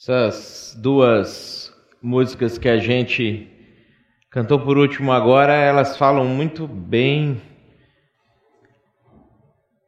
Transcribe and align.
Essas 0.00 0.78
duas 0.80 1.74
músicas 2.00 2.56
que 2.56 2.68
a 2.68 2.78
gente 2.78 3.48
cantou 4.30 4.60
por 4.60 4.78
último 4.78 5.10
agora, 5.10 5.52
elas 5.52 5.96
falam 5.96 6.24
muito 6.24 6.68
bem 6.68 7.42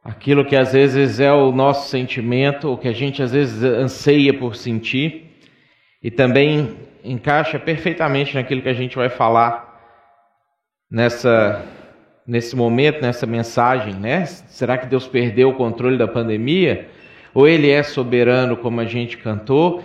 aquilo 0.03 0.43
que 0.43 0.57
às 0.57 0.73
vezes 0.73 1.21
é 1.21 1.31
o 1.31 1.53
nosso 1.53 1.89
sentimento, 1.89 2.73
o 2.73 2.77
que 2.77 2.89
a 2.89 2.91
gente 2.91 3.23
às 3.23 3.31
vezes 3.31 3.63
anseia 3.63 4.33
por 4.33 4.53
sentir, 4.53 5.31
e 6.03 6.11
também 6.11 6.75
encaixa 7.05 7.57
perfeitamente 7.57 8.35
naquilo 8.35 8.61
que 8.61 8.67
a 8.69 8.73
gente 8.73 8.97
vai 8.97 9.07
falar 9.07 9.79
nessa 10.91 11.65
nesse 12.27 12.53
momento, 12.53 13.01
nessa 13.01 13.25
mensagem, 13.25 13.93
né? 13.93 14.25
Será 14.25 14.77
que 14.77 14.87
Deus 14.87 15.07
perdeu 15.07 15.49
o 15.49 15.55
controle 15.55 15.97
da 15.97 16.07
pandemia? 16.07 16.89
Ou 17.33 17.47
ele 17.47 17.69
é 17.69 17.81
soberano, 17.81 18.57
como 18.57 18.81
a 18.81 18.85
gente 18.85 19.17
cantou? 19.17 19.81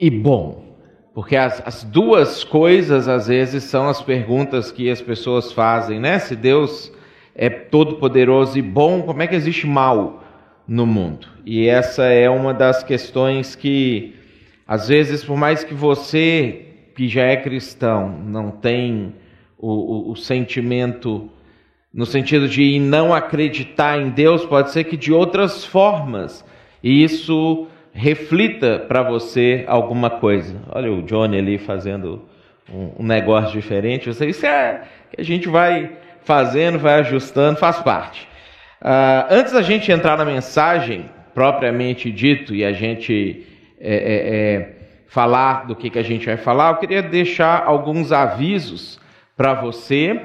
E 0.00 0.10
bom. 0.10 0.68
Porque 1.14 1.36
as, 1.36 1.60
as, 1.66 1.82
duas 1.82 2.44
coisas, 2.44 3.08
às 3.08 3.26
vezes, 3.26 3.64
são 3.64 3.88
as 3.88 4.00
perguntas 4.00 4.70
que 4.70 4.88
as 4.88 5.00
pessoas 5.00 5.52
fazem, 5.52 5.98
né? 5.98 6.18
Se 6.18 6.36
Deus 6.36 6.92
é 7.34 7.48
todo-poderoso 7.48 8.56
e 8.58 8.62
bom, 8.62 9.02
como 9.02 9.22
é 9.22 9.26
que 9.26 9.34
existe 9.34 9.66
mal 9.66 10.22
no 10.66 10.86
mundo? 10.86 11.26
E 11.44 11.66
essa 11.66 12.04
é 12.04 12.30
uma 12.30 12.54
das 12.54 12.84
questões 12.84 13.56
que, 13.56 14.14
às 14.66 14.88
vezes, 14.88 15.24
por 15.24 15.36
mais 15.36 15.64
que 15.64 15.74
você, 15.74 16.66
que 16.94 17.08
já 17.08 17.24
é 17.24 17.36
cristão, 17.36 18.08
não 18.24 18.52
tem 18.52 19.14
o, 19.58 20.10
o, 20.10 20.12
o 20.12 20.16
sentimento, 20.16 21.28
no 21.92 22.06
sentido 22.06 22.48
de 22.48 22.78
não 22.78 23.12
acreditar 23.12 24.00
em 24.00 24.10
Deus, 24.10 24.44
pode 24.44 24.70
ser 24.70 24.84
que 24.84 24.96
de 24.96 25.12
outras 25.12 25.64
formas, 25.64 26.44
isso 26.80 27.66
reflita 27.98 28.78
para 28.78 29.02
você 29.02 29.64
alguma 29.66 30.08
coisa. 30.08 30.54
Olha 30.70 30.92
o 30.92 31.02
Johnny 31.02 31.36
ali 31.36 31.58
fazendo 31.58 32.22
um, 32.72 33.04
negócio 33.04 33.52
diferente. 33.52 34.06
Você, 34.06 34.26
isso 34.26 34.46
é 34.46 34.82
que 35.10 35.20
a 35.20 35.24
gente 35.24 35.48
vai 35.48 35.90
fazendo, 36.22 36.78
vai 36.78 37.00
ajustando, 37.00 37.58
faz 37.58 37.80
parte. 37.80 38.28
Uh, 38.80 39.26
antes 39.30 39.52
da 39.52 39.62
gente 39.62 39.90
entrar 39.90 40.16
na 40.16 40.24
mensagem 40.24 41.06
propriamente 41.34 42.10
dito 42.10 42.54
e 42.54 42.64
a 42.64 42.72
gente 42.72 43.44
é, 43.80 43.94
é, 43.94 44.34
é, 44.54 44.76
falar 45.08 45.66
do 45.66 45.74
que, 45.74 45.90
que 45.90 45.98
a 45.98 46.04
gente 46.04 46.26
vai 46.26 46.36
falar, 46.36 46.70
eu 46.70 46.76
queria 46.76 47.02
deixar 47.02 47.64
alguns 47.64 48.12
avisos 48.12 49.00
para 49.36 49.54
você. 49.54 50.20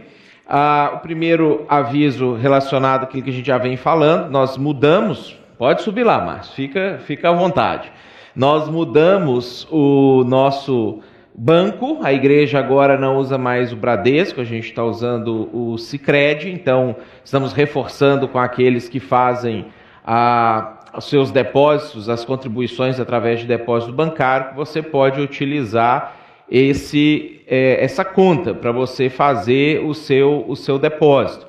Uh, 0.46 0.96
o 0.96 1.00
primeiro 1.00 1.66
aviso 1.68 2.36
relacionado 2.36 3.06
àquilo 3.06 3.24
que 3.24 3.30
a 3.32 3.34
gente 3.34 3.48
já 3.48 3.58
vem 3.58 3.78
falando, 3.78 4.30
nós 4.30 4.58
mudamos 4.58 5.42
Pode 5.58 5.82
subir 5.84 6.04
lá, 6.04 6.20
Márcio, 6.20 6.54
fica, 6.54 7.00
fica 7.06 7.30
à 7.30 7.34
vontade. 7.34 7.92
Nós 8.36 8.68
mudamos 8.68 9.68
o 9.72 10.24
nosso 10.24 11.00
banco, 11.36 12.00
a 12.02 12.12
igreja 12.12 12.60
agora 12.60 12.98
não 12.98 13.18
usa 13.18 13.38
mais 13.38 13.72
o 13.72 13.76
Bradesco, 13.76 14.42
a 14.42 14.44
gente 14.44 14.70
está 14.70 14.84
usando 14.84 15.50
o 15.54 15.78
Cicred, 15.78 16.50
então 16.50 16.96
estamos 17.24 17.54
reforçando 17.54 18.28
com 18.28 18.40
aqueles 18.40 18.90
que 18.90 19.00
fazem 19.00 19.68
a, 20.06 20.80
os 20.98 21.06
seus 21.06 21.32
depósitos, 21.32 22.10
as 22.10 22.26
contribuições 22.26 23.00
através 23.00 23.40
de 23.40 23.46
depósito 23.46 23.94
bancário, 23.94 24.50
que 24.50 24.56
você 24.56 24.82
pode 24.82 25.22
utilizar 25.22 26.16
esse, 26.50 27.42
é, 27.48 27.84
essa 27.84 28.04
conta 28.04 28.54
para 28.54 28.72
você 28.72 29.10
fazer 29.10 29.84
o 29.86 29.94
seu, 29.94 30.46
o 30.48 30.56
seu 30.56 30.78
depósito. 30.78 31.48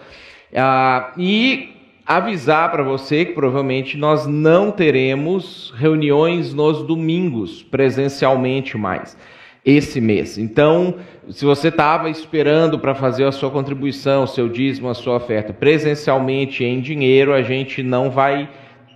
Ah, 0.55 1.13
e 1.19 1.74
avisar 2.07 2.71
para 2.71 2.83
você 2.83 3.25
que 3.25 3.33
provavelmente 3.33 3.97
nós 3.97 4.27
não 4.27 4.71
teremos 4.71 5.73
reuniões 5.77 6.53
nos 6.53 6.83
domingos 6.83 7.63
presencialmente 7.63 8.77
mais 8.77 9.17
esse 9.65 9.99
mês. 10.01 10.37
Então, 10.37 10.97
se 11.31 11.45
você 11.45 11.69
estava 11.69 12.11
esperando 12.11 12.79
para 12.79 12.95
fazer 12.95 13.25
a 13.25 13.33
sua 13.33 13.51
contribuição, 13.51 14.27
seu 14.27 14.47
dízimo, 14.49 14.91
a 14.91 14.95
sua 14.95 15.17
oferta 15.17 15.55
presencialmente 15.55 16.63
em 16.63 16.81
dinheiro, 16.81 17.33
a 17.33 17.41
gente 17.41 17.83
não 17.83 18.11
vai 18.11 18.49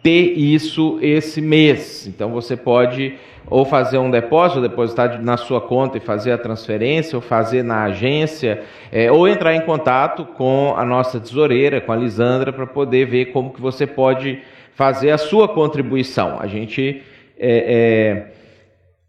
ter 0.02 0.32
isso 0.38 0.98
esse 1.02 1.40
mês. 1.40 2.06
Então, 2.06 2.30
você 2.30 2.56
pode 2.56 3.14
ou 3.50 3.64
fazer 3.64 3.98
um 3.98 4.10
depósito, 4.10 4.60
depositar 4.60 5.22
na 5.22 5.36
sua 5.36 5.60
conta 5.60 5.96
e 5.96 6.00
fazer 6.00 6.32
a 6.32 6.38
transferência, 6.38 7.16
ou 7.16 7.22
fazer 7.22 7.62
na 7.62 7.84
agência, 7.84 8.62
é, 8.92 9.10
ou 9.10 9.26
entrar 9.26 9.54
em 9.54 9.62
contato 9.62 10.24
com 10.24 10.74
a 10.76 10.84
nossa 10.84 11.18
tesoureira, 11.18 11.80
com 11.80 11.92
a 11.92 11.96
Lisandra, 11.96 12.52
para 12.52 12.66
poder 12.66 13.06
ver 13.06 13.26
como 13.26 13.52
que 13.52 13.60
você 13.60 13.86
pode 13.86 14.42
fazer 14.74 15.10
a 15.10 15.18
sua 15.18 15.48
contribuição. 15.48 16.38
A 16.38 16.46
gente 16.46 17.02
é, 17.38 18.28
é, 18.28 18.37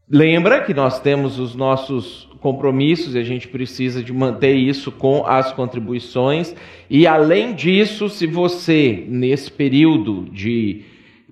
lembra 0.09 0.61
que 0.61 0.73
nós 0.73 0.99
temos 0.99 1.39
os 1.39 1.55
nossos 1.55 2.27
compromissos 2.39 3.15
e 3.15 3.19
a 3.19 3.23
gente 3.23 3.47
precisa 3.47 4.01
de 4.01 4.13
manter 4.13 4.55
isso 4.55 4.91
com 4.91 5.25
as 5.25 5.51
contribuições. 5.51 6.55
E 6.89 7.05
além 7.05 7.53
disso, 7.53 8.09
se 8.09 8.25
você, 8.25 9.03
nesse 9.07 9.51
período 9.51 10.25
de 10.31 10.83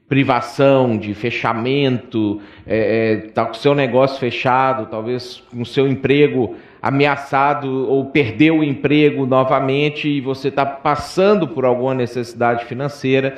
privação, 0.08 0.98
de 0.98 1.14
fechamento, 1.14 2.42
está 2.60 2.74
é, 2.74 3.14
é 3.14 3.18
tá 3.30 3.46
com 3.46 3.52
o 3.52 3.56
seu 3.56 3.76
negócio 3.76 4.20
fechado, 4.20 4.90
talvez 4.90 5.44
com 5.52 5.62
o 5.62 5.66
seu 5.66 5.88
emprego 5.88 6.56
ameaçado 6.82 7.90
ou 7.90 8.06
perdeu 8.06 8.60
o 8.60 8.64
emprego 8.64 9.26
novamente 9.26 10.08
e 10.08 10.22
você 10.22 10.48
está 10.48 10.66
passando 10.66 11.48
por 11.48 11.66
alguma 11.66 11.94
necessidade 11.94 12.66
financeira, 12.66 13.38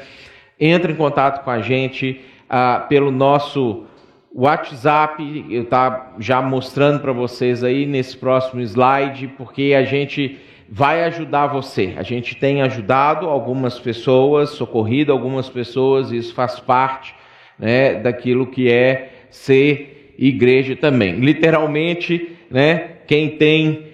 entre 0.59 0.91
em 0.91 0.95
contato 0.95 1.43
com 1.43 1.49
a 1.49 1.61
gente 1.61 2.21
ah, 2.47 2.85
pelo 2.87 3.09
nosso 3.09 3.85
WhatsApp. 4.33 5.45
Eu 5.49 5.65
tá 5.65 6.13
já 6.19 6.41
mostrando 6.41 6.99
para 6.99 7.11
vocês 7.11 7.63
aí 7.63 7.85
nesse 7.85 8.17
próximo 8.17 8.61
slide, 8.61 9.27
porque 9.37 9.73
a 9.75 9.83
gente 9.83 10.39
vai 10.69 11.03
ajudar 11.05 11.47
você. 11.47 11.93
A 11.97 12.03
gente 12.03 12.35
tem 12.35 12.61
ajudado 12.61 13.27
algumas 13.27 13.79
pessoas, 13.79 14.51
socorrido 14.51 15.11
algumas 15.11 15.49
pessoas, 15.49 16.11
e 16.11 16.17
isso 16.17 16.33
faz 16.33 16.59
parte 16.59 17.15
né, 17.57 17.95
daquilo 17.95 18.47
que 18.47 18.71
é 18.71 19.11
ser 19.29 20.13
igreja 20.17 20.75
também. 20.75 21.15
Literalmente, 21.15 22.35
né, 22.49 22.97
quem 23.07 23.29
tem 23.29 23.87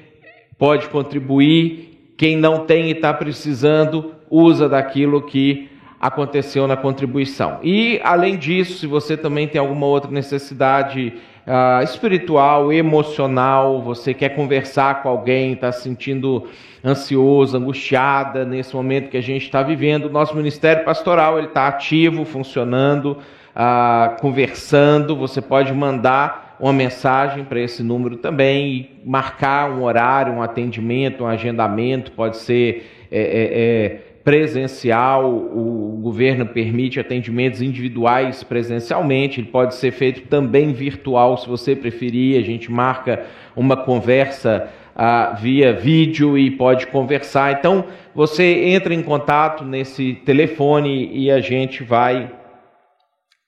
pode 0.57 0.89
contribuir, 0.89 2.13
quem 2.17 2.37
não 2.37 2.65
tem 2.65 2.87
e 2.87 2.91
está 2.91 3.13
precisando, 3.13 4.15
usa 4.29 4.67
daquilo 4.67 5.21
que 5.21 5.69
aconteceu 6.07 6.67
na 6.67 6.77
contribuição. 6.77 7.59
E, 7.63 7.99
além 8.03 8.37
disso, 8.37 8.77
se 8.77 8.87
você 8.87 9.17
também 9.17 9.47
tem 9.47 9.59
alguma 9.59 9.85
outra 9.87 10.11
necessidade 10.11 11.13
uh, 11.47 11.83
espiritual, 11.83 12.71
emocional, 12.71 13.81
você 13.81 14.13
quer 14.13 14.29
conversar 14.29 15.01
com 15.01 15.09
alguém, 15.09 15.53
está 15.53 15.71
se 15.71 15.81
sentindo 15.81 16.47
ansioso, 16.83 17.57
angustiada 17.57 18.45
nesse 18.45 18.75
momento 18.75 19.09
que 19.09 19.17
a 19.17 19.21
gente 19.21 19.45
está 19.45 19.63
vivendo, 19.63 20.09
nosso 20.09 20.35
ministério 20.35 20.85
pastoral 20.85 21.39
ele 21.39 21.47
está 21.47 21.67
ativo, 21.67 22.23
funcionando, 22.23 23.17
uh, 23.55 24.21
conversando. 24.21 25.15
Você 25.15 25.41
pode 25.41 25.73
mandar 25.73 26.55
uma 26.59 26.71
mensagem 26.71 27.43
para 27.43 27.59
esse 27.59 27.81
número 27.81 28.17
também 28.17 28.91
marcar 29.03 29.71
um 29.71 29.83
horário, 29.83 30.33
um 30.33 30.41
atendimento, 30.41 31.23
um 31.23 31.27
agendamento, 31.27 32.11
pode 32.11 32.37
ser 32.37 32.91
é, 33.11 33.19
é, 33.19 33.23
é, 33.53 34.14
presencial, 34.25 35.31
o 35.31 35.99
governo 36.01 36.47
permite 36.47 36.99
atendimentos 36.99 37.61
individuais 37.61 38.43
presencialmente, 38.43 39.39
ele 39.39 39.49
pode 39.49 39.75
ser 39.75 39.91
feito 39.91 40.21
também 40.21 40.73
virtual, 40.73 41.37
se 41.37 41.47
você 41.47 41.75
preferir. 41.75 42.39
A 42.39 42.43
gente 42.43 42.71
marca 42.71 43.23
uma 43.55 43.77
conversa 43.77 44.67
ah, 44.95 45.37
via 45.39 45.73
vídeo 45.73 46.35
e 46.35 46.49
pode 46.49 46.87
conversar. 46.87 47.53
Então, 47.53 47.85
você 48.15 48.69
entra 48.69 48.95
em 48.95 49.03
contato 49.03 49.63
nesse 49.63 50.15
telefone 50.25 51.07
e 51.13 51.29
a 51.29 51.39
gente 51.39 51.83
vai 51.83 52.31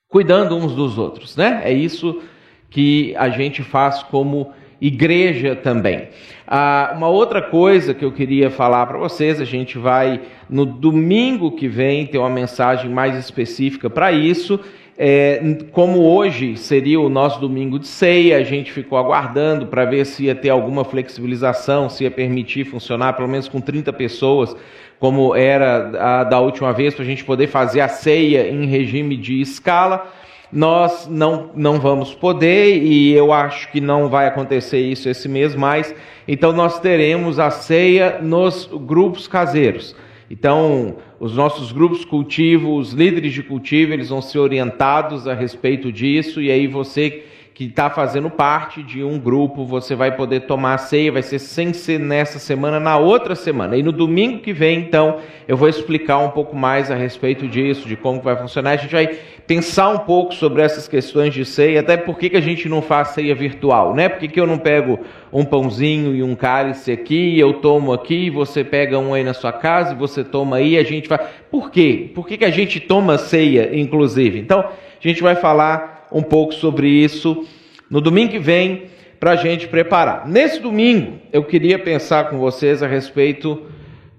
cuidando 0.08 0.56
uns 0.56 0.76
dos 0.76 1.00
outros, 1.00 1.36
né? 1.36 1.62
É 1.64 1.74
isso 1.74 2.22
que 2.70 3.16
a 3.18 3.30
gente 3.30 3.64
faz 3.64 4.04
como 4.04 4.52
igreja 4.80 5.56
também. 5.56 6.10
Ah, 6.48 6.94
uma 6.96 7.08
outra 7.08 7.42
coisa 7.42 7.94
que 7.94 8.06
eu 8.06 8.12
queria 8.12 8.50
falar 8.50 8.86
para 8.86 8.98
vocês, 8.98 9.42
a 9.42 9.46
gente 9.46 9.78
vai 9.78 10.22
no 10.50 10.66
domingo 10.66 11.52
que 11.52 11.68
vem 11.68 12.06
ter 12.06 12.18
uma 12.18 12.30
mensagem 12.30 12.90
mais 12.90 13.18
específica 13.18 13.90
para 13.90 14.12
isso. 14.12 14.60
É, 15.00 15.40
como 15.72 16.00
hoje 16.00 16.58
seria 16.58 17.00
o 17.00 17.08
nosso 17.08 17.40
domingo 17.40 17.78
de 17.78 17.86
ceia, 17.86 18.38
a 18.38 18.44
gente 18.44 18.72
ficou 18.72 18.98
aguardando 18.98 19.68
para 19.68 19.86
ver 19.86 20.06
se 20.06 20.24
ia 20.24 20.34
ter 20.34 20.50
alguma 20.50 20.84
flexibilização, 20.84 21.88
se 21.88 22.04
ia 22.04 22.10
permitir 22.10 22.66
funcionar 22.66 23.14
pelo 23.14 23.28
menos 23.28 23.48
com 23.48 23.62
30 23.62 23.94
pessoas, 23.94 24.56
como 25.00 25.36
era 25.36 26.22
a 26.22 26.24
da 26.24 26.40
última 26.40 26.74
vez, 26.74 26.96
para 26.96 27.04
a 27.04 27.08
gente 27.08 27.24
poder 27.24 27.46
fazer 27.46 27.82
a 27.82 27.88
ceia 27.88 28.50
em 28.50 28.66
regime 28.66 29.16
de 29.16 29.40
escala 29.40 30.12
nós 30.52 31.08
não, 31.10 31.52
não 31.56 31.80
vamos 31.80 32.14
poder 32.14 32.82
e 32.82 33.14
eu 33.14 33.34
acho 33.34 33.72
que 33.72 33.82
não 33.82 34.10
vai 34.10 34.28
acontecer 34.28 34.80
isso 34.80 35.10
esse 35.10 35.28
mês 35.28 35.56
mais. 35.56 35.94
Então 36.28 36.52
nós 36.52 36.80
teremos 36.80 37.40
a 37.40 37.50
ceia 37.50 38.20
nos 38.22 38.66
grupos 38.66 39.28
caseiros. 39.28 39.96
Então, 40.30 40.98
os 41.20 41.36
nossos 41.36 41.72
grupos 41.72 42.04
cultivo, 42.04 42.76
os 42.76 42.92
líderes 42.92 43.34
de 43.34 43.42
cultivo, 43.42 43.94
eles 43.94 44.10
vão 44.10 44.22
ser 44.22 44.40
orientados 44.40 45.26
a 45.28 45.34
respeito 45.34 45.92
disso 45.92 46.42
e 46.42 46.52
aí 46.52 46.68
você 46.68 47.24
que 47.58 47.66
está 47.66 47.90
fazendo 47.90 48.30
parte 48.30 48.84
de 48.84 49.04
um 49.04 49.18
grupo, 49.18 49.66
você 49.66 49.96
vai 49.96 50.16
poder 50.16 50.42
tomar 50.42 50.76
a 50.76 50.78
ceia, 50.78 51.12
vai 51.12 51.24
ser 51.24 51.40
sem 51.40 51.74
ser 51.74 52.00
nessa 52.00 52.38
semana, 52.38 52.80
na 52.80 53.00
outra 53.00 53.34
semana. 53.34 53.76
E 53.76 53.82
no 53.82 53.92
domingo 53.92 54.44
que 54.44 54.54
vem, 54.54 54.78
então, 54.78 55.18
eu 55.48 55.58
vou 55.58 55.68
explicar 55.68 56.20
um 56.20 56.30
pouco 56.30 56.56
mais 56.56 56.92
a 56.92 56.96
respeito 56.96 57.48
disso, 57.48 57.88
de 57.88 57.96
como 57.96 58.22
vai 58.22 58.36
funcionar. 58.36 58.74
A 58.74 58.76
gente 58.76 58.92
vai 58.92 59.08
pensar 59.48 59.90
um 59.90 59.98
pouco 59.98 60.36
sobre 60.36 60.62
essas 60.62 60.88
questões 60.88 61.34
de 61.34 61.44
ceia, 61.46 61.80
até 61.80 61.98
por 61.98 62.20
que 62.20 62.38
a 62.38 62.40
gente 62.40 62.70
não 62.70 62.80
faz 62.80 63.08
ceia 63.08 63.34
virtual, 63.34 63.96
né? 63.96 64.08
Por 64.08 64.20
que, 64.20 64.28
que 64.28 64.40
eu 64.40 64.46
não 64.46 64.60
pego 64.60 65.00
um 65.34 65.44
pãozinho 65.44 66.16
e 66.16 66.22
um 66.22 66.36
cálice 66.36 66.92
aqui, 66.92 67.40
eu 67.40 67.54
tomo 67.54 67.92
aqui, 67.92 68.30
você 68.30 68.64
pega 68.64 69.00
um 69.00 69.16
aí 69.16 69.24
na 69.24 69.34
sua 69.34 69.52
casa 69.52 69.96
você 69.96 70.24
toma 70.24 70.58
aí, 70.58 70.78
a 70.78 70.84
gente 70.84 71.10
vai. 71.10 71.26
Por 71.50 71.72
quê? 71.72 72.12
Por 72.14 72.28
que, 72.28 72.38
que 72.38 72.46
a 72.46 72.52
gente 72.52 72.80
toma 72.80 73.18
ceia, 73.18 73.76
inclusive? 73.76 74.38
Então, 74.38 74.60
a 74.60 75.08
gente 75.08 75.24
vai 75.24 75.36
falar 75.36 75.97
um 76.12 76.22
pouco 76.22 76.54
sobre 76.54 76.88
isso 76.88 77.46
no 77.90 78.02
domingo 78.02 78.32
que 78.32 78.40
vem 78.40 78.86
para 79.20 79.32
a 79.32 79.36
gente 79.36 79.68
preparar. 79.68 80.28
Nesse 80.28 80.60
domingo, 80.60 81.20
eu 81.32 81.44
queria 81.44 81.80
pensar 81.80 82.30
com 82.30 82.38
vocês 82.38 82.84
a 82.84 82.88
respeito 82.88 83.64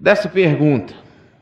dessa 0.01 0.29
pergunta: 0.29 0.95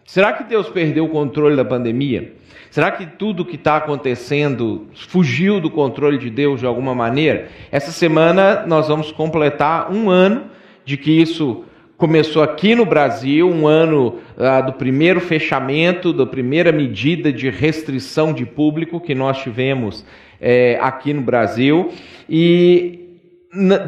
será 0.05 0.33
que 0.33 0.45
Deus 0.45 0.69
perdeu 0.69 1.05
o 1.05 1.11
controle 1.11 1.57
da 1.57 1.65
pandemia? 1.65 2.35
Será 2.71 2.91
que 2.91 3.07
tudo 3.07 3.45
que 3.45 3.57
está 3.57 3.77
acontecendo 3.77 4.89
fugiu 5.09 5.61
do 5.61 5.71
controle 5.71 6.19
de 6.19 6.29
Deus 6.29 6.61
de 6.61 6.67
alguma 6.67 6.95
maneira? 6.95 7.49
Essa 7.71 7.91
semana 7.91 8.67
nós 8.67 8.89
vamos 8.89 9.11
completar 9.13 9.91
um 9.91 10.11
ano 10.11 10.51
de 10.85 10.97
que 10.97 11.11
isso 11.11 11.65
começou 11.97 12.43
aqui 12.43 12.75
no 12.75 12.85
Brasil, 12.85 13.49
um 13.49 13.67
ano 13.67 14.19
ah, 14.37 14.61
do 14.61 14.73
primeiro 14.75 15.21
fechamento, 15.21 16.13
da 16.13 16.27
primeira 16.27 16.71
medida 16.71 17.33
de 17.33 17.49
restrição 17.49 18.33
de 18.33 18.45
público 18.45 19.01
que 19.01 19.15
nós 19.15 19.39
tivemos 19.39 20.05
é, 20.41 20.79
aqui 20.81 21.15
no 21.15 21.23
Brasil. 21.23 21.91
E 22.29 23.03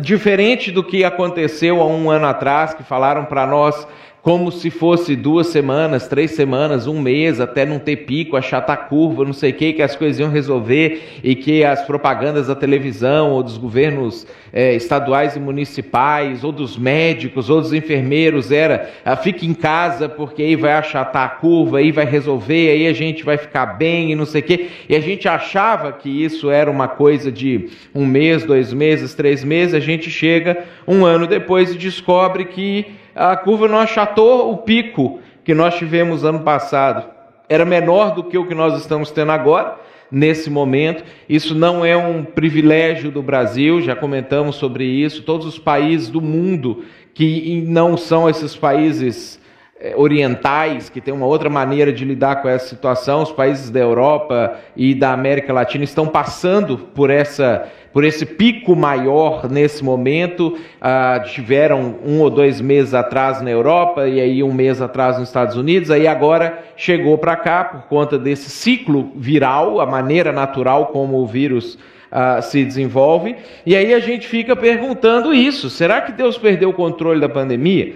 diferente 0.00 0.72
do 0.72 0.82
que 0.82 1.04
aconteceu 1.04 1.82
há 1.82 1.86
um 1.86 2.10
ano 2.10 2.26
atrás, 2.26 2.72
que 2.72 2.82
falaram 2.82 3.26
para 3.26 3.46
nós 3.46 3.86
como 4.22 4.50
se 4.50 4.68
fosse 4.68 5.14
duas 5.14 5.46
semanas, 5.46 6.08
três 6.08 6.32
semanas, 6.32 6.86
um 6.86 7.00
mês, 7.00 7.40
até 7.40 7.64
não 7.64 7.78
ter 7.78 7.96
pico, 7.96 8.36
achatar 8.36 8.88
curva, 8.88 9.24
não 9.24 9.32
sei 9.32 9.50
o 9.50 9.54
que, 9.54 9.72
que 9.72 9.82
as 9.82 9.94
coisas 9.94 10.18
iam 10.18 10.30
resolver 10.30 11.20
e 11.22 11.34
que 11.34 11.64
as 11.64 11.82
propagandas 11.82 12.48
da 12.48 12.54
televisão 12.54 13.30
ou 13.30 13.42
dos 13.42 13.56
governos 13.56 14.26
é, 14.52 14.74
estaduais 14.74 15.36
e 15.36 15.40
municipais, 15.40 16.42
ou 16.42 16.50
dos 16.50 16.76
médicos, 16.76 17.48
ou 17.48 17.60
dos 17.60 17.72
enfermeiros 17.72 18.50
era 18.50 18.90
ah, 19.04 19.16
fique 19.16 19.46
em 19.46 19.54
casa 19.54 20.08
porque 20.08 20.42
aí 20.42 20.56
vai 20.56 20.72
achatar 20.72 21.24
a 21.24 21.28
curva, 21.28 21.78
aí 21.78 21.92
vai 21.92 22.04
resolver, 22.04 22.70
aí 22.70 22.86
a 22.86 22.92
gente 22.92 23.24
vai 23.24 23.36
ficar 23.36 23.66
bem 23.66 24.10
e 24.12 24.14
não 24.14 24.26
sei 24.26 24.40
o 24.40 24.44
que. 24.44 24.68
E 24.88 24.96
a 24.96 25.00
gente 25.00 25.28
achava 25.28 25.92
que 25.92 26.08
isso 26.08 26.50
era 26.50 26.70
uma 26.70 26.88
coisa 26.88 27.30
de 27.30 27.70
um 27.94 28.04
mês, 28.04 28.44
dois 28.44 28.72
meses, 28.72 29.14
três 29.14 29.44
meses, 29.44 29.74
a 29.74 29.80
gente 29.80 30.10
chega 30.10 30.64
um 30.86 31.04
ano 31.04 31.26
depois 31.26 31.72
e 31.72 31.78
descobre 31.78 32.44
que 32.46 32.97
a 33.18 33.36
curva 33.36 33.66
não 33.66 33.78
achatou 33.78 34.52
o 34.52 34.58
pico 34.58 35.18
que 35.42 35.52
nós 35.52 35.74
tivemos 35.74 36.24
ano 36.24 36.40
passado. 36.40 37.04
Era 37.48 37.64
menor 37.64 38.14
do 38.14 38.22
que 38.22 38.38
o 38.38 38.46
que 38.46 38.54
nós 38.54 38.78
estamos 38.78 39.10
tendo 39.10 39.32
agora, 39.32 39.76
nesse 40.08 40.48
momento. 40.48 41.02
Isso 41.28 41.52
não 41.54 41.84
é 41.84 41.96
um 41.96 42.22
privilégio 42.22 43.10
do 43.10 43.20
Brasil, 43.20 43.82
já 43.82 43.96
comentamos 43.96 44.54
sobre 44.54 44.84
isso. 44.84 45.24
Todos 45.24 45.46
os 45.46 45.58
países 45.58 46.08
do 46.08 46.20
mundo 46.20 46.84
que 47.12 47.64
não 47.66 47.96
são 47.96 48.30
esses 48.30 48.54
países 48.54 49.40
eh, 49.80 49.94
orientais, 49.96 50.88
que 50.88 51.00
têm 51.00 51.12
uma 51.12 51.26
outra 51.26 51.50
maneira 51.50 51.92
de 51.92 52.04
lidar 52.04 52.40
com 52.40 52.48
essa 52.48 52.68
situação, 52.68 53.22
os 53.24 53.32
países 53.32 53.70
da 53.70 53.80
Europa 53.80 54.56
e 54.76 54.94
da 54.94 55.12
América 55.12 55.52
Latina 55.52 55.82
estão 55.82 56.06
passando 56.06 56.78
por 56.78 57.10
essa 57.10 57.68
por 57.92 58.04
esse 58.04 58.26
pico 58.26 58.76
maior 58.76 59.48
nesse 59.50 59.82
momento. 59.82 60.58
Ah, 60.80 61.20
tiveram 61.24 61.96
um 62.04 62.20
ou 62.20 62.30
dois 62.30 62.60
meses 62.60 62.94
atrás 62.94 63.40
na 63.40 63.50
Europa 63.50 64.06
e 64.06 64.20
aí 64.20 64.42
um 64.42 64.52
mês 64.52 64.80
atrás 64.80 65.18
nos 65.18 65.28
Estados 65.28 65.56
Unidos. 65.56 65.90
Aí 65.90 66.06
agora 66.06 66.62
chegou 66.76 67.16
para 67.18 67.36
cá 67.36 67.64
por 67.64 67.82
conta 67.82 68.18
desse 68.18 68.50
ciclo 68.50 69.12
viral, 69.16 69.80
a 69.80 69.86
maneira 69.86 70.32
natural 70.32 70.86
como 70.86 71.18
o 71.18 71.26
vírus 71.26 71.78
ah, 72.10 72.40
se 72.40 72.64
desenvolve. 72.64 73.36
E 73.64 73.76
aí 73.76 73.92
a 73.94 74.00
gente 74.00 74.26
fica 74.26 74.54
perguntando 74.56 75.34
isso: 75.34 75.70
será 75.70 76.00
que 76.00 76.12
Deus 76.12 76.38
perdeu 76.38 76.70
o 76.70 76.74
controle 76.74 77.20
da 77.20 77.28
pandemia? 77.28 77.94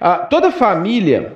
Ah, 0.00 0.18
toda 0.18 0.50
família 0.50 1.32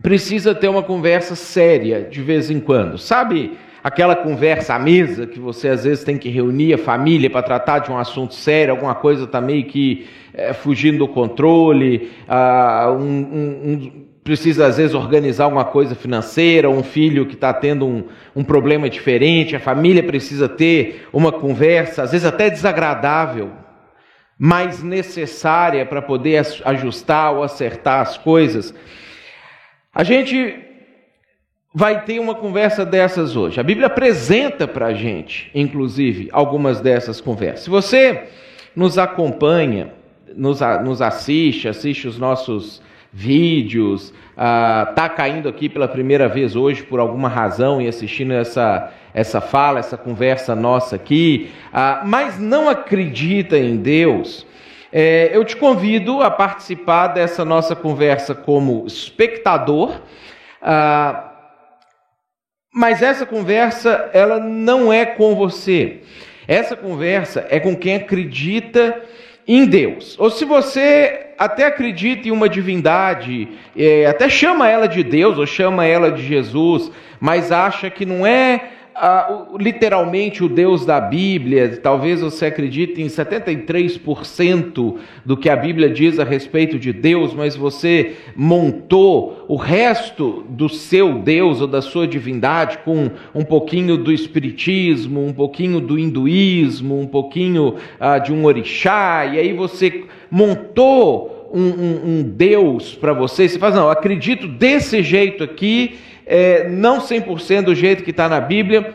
precisa 0.00 0.54
ter 0.54 0.68
uma 0.68 0.82
conversa 0.82 1.34
séria 1.34 2.02
de 2.10 2.22
vez 2.22 2.50
em 2.50 2.60
quando, 2.60 2.98
sabe? 2.98 3.52
Aquela 3.82 4.14
conversa 4.14 4.74
à 4.74 4.78
mesa 4.78 5.26
que 5.26 5.40
você 5.40 5.68
às 5.68 5.84
vezes 5.84 6.04
tem 6.04 6.16
que 6.16 6.28
reunir 6.28 6.74
a 6.74 6.78
família 6.78 7.28
para 7.28 7.42
tratar 7.42 7.80
de 7.80 7.90
um 7.90 7.98
assunto 7.98 8.34
sério, 8.34 8.72
alguma 8.72 8.94
coisa 8.94 9.24
está 9.24 9.40
meio 9.40 9.64
que 9.64 10.06
é, 10.32 10.52
fugindo 10.52 10.98
do 10.98 11.08
controle, 11.08 12.10
ah, 12.28 12.94
um, 12.96 13.02
um, 13.02 13.72
um, 13.72 14.06
precisa 14.22 14.66
às 14.66 14.76
vezes 14.76 14.94
organizar 14.94 15.44
alguma 15.44 15.64
coisa 15.64 15.94
financeira, 15.94 16.70
um 16.70 16.82
filho 16.82 17.26
que 17.26 17.34
está 17.34 17.52
tendo 17.52 17.86
um, 17.86 18.04
um 18.36 18.44
problema 18.44 18.88
diferente, 18.88 19.56
a 19.56 19.60
família 19.60 20.02
precisa 20.02 20.48
ter 20.48 21.08
uma 21.12 21.32
conversa, 21.32 22.04
às 22.04 22.12
vezes 22.12 22.26
até 22.26 22.48
desagradável, 22.48 23.50
mas 24.38 24.82
necessária 24.82 25.84
para 25.84 26.00
poder 26.00 26.44
ajustar 26.64 27.34
ou 27.34 27.42
acertar 27.42 28.00
as 28.00 28.16
coisas. 28.16 28.72
A 29.94 30.02
gente 30.04 30.71
vai 31.74 32.04
ter 32.04 32.18
uma 32.18 32.34
conversa 32.34 32.84
dessas 32.84 33.34
hoje. 33.34 33.58
A 33.58 33.62
Bíblia 33.62 33.86
apresenta 33.86 34.68
para 34.68 34.86
a 34.86 34.94
gente, 34.94 35.50
inclusive, 35.54 36.28
algumas 36.32 36.80
dessas 36.80 37.20
conversas. 37.20 37.64
Se 37.64 37.70
você 37.70 38.24
nos 38.76 38.98
acompanha, 38.98 39.92
nos, 40.36 40.60
nos 40.84 41.00
assiste, 41.00 41.68
assiste 41.68 42.06
os 42.06 42.18
nossos 42.18 42.82
vídeos, 43.12 44.12
está 44.30 45.04
ah, 45.04 45.08
caindo 45.08 45.48
aqui 45.48 45.68
pela 45.68 45.86
primeira 45.86 46.28
vez 46.28 46.56
hoje 46.56 46.82
por 46.82 46.98
alguma 46.98 47.28
razão 47.28 47.80
e 47.80 47.86
assistindo 47.86 48.32
essa, 48.32 48.90
essa 49.12 49.40
fala, 49.40 49.78
essa 49.78 49.96
conversa 49.96 50.54
nossa 50.54 50.96
aqui, 50.96 51.50
ah, 51.72 52.02
mas 52.04 52.38
não 52.38 52.68
acredita 52.68 53.58
em 53.58 53.76
Deus, 53.76 54.46
é, 54.90 55.30
eu 55.32 55.44
te 55.44 55.56
convido 55.56 56.22
a 56.22 56.30
participar 56.30 57.08
dessa 57.08 57.46
nossa 57.46 57.74
conversa 57.74 58.34
como 58.34 58.86
espectador. 58.86 60.00
Ah, 60.60 61.31
mas 62.72 63.02
essa 63.02 63.26
conversa, 63.26 64.08
ela 64.14 64.40
não 64.40 64.90
é 64.92 65.04
com 65.04 65.34
você. 65.34 66.00
Essa 66.48 66.74
conversa 66.74 67.46
é 67.50 67.60
com 67.60 67.76
quem 67.76 67.96
acredita 67.96 69.02
em 69.46 69.66
Deus. 69.66 70.16
Ou 70.18 70.30
se 70.30 70.44
você 70.44 71.26
até 71.38 71.66
acredita 71.66 72.28
em 72.28 72.30
uma 72.30 72.48
divindade, 72.48 73.48
é, 73.76 74.06
até 74.06 74.28
chama 74.28 74.68
ela 74.68 74.86
de 74.86 75.02
Deus 75.02 75.36
ou 75.36 75.46
chama 75.46 75.84
ela 75.84 76.10
de 76.10 76.22
Jesus, 76.26 76.90
mas 77.20 77.52
acha 77.52 77.90
que 77.90 78.06
não 78.06 78.26
é 78.26 78.70
literalmente 79.58 80.44
o 80.44 80.48
Deus 80.48 80.84
da 80.86 81.00
Bíblia, 81.00 81.78
talvez 81.82 82.20
você 82.20 82.46
acredite 82.46 83.00
em 83.00 83.06
73% 83.06 84.96
do 85.24 85.36
que 85.36 85.48
a 85.48 85.56
Bíblia 85.56 85.88
diz 85.88 86.18
a 86.18 86.24
respeito 86.24 86.78
de 86.78 86.92
Deus, 86.92 87.34
mas 87.34 87.56
você 87.56 88.16
montou 88.36 89.44
o 89.48 89.56
resto 89.56 90.44
do 90.48 90.68
seu 90.68 91.14
Deus 91.18 91.60
ou 91.60 91.66
da 91.66 91.82
sua 91.82 92.06
divindade 92.06 92.78
com 92.78 93.10
um 93.34 93.44
pouquinho 93.44 93.96
do 93.96 94.12
Espiritismo, 94.12 95.24
um 95.24 95.32
pouquinho 95.32 95.80
do 95.80 95.98
hinduísmo, 95.98 97.00
um 97.00 97.06
pouquinho 97.06 97.76
ah, 97.98 98.18
de 98.18 98.32
um 98.32 98.44
orixá, 98.44 99.26
e 99.26 99.38
aí 99.38 99.52
você 99.52 100.04
montou 100.30 101.50
um, 101.52 101.68
um, 101.68 102.00
um 102.04 102.22
Deus 102.22 102.94
para 102.94 103.12
você, 103.12 103.48
você 103.48 103.58
fala, 103.58 103.76
não, 103.76 103.90
acredito 103.90 104.46
desse 104.46 105.02
jeito 105.02 105.44
aqui 105.44 105.98
é, 106.26 106.68
não 106.68 107.00
100% 107.00 107.62
do 107.62 107.74
jeito 107.74 108.02
que 108.02 108.10
está 108.10 108.28
na 108.28 108.40
Bíblia. 108.40 108.94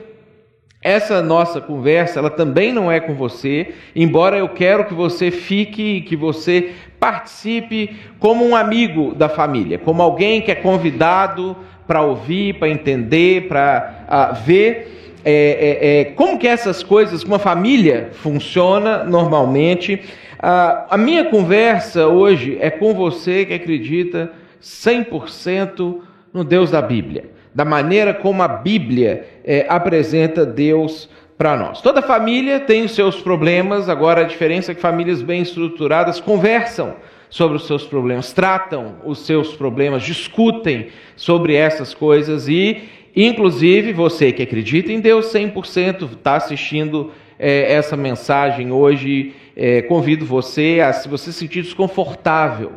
Essa 0.81 1.21
nossa 1.21 1.59
conversa, 1.59 2.19
ela 2.19 2.29
também 2.29 2.71
não 2.71 2.91
é 2.91 2.99
com 2.99 3.15
você, 3.15 3.73
embora 3.95 4.37
eu 4.37 4.47
quero 4.49 4.85
que 4.85 4.93
você 4.93 5.31
fique, 5.31 6.01
que 6.01 6.15
você 6.15 6.71
participe 6.99 7.95
como 8.19 8.45
um 8.45 8.55
amigo 8.55 9.13
da 9.13 9.27
família, 9.27 9.77
como 9.77 10.01
alguém 10.01 10.41
que 10.41 10.51
é 10.51 10.55
convidado 10.55 11.57
para 11.87 12.01
ouvir, 12.01 12.55
para 12.59 12.69
entender, 12.69 13.47
para 13.47 14.05
uh, 14.07 14.45
ver 14.45 14.97
é, 15.25 15.31
é, 15.33 15.99
é, 15.99 16.05
como 16.05 16.39
que 16.39 16.47
essas 16.47 16.83
coisas, 16.83 17.23
uma 17.23 17.37
família 17.37 18.11
funciona 18.13 19.03
normalmente. 19.03 19.95
Uh, 19.95 20.87
a 20.89 20.97
minha 20.97 21.25
conversa 21.25 22.07
hoje 22.07 22.57
é 22.61 22.69
com 22.69 22.93
você 22.93 23.45
que 23.45 23.53
acredita 23.53 24.31
100% 24.61 26.01
no 26.37 26.43
Deus 26.43 26.69
da 26.69 26.81
Bíblia, 26.81 27.31
da 27.53 27.65
maneira 27.65 28.13
como 28.13 28.43
a 28.43 28.47
Bíblia 28.47 29.27
é, 29.43 29.65
apresenta 29.67 30.45
Deus 30.45 31.09
para 31.35 31.57
nós. 31.57 31.81
Toda 31.81 31.99
família 31.99 32.59
tem 32.59 32.83
os 32.83 32.91
seus 32.91 33.19
problemas, 33.19 33.89
agora 33.89 34.21
a 34.21 34.25
diferença 34.25 34.71
é 34.71 34.75
que 34.75 34.81
famílias 34.81 35.23
bem 35.23 35.41
estruturadas 35.41 36.19
conversam 36.19 36.95
sobre 37.27 37.57
os 37.57 37.65
seus 37.65 37.85
problemas, 37.85 38.31
tratam 38.33 38.97
os 39.03 39.25
seus 39.25 39.55
problemas, 39.55 40.03
discutem 40.03 40.89
sobre 41.15 41.55
essas 41.55 41.95
coisas 41.95 42.47
e, 42.47 42.83
inclusive, 43.15 43.91
você 43.93 44.31
que 44.31 44.43
acredita 44.43 44.91
em 44.91 44.99
Deus 44.99 45.33
100% 45.33 46.13
está 46.13 46.35
assistindo 46.35 47.11
é, 47.39 47.73
essa 47.73 47.97
mensagem 47.97 48.71
hoje, 48.71 49.33
é, 49.55 49.81
convido 49.81 50.23
você 50.23 50.81
a, 50.85 50.93
se 50.93 51.09
você 51.09 51.31
se 51.31 51.39
sentir 51.39 51.63
desconfortável 51.63 52.73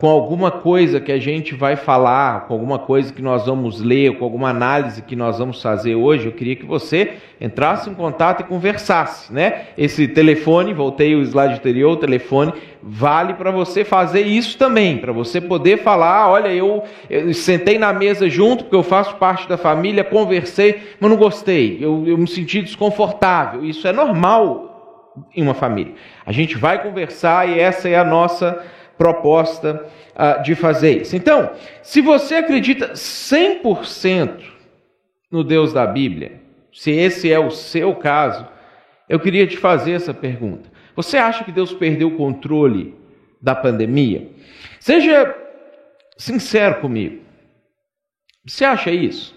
com 0.00 0.08
alguma 0.08 0.50
coisa 0.50 0.98
que 0.98 1.12
a 1.12 1.18
gente 1.18 1.54
vai 1.54 1.76
falar, 1.76 2.46
com 2.46 2.54
alguma 2.54 2.78
coisa 2.78 3.12
que 3.12 3.20
nós 3.20 3.44
vamos 3.44 3.82
ler, 3.82 4.16
com 4.16 4.24
alguma 4.24 4.48
análise 4.48 5.02
que 5.02 5.14
nós 5.14 5.38
vamos 5.38 5.60
fazer 5.60 5.94
hoje, 5.94 6.24
eu 6.24 6.32
queria 6.32 6.56
que 6.56 6.64
você 6.64 7.18
entrasse 7.38 7.90
em 7.90 7.92
contato 7.92 8.40
e 8.40 8.44
conversasse, 8.44 9.30
né? 9.30 9.66
Esse 9.76 10.08
telefone, 10.08 10.72
voltei 10.72 11.14
o 11.14 11.20
slide 11.20 11.52
anterior, 11.52 11.92
o 11.92 11.96
telefone 11.98 12.54
vale 12.82 13.34
para 13.34 13.50
você 13.50 13.84
fazer 13.84 14.22
isso 14.22 14.56
também, 14.56 14.96
para 14.96 15.12
você 15.12 15.38
poder 15.38 15.82
falar, 15.82 16.30
olha, 16.30 16.48
eu, 16.48 16.82
eu, 17.10 17.34
sentei 17.34 17.78
na 17.78 17.92
mesa 17.92 18.26
junto, 18.26 18.64
porque 18.64 18.76
eu 18.76 18.82
faço 18.82 19.16
parte 19.16 19.46
da 19.46 19.58
família, 19.58 20.02
conversei, 20.02 20.80
mas 20.98 21.10
não 21.10 21.18
gostei, 21.18 21.76
eu, 21.78 22.04
eu 22.06 22.16
me 22.16 22.26
senti 22.26 22.62
desconfortável. 22.62 23.66
Isso 23.66 23.86
é 23.86 23.92
normal 23.92 25.14
em 25.36 25.42
uma 25.42 25.52
família. 25.52 25.92
A 26.24 26.32
gente 26.32 26.56
vai 26.56 26.82
conversar 26.82 27.46
e 27.46 27.60
essa 27.60 27.86
é 27.86 27.98
a 27.98 28.04
nossa 28.04 28.64
proposta 29.00 29.86
uh, 30.14 30.42
de 30.42 30.54
fazer 30.54 31.00
isso. 31.00 31.16
Então, 31.16 31.52
se 31.82 32.02
você 32.02 32.34
acredita 32.34 32.92
100% 32.92 34.42
no 35.32 35.42
Deus 35.42 35.72
da 35.72 35.86
Bíblia, 35.86 36.42
se 36.70 36.90
esse 36.90 37.32
é 37.32 37.38
o 37.38 37.50
seu 37.50 37.94
caso, 37.94 38.46
eu 39.08 39.18
queria 39.18 39.46
te 39.46 39.56
fazer 39.56 39.92
essa 39.92 40.12
pergunta. 40.12 40.70
Você 40.94 41.16
acha 41.16 41.44
que 41.44 41.50
Deus 41.50 41.72
perdeu 41.72 42.08
o 42.08 42.16
controle 42.18 42.94
da 43.40 43.54
pandemia? 43.54 44.28
Seja 44.78 45.34
sincero 46.18 46.82
comigo. 46.82 47.22
Você 48.46 48.66
acha 48.66 48.90
isso? 48.90 49.34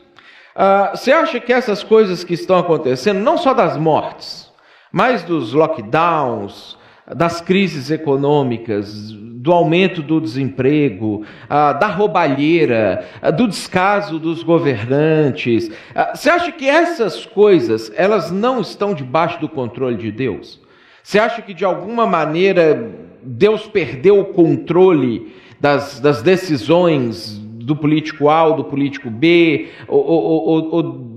Uh, 0.58 0.92
você 0.98 1.14
acha 1.14 1.40
que 1.40 1.54
essas 1.54 1.82
coisas 1.82 2.22
que 2.26 2.34
estão 2.34 2.58
acontecendo, 2.58 3.22
não 3.22 3.38
só 3.38 3.54
das 3.54 3.78
mortes, 3.78 4.52
mas 4.92 5.24
dos 5.24 5.54
lockdowns, 5.54 6.78
das 7.16 7.42
crises 7.42 7.92
econômicas, 7.92 9.12
do 9.44 9.52
aumento 9.52 10.02
do 10.02 10.22
desemprego, 10.22 11.26
da 11.50 11.88
roubalheira, 11.88 13.06
do 13.36 13.46
descaso 13.46 14.18
dos 14.18 14.42
governantes. 14.42 15.70
Você 16.16 16.30
acha 16.30 16.50
que 16.52 16.68
essas 16.68 17.26
coisas 17.26 17.92
elas 17.94 18.32
não 18.32 18.62
estão 18.62 18.94
debaixo 18.94 19.42
do 19.42 19.50
controle 19.50 19.98
de 19.98 20.12
Deus? 20.12 20.62
Você 21.04 21.20
acha 21.20 21.42
que 21.42 21.54
de 21.54 21.66
alguma 21.66 22.08
maneira 22.08 22.90
Deus 23.22 23.68
perdeu 23.68 24.22
o 24.22 24.26
controle 24.26 25.36
das, 25.60 26.00
das 26.00 26.22
decisões 26.22 27.38
do 27.38 27.76
político 27.76 28.30
A 28.30 28.46
ou 28.46 28.56
do 28.56 28.64
político 28.64 29.10
B, 29.10 29.68
ou, 29.90 30.06
ou, 30.06 30.48
ou, 30.48 30.76
ou 30.76 31.14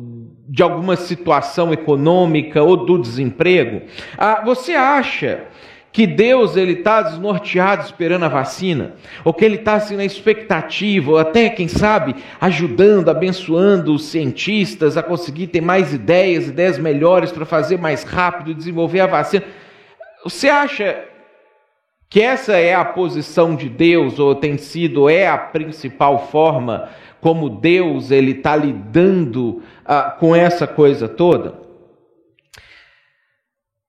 de 0.48 0.62
alguma 0.62 0.96
situação 0.96 1.72
econômica 1.72 2.60
ou 2.62 2.76
do 2.76 2.98
desemprego? 2.98 3.82
Ah, 4.18 4.42
você 4.44 4.72
acha 4.72 5.44
que 5.96 6.06
Deus 6.06 6.58
ele 6.58 6.74
está 6.74 7.00
desnorteado 7.00 7.82
esperando 7.82 8.24
a 8.24 8.28
vacina, 8.28 8.92
ou 9.24 9.32
que 9.32 9.42
ele 9.42 9.54
está 9.54 9.76
assim 9.76 9.96
na 9.96 10.04
expectativa, 10.04 11.12
ou 11.12 11.16
até 11.16 11.48
quem 11.48 11.68
sabe 11.68 12.14
ajudando, 12.38 13.08
abençoando 13.08 13.94
os 13.94 14.04
cientistas 14.04 14.98
a 14.98 15.02
conseguir 15.02 15.46
ter 15.46 15.62
mais 15.62 15.94
ideias, 15.94 16.48
ideias 16.48 16.78
melhores 16.78 17.32
para 17.32 17.46
fazer 17.46 17.78
mais 17.78 18.02
rápido, 18.02 18.52
desenvolver 18.52 19.00
a 19.00 19.06
vacina. 19.06 19.44
Você 20.22 20.50
acha 20.50 21.02
que 22.10 22.20
essa 22.20 22.58
é 22.58 22.74
a 22.74 22.84
posição 22.84 23.56
de 23.56 23.70
Deus, 23.70 24.18
ou 24.18 24.34
tem 24.34 24.58
sido, 24.58 25.08
é 25.08 25.26
a 25.26 25.38
principal 25.38 26.28
forma 26.28 26.90
como 27.22 27.48
Deus 27.48 28.10
ele 28.10 28.32
está 28.32 28.54
lidando 28.54 29.62
uh, 29.88 30.18
com 30.20 30.36
essa 30.36 30.66
coisa 30.66 31.08
toda? 31.08 31.65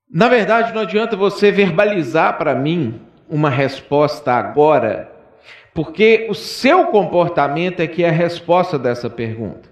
Na 0.09 0.29
verdade, 0.29 0.73
não 0.73 0.83
adianta 0.83 1.17
você 1.17 1.51
verbalizar 1.51 2.37
para 2.37 2.55
mim 2.55 3.01
uma 3.29 3.49
resposta 3.49 4.31
agora, 4.31 5.11
porque 5.73 6.27
o 6.29 6.33
seu 6.33 6.85
comportamento 6.85 7.81
é 7.81 7.87
que 7.87 8.05
é 8.05 8.09
a 8.09 8.11
resposta 8.11 8.79
dessa 8.79 9.09
pergunta. 9.09 9.69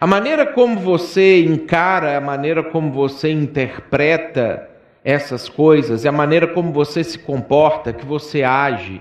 A 0.00 0.06
maneira 0.06 0.46
como 0.46 0.78
você 0.78 1.42
encara, 1.44 2.16
a 2.16 2.20
maneira 2.20 2.62
como 2.62 2.92
você 2.92 3.32
interpreta 3.32 4.70
essas 5.04 5.48
coisas, 5.48 6.06
a 6.06 6.12
maneira 6.12 6.46
como 6.46 6.72
você 6.72 7.02
se 7.02 7.18
comporta, 7.18 7.92
que 7.92 8.06
você 8.06 8.44
age, 8.44 9.00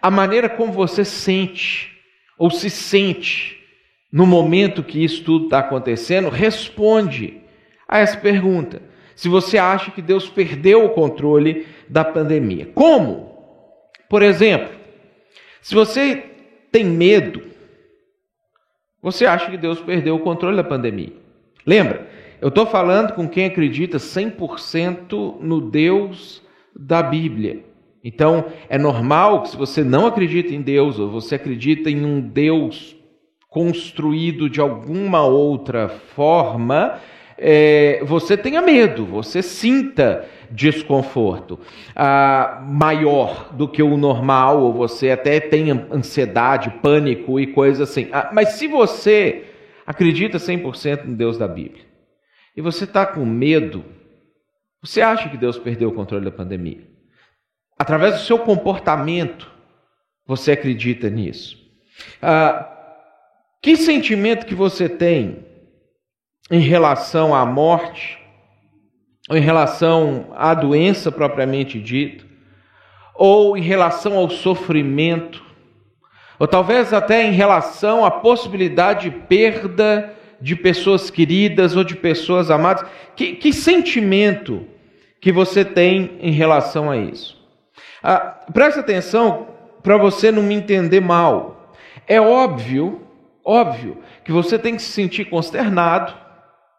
a 0.00 0.10
maneira 0.10 0.48
como 0.48 0.72
você 0.72 1.04
sente 1.04 1.92
ou 2.38 2.50
se 2.50 2.70
sente 2.70 3.58
no 4.10 4.26
momento 4.26 4.82
que 4.82 5.04
isso 5.04 5.22
tudo 5.24 5.44
está 5.44 5.58
acontecendo, 5.58 6.30
responde 6.30 7.42
a 7.86 7.98
essa 7.98 8.16
pergunta 8.16 8.91
se 9.14 9.28
você 9.28 9.58
acha 9.58 9.90
que 9.90 10.02
Deus 10.02 10.28
perdeu 10.28 10.84
o 10.84 10.90
controle 10.90 11.66
da 11.88 12.04
pandemia. 12.04 12.66
Como? 12.74 13.32
Por 14.08 14.22
exemplo, 14.22 14.68
se 15.60 15.74
você 15.74 16.24
tem 16.70 16.84
medo, 16.84 17.42
você 19.00 19.26
acha 19.26 19.50
que 19.50 19.56
Deus 19.56 19.80
perdeu 19.80 20.16
o 20.16 20.20
controle 20.20 20.56
da 20.56 20.64
pandemia. 20.64 21.12
Lembra? 21.66 22.08
Eu 22.40 22.48
estou 22.48 22.66
falando 22.66 23.12
com 23.12 23.28
quem 23.28 23.44
acredita 23.44 23.98
100% 23.98 25.40
no 25.40 25.60
Deus 25.60 26.42
da 26.74 27.02
Bíblia. 27.02 27.64
Então, 28.02 28.46
é 28.68 28.76
normal 28.76 29.42
que 29.42 29.50
se 29.50 29.56
você 29.56 29.84
não 29.84 30.06
acredita 30.06 30.52
em 30.52 30.60
Deus, 30.60 30.98
ou 30.98 31.08
você 31.08 31.36
acredita 31.36 31.88
em 31.88 32.04
um 32.04 32.20
Deus 32.20 32.96
construído 33.48 34.50
de 34.50 34.60
alguma 34.60 35.24
outra 35.24 35.88
forma, 35.88 36.98
é, 37.44 38.00
você 38.04 38.36
tenha 38.36 38.62
medo, 38.62 39.04
você 39.04 39.42
sinta 39.42 40.24
desconforto 40.48 41.58
ah, 41.96 42.62
maior 42.64 43.52
do 43.52 43.66
que 43.66 43.82
o 43.82 43.96
normal, 43.96 44.62
ou 44.62 44.72
você 44.72 45.10
até 45.10 45.40
tenha 45.40 45.88
ansiedade, 45.90 46.70
pânico 46.80 47.40
e 47.40 47.48
coisas 47.48 47.90
assim. 47.90 48.08
Ah, 48.12 48.30
mas 48.32 48.50
se 48.50 48.68
você 48.68 49.46
acredita 49.84 50.38
100% 50.38 51.04
no 51.04 51.16
Deus 51.16 51.36
da 51.36 51.48
Bíblia 51.48 51.84
e 52.56 52.60
você 52.60 52.84
está 52.84 53.04
com 53.04 53.24
medo, 53.26 53.84
você 54.80 55.02
acha 55.02 55.28
que 55.28 55.36
Deus 55.36 55.58
perdeu 55.58 55.88
o 55.88 55.94
controle 55.94 56.24
da 56.24 56.30
pandemia? 56.30 56.86
Através 57.76 58.14
do 58.14 58.20
seu 58.20 58.38
comportamento, 58.38 59.50
você 60.24 60.52
acredita 60.52 61.10
nisso? 61.10 61.58
Ah, 62.22 62.68
que 63.60 63.76
sentimento 63.76 64.46
que 64.46 64.54
você 64.54 64.88
tem 64.88 65.50
em 66.50 66.60
relação 66.60 67.34
à 67.34 67.46
morte, 67.46 68.18
ou 69.28 69.36
em 69.36 69.40
relação 69.40 70.26
à 70.36 70.54
doença 70.54 71.10
propriamente 71.10 71.80
dita, 71.80 72.24
ou 73.14 73.56
em 73.56 73.62
relação 73.62 74.16
ao 74.16 74.28
sofrimento, 74.28 75.42
ou 76.38 76.46
talvez 76.46 76.92
até 76.92 77.24
em 77.24 77.32
relação 77.32 78.04
à 78.04 78.10
possibilidade 78.10 79.08
de 79.08 79.16
perda 79.16 80.14
de 80.40 80.56
pessoas 80.56 81.08
queridas 81.08 81.76
ou 81.76 81.84
de 81.84 81.94
pessoas 81.94 82.50
amadas. 82.50 82.84
Que, 83.14 83.34
que 83.34 83.52
sentimento 83.52 84.66
que 85.20 85.30
você 85.30 85.64
tem 85.64 86.18
em 86.20 86.32
relação 86.32 86.90
a 86.90 86.96
isso? 86.96 87.40
Ah, 88.02 88.40
preste 88.52 88.80
atenção 88.80 89.46
para 89.82 89.96
você 89.96 90.32
não 90.32 90.42
me 90.42 90.54
entender 90.54 91.00
mal. 91.00 91.76
É 92.08 92.20
óbvio, 92.20 93.02
óbvio, 93.44 93.98
que 94.24 94.32
você 94.32 94.58
tem 94.58 94.74
que 94.74 94.82
se 94.82 94.90
sentir 94.90 95.26
consternado, 95.26 96.12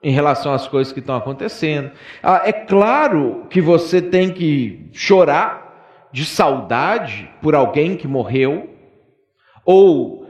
em 0.04 0.12
relação 0.12 0.54
às 0.54 0.68
coisas 0.68 0.92
que 0.92 1.00
estão 1.00 1.16
acontecendo. 1.16 1.92
Ah, 2.22 2.42
é 2.44 2.52
claro 2.52 3.46
que 3.50 3.62
você 3.62 4.02
tem 4.02 4.32
que 4.32 4.90
chorar 4.92 6.10
de 6.12 6.26
saudade 6.26 7.30
por 7.42 7.56
alguém 7.56 7.96
que 7.96 8.08
morreu, 8.08 8.70
ou 9.66 10.28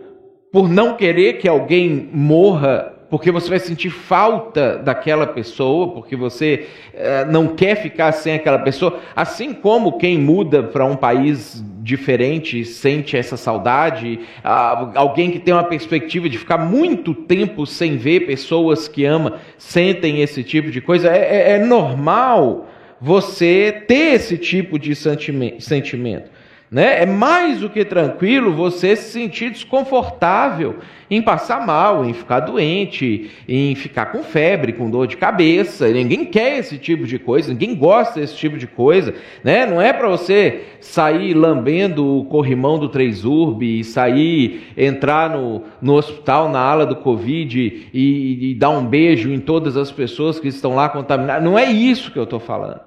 por 0.52 0.70
não 0.70 0.96
querer 0.96 1.40
que 1.40 1.48
alguém 1.48 2.10
morra 2.14 2.92
porque 3.10 3.30
você 3.30 3.48
vai 3.48 3.60
sentir 3.60 3.92
falta 3.92 4.76
daquela 4.80 5.28
pessoa, 5.28 5.92
porque 5.94 6.16
você 6.16 6.68
uh, 6.96 7.32
não 7.32 7.50
quer 7.50 7.76
ficar 7.76 8.12
sem 8.12 8.34
aquela 8.34 8.58
pessoa, 8.58 9.02
assim 9.16 9.54
como 9.54 10.00
quem 10.00 10.18
muda 10.18 10.64
para 10.64 10.84
um 10.84 10.96
país 10.96 11.64
diferente 11.84 12.64
sente 12.64 13.18
essa 13.18 13.36
saudade, 13.36 14.22
uh, 14.40 14.92
alguém 14.96 15.30
que 15.30 15.40
tem 15.40 15.54
uma 15.54 15.66
perspectiva 15.66 16.30
de 16.30 16.38
ficar 16.38 16.58
muito 16.58 17.14
tempo 17.14 17.66
sem 17.66 17.98
ver 17.98 18.22
pessoas 18.22 18.88
que 18.88 19.04
ama 19.04 19.42
sentem 19.58 20.22
esse 20.22 20.44
tipo 20.44 20.72
de 20.72 20.80
coisa, 20.80 21.10
é, 21.10 21.18
é, 21.18 21.52
é 21.52 21.60
normal 21.60 22.70
você 23.02 23.84
ter 23.86 24.14
esse 24.14 24.38
tipo 24.38 24.80
de 24.80 24.96
sentimento. 24.96 26.32
Né? 26.74 27.04
É 27.04 27.06
mais 27.06 27.60
do 27.60 27.70
que 27.70 27.86
tranquilo 27.86 28.52
você 28.52 28.96
se 28.96 29.12
sentir 29.12 29.52
desconfortável 29.52 30.80
em 31.08 31.22
passar 31.22 31.64
mal, 31.64 32.04
em 32.04 32.14
ficar 32.14 32.40
doente, 32.40 33.30
em 33.48 33.76
ficar 33.76 34.08
com 34.08 34.24
febre, 34.24 34.74
com 34.74 34.90
dor 34.90 35.06
de 35.06 35.16
cabeça. 35.16 35.88
Ninguém 35.90 36.26
quer 36.26 36.58
esse 36.58 36.80
tipo 36.80 37.06
de 37.06 37.20
coisa, 37.20 37.52
ninguém 37.52 37.76
gosta 37.76 38.20
desse 38.20 38.36
tipo 38.36 38.58
de 38.58 38.66
coisa. 38.66 39.14
Né? 39.44 39.68
Não 39.68 39.80
é 39.80 39.94
para 39.94 40.10
você 40.10 40.64
sair 40.82 41.36
lambendo 41.36 42.18
o 42.18 42.26
corrimão 42.26 42.80
do 42.80 42.90
Três 42.90 43.24
Urbe 43.24 43.82
e 43.82 43.84
sair, 43.84 44.74
entrar 44.76 45.30
no, 45.30 45.62
no 45.80 45.94
hospital 45.94 46.50
na 46.50 46.60
ala 46.60 46.88
do 46.88 46.96
Covid 46.96 47.92
e, 47.94 48.50
e 48.50 48.56
dar 48.56 48.72
um 48.72 48.84
beijo 48.84 49.32
em 49.32 49.40
todas 49.40 49.78
as 49.78 49.92
pessoas 49.92 50.40
que 50.40 50.48
estão 50.48 50.74
lá 50.74 50.90
contaminadas. 50.90 51.44
Não 51.44 51.60
é 51.60 51.66
isso 51.66 52.12
que 52.12 52.18
eu 52.18 52.24
estou 52.24 52.40
falando. 52.40 52.82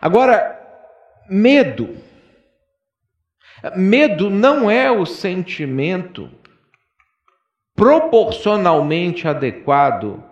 Agora, 0.00 0.56
medo 1.28 2.03
Medo 3.76 4.28
não 4.28 4.70
é 4.70 4.90
o 4.90 5.06
sentimento 5.06 6.30
proporcionalmente 7.74 9.26
adequado 9.26 10.22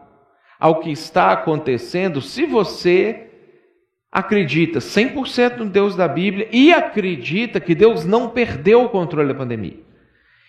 ao 0.61 0.81
que 0.81 0.91
está 0.91 1.33
acontecendo 1.33 2.21
se 2.21 2.47
você 2.47 3.29
acredita 4.13 4.79
100% 4.79 5.57
no 5.57 5.65
Deus 5.65 5.97
da 5.97 6.07
Bíblia 6.07 6.47
e 6.53 6.73
acredita 6.73 7.59
que 7.59 7.75
Deus 7.75 8.05
não 8.05 8.29
perdeu 8.29 8.85
o 8.85 8.89
controle 8.91 9.29
da 9.29 9.39
pandemia. 9.39 9.81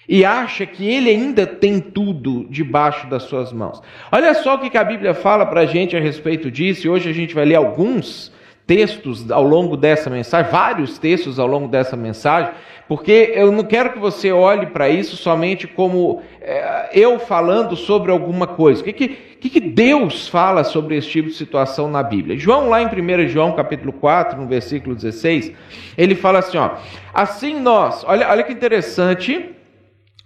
E 0.08 0.26
acha 0.26 0.66
que 0.66 0.86
ele 0.86 1.10
ainda 1.10 1.48
tem 1.48 1.80
tudo 1.80 2.46
debaixo 2.50 3.08
das 3.08 3.24
suas 3.24 3.54
mãos. 3.54 3.82
Olha 4.12 4.34
só 4.34 4.56
o 4.56 4.70
que 4.70 4.78
a 4.78 4.84
Bíblia 4.84 5.14
fala 5.14 5.46
para 5.46 5.62
a 5.62 5.66
gente 5.66 5.96
a 5.96 6.00
respeito 6.00 6.52
disso, 6.52 6.86
e 6.86 6.90
hoje 6.90 7.10
a 7.10 7.14
gente 7.14 7.34
vai 7.34 7.46
ler 7.46 7.56
alguns 7.56 8.33
textos 8.66 9.30
ao 9.32 9.44
longo 9.44 9.76
dessa 9.76 10.10
mensagem, 10.10 10.52
vários 10.52 10.98
textos 10.98 11.40
ao 11.40 11.48
longo 11.48 11.68
dessa 11.68 11.98
mensagem, 11.98 12.52
porque 12.88 13.32
eu 13.34 13.52
não 13.52 13.64
quero 13.64 13.94
que 13.94 14.00
você 14.00 14.32
olhe 14.32 14.68
para 14.68 14.90
isso 14.90 15.16
somente 15.16 15.68
como 15.68 16.22
é, 16.42 16.90
eu 16.94 17.18
falando 17.20 17.76
sobre 17.76 18.12
alguma 18.12 18.46
coisa. 18.46 18.82
O 18.82 18.84
que, 18.84 18.94
que, 18.94 19.50
que 19.50 19.60
Deus 19.60 20.28
fala 20.28 20.64
sobre 20.64 20.98
esse 20.98 21.10
tipo 21.10 21.30
de 21.30 21.36
situação 21.36 21.90
na 21.90 22.04
Bíblia? 22.04 22.38
João, 22.38 22.70
lá 22.70 22.82
em 22.82 22.88
1 22.88 23.28
João 23.28 23.54
capítulo 23.54 23.94
4, 23.94 24.40
no 24.40 24.48
versículo 24.48 24.96
16, 24.96 25.54
ele 25.98 26.16
fala 26.16 26.40
assim: 26.40 26.58
ó, 26.58 26.72
assim 27.14 27.60
nós, 27.60 28.04
olha, 28.06 28.30
olha 28.30 28.44
que 28.44 28.54
interessante, 28.54 29.50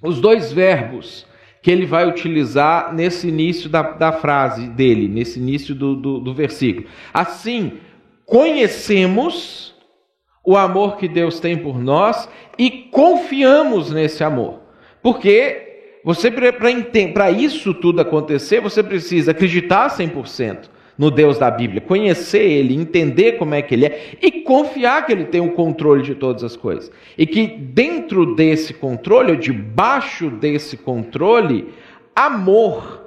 os 0.01 0.20
dois 0.20 0.51
verbos 0.51 1.25
que 1.62 1.72
ele 1.72 1.86
vai 1.86 2.08
utilizar 2.08 2.94
nesse 2.94 3.27
início 3.27 3.70
da, 3.70 3.82
da 3.82 4.12
frase 4.12 4.67
dele, 4.70 5.08
nesse 5.08 5.39
início 5.39 5.75
do, 5.75 5.96
do, 5.96 6.20
do 6.20 6.34
versículo. 6.34 6.88
Assim, 7.13 7.74
conhecemos 8.28 9.74
o 10.46 10.56
amor 10.56 10.98
que 10.98 11.08
Deus 11.08 11.40
tem 11.40 11.58
por 11.58 11.80
nós 11.80 12.30
e 12.60 12.70
confiamos 12.70 13.92
nesse 13.92 14.24
amor. 14.24 14.60
Porque 15.02 16.00
você 16.04 16.30
para 16.30 17.32
isso 17.32 17.74
tudo 17.74 18.02
acontecer, 18.02 18.62
você 18.62 18.84
precisa 18.84 19.32
acreditar 19.32 19.90
100% 19.90 20.70
no 20.98 21.12
Deus 21.12 21.38
da 21.38 21.50
Bíblia, 21.52 21.80
conhecer 21.80 22.44
ele, 22.44 22.76
entender 22.76 23.34
como 23.34 23.54
é 23.54 23.62
que 23.62 23.76
ele 23.76 23.86
é 23.86 24.12
e 24.22 24.32
confiar 24.42 25.06
que 25.06 25.12
ele 25.12 25.26
tem 25.26 25.40
o 25.40 25.52
controle 25.52 26.02
de 26.02 26.16
todas 26.16 26.44
as 26.44 26.56
coisas. 26.56 26.92
E 27.18 27.26
que 27.26 27.46
dentro 27.46 28.36
desse 28.36 28.74
controle, 28.74 29.32
ou 29.32 29.38
debaixo 29.38 30.30
desse 30.30 30.76
controle, 30.76 31.74
amor 32.16 33.06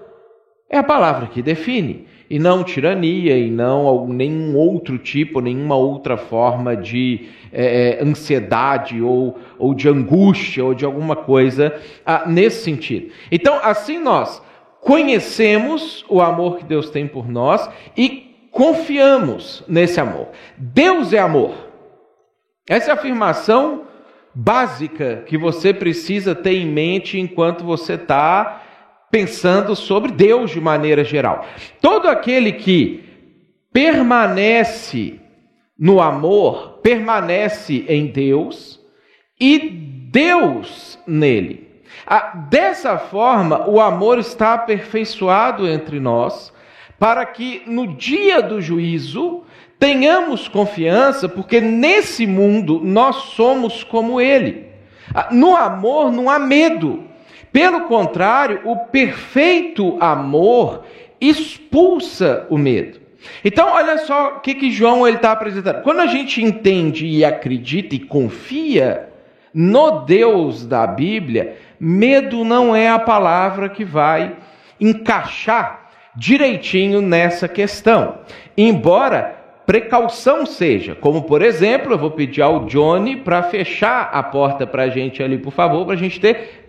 é 0.68 0.78
a 0.78 0.84
palavra 0.84 1.26
que 1.26 1.42
define 1.42 2.06
e 2.30 2.38
não 2.38 2.62
tirania, 2.62 3.36
e 3.36 3.50
não 3.50 4.06
nenhum 4.06 4.56
outro 4.56 4.96
tipo, 4.96 5.40
nenhuma 5.40 5.74
outra 5.74 6.16
forma 6.16 6.76
de 6.76 7.28
é, 7.52 7.98
é, 7.98 8.04
ansiedade 8.04 9.02
ou, 9.02 9.36
ou 9.58 9.74
de 9.74 9.88
angústia 9.88 10.64
ou 10.64 10.72
de 10.72 10.84
alguma 10.84 11.16
coisa 11.16 11.74
ah, 12.06 12.22
nesse 12.28 12.62
sentido. 12.62 13.10
Então, 13.32 13.58
assim 13.60 13.98
nós 13.98 14.40
conhecemos 14.80 16.04
o 16.08 16.20
amor 16.20 16.58
que 16.58 16.64
Deus 16.64 16.88
tem 16.88 17.08
por 17.08 17.28
nós 17.28 17.68
e 17.96 18.48
confiamos 18.52 19.64
nesse 19.66 19.98
amor. 20.00 20.28
Deus 20.56 21.12
é 21.12 21.18
amor. 21.18 21.52
Essa 22.68 22.90
é 22.90 22.92
a 22.92 22.94
afirmação 22.94 23.82
básica 24.32 25.24
que 25.26 25.36
você 25.36 25.74
precisa 25.74 26.32
ter 26.32 26.54
em 26.54 26.66
mente 26.66 27.18
enquanto 27.18 27.64
você 27.64 27.94
está 27.94 28.62
pensando 29.10 29.74
sobre 29.74 30.12
Deus 30.12 30.50
de 30.50 30.60
maneira 30.60 31.02
geral. 31.02 31.46
Todo 31.80 32.08
aquele 32.08 32.52
que 32.52 33.04
permanece 33.72 35.20
no 35.78 36.00
amor, 36.00 36.80
permanece 36.82 37.84
em 37.88 38.06
Deus 38.06 38.78
e 39.40 39.58
Deus 39.58 40.98
nele. 41.06 41.70
Dessa 42.48 42.98
forma, 42.98 43.68
o 43.68 43.80
amor 43.80 44.18
está 44.18 44.54
aperfeiçoado 44.54 45.66
entre 45.66 45.98
nós, 46.00 46.52
para 46.98 47.24
que 47.24 47.62
no 47.66 47.86
dia 47.86 48.42
do 48.42 48.60
juízo 48.60 49.44
tenhamos 49.78 50.48
confiança, 50.48 51.28
porque 51.28 51.60
nesse 51.60 52.26
mundo 52.26 52.80
nós 52.84 53.16
somos 53.34 53.82
como 53.82 54.20
Ele. 54.20 54.66
No 55.30 55.56
amor 55.56 56.12
não 56.12 56.28
há 56.28 56.38
medo, 56.38 57.04
pelo 57.52 57.82
contrário, 57.82 58.60
o 58.64 58.76
perfeito 58.76 59.96
amor 60.00 60.84
expulsa 61.20 62.46
o 62.48 62.56
medo. 62.56 63.00
Então, 63.44 63.70
olha 63.72 63.98
só 63.98 64.36
o 64.36 64.40
que, 64.40 64.54
que 64.54 64.70
João 64.70 65.06
está 65.06 65.32
apresentando. 65.32 65.82
Quando 65.82 66.00
a 66.00 66.06
gente 66.06 66.42
entende 66.42 67.06
e 67.06 67.24
acredita 67.24 67.94
e 67.94 67.98
confia 67.98 69.08
no 69.52 70.04
Deus 70.04 70.64
da 70.64 70.86
Bíblia, 70.86 71.56
medo 71.78 72.44
não 72.44 72.74
é 72.74 72.88
a 72.88 72.98
palavra 72.98 73.68
que 73.68 73.84
vai 73.84 74.36
encaixar 74.80 75.90
direitinho 76.16 77.02
nessa 77.02 77.48
questão. 77.48 78.18
Embora 78.56 79.36
precaução 79.66 80.44
seja, 80.46 80.96
como 80.96 81.22
por 81.22 81.42
exemplo, 81.42 81.92
eu 81.92 81.98
vou 81.98 82.10
pedir 82.10 82.42
ao 82.42 82.64
Johnny 82.64 83.16
para 83.16 83.42
fechar 83.44 84.10
a 84.12 84.20
porta 84.22 84.66
para 84.66 84.84
a 84.84 84.88
gente 84.88 85.22
ali, 85.22 85.38
por 85.38 85.52
favor, 85.52 85.84
para 85.84 85.94
a 85.94 85.98
gente 85.98 86.18
ter 86.18 86.59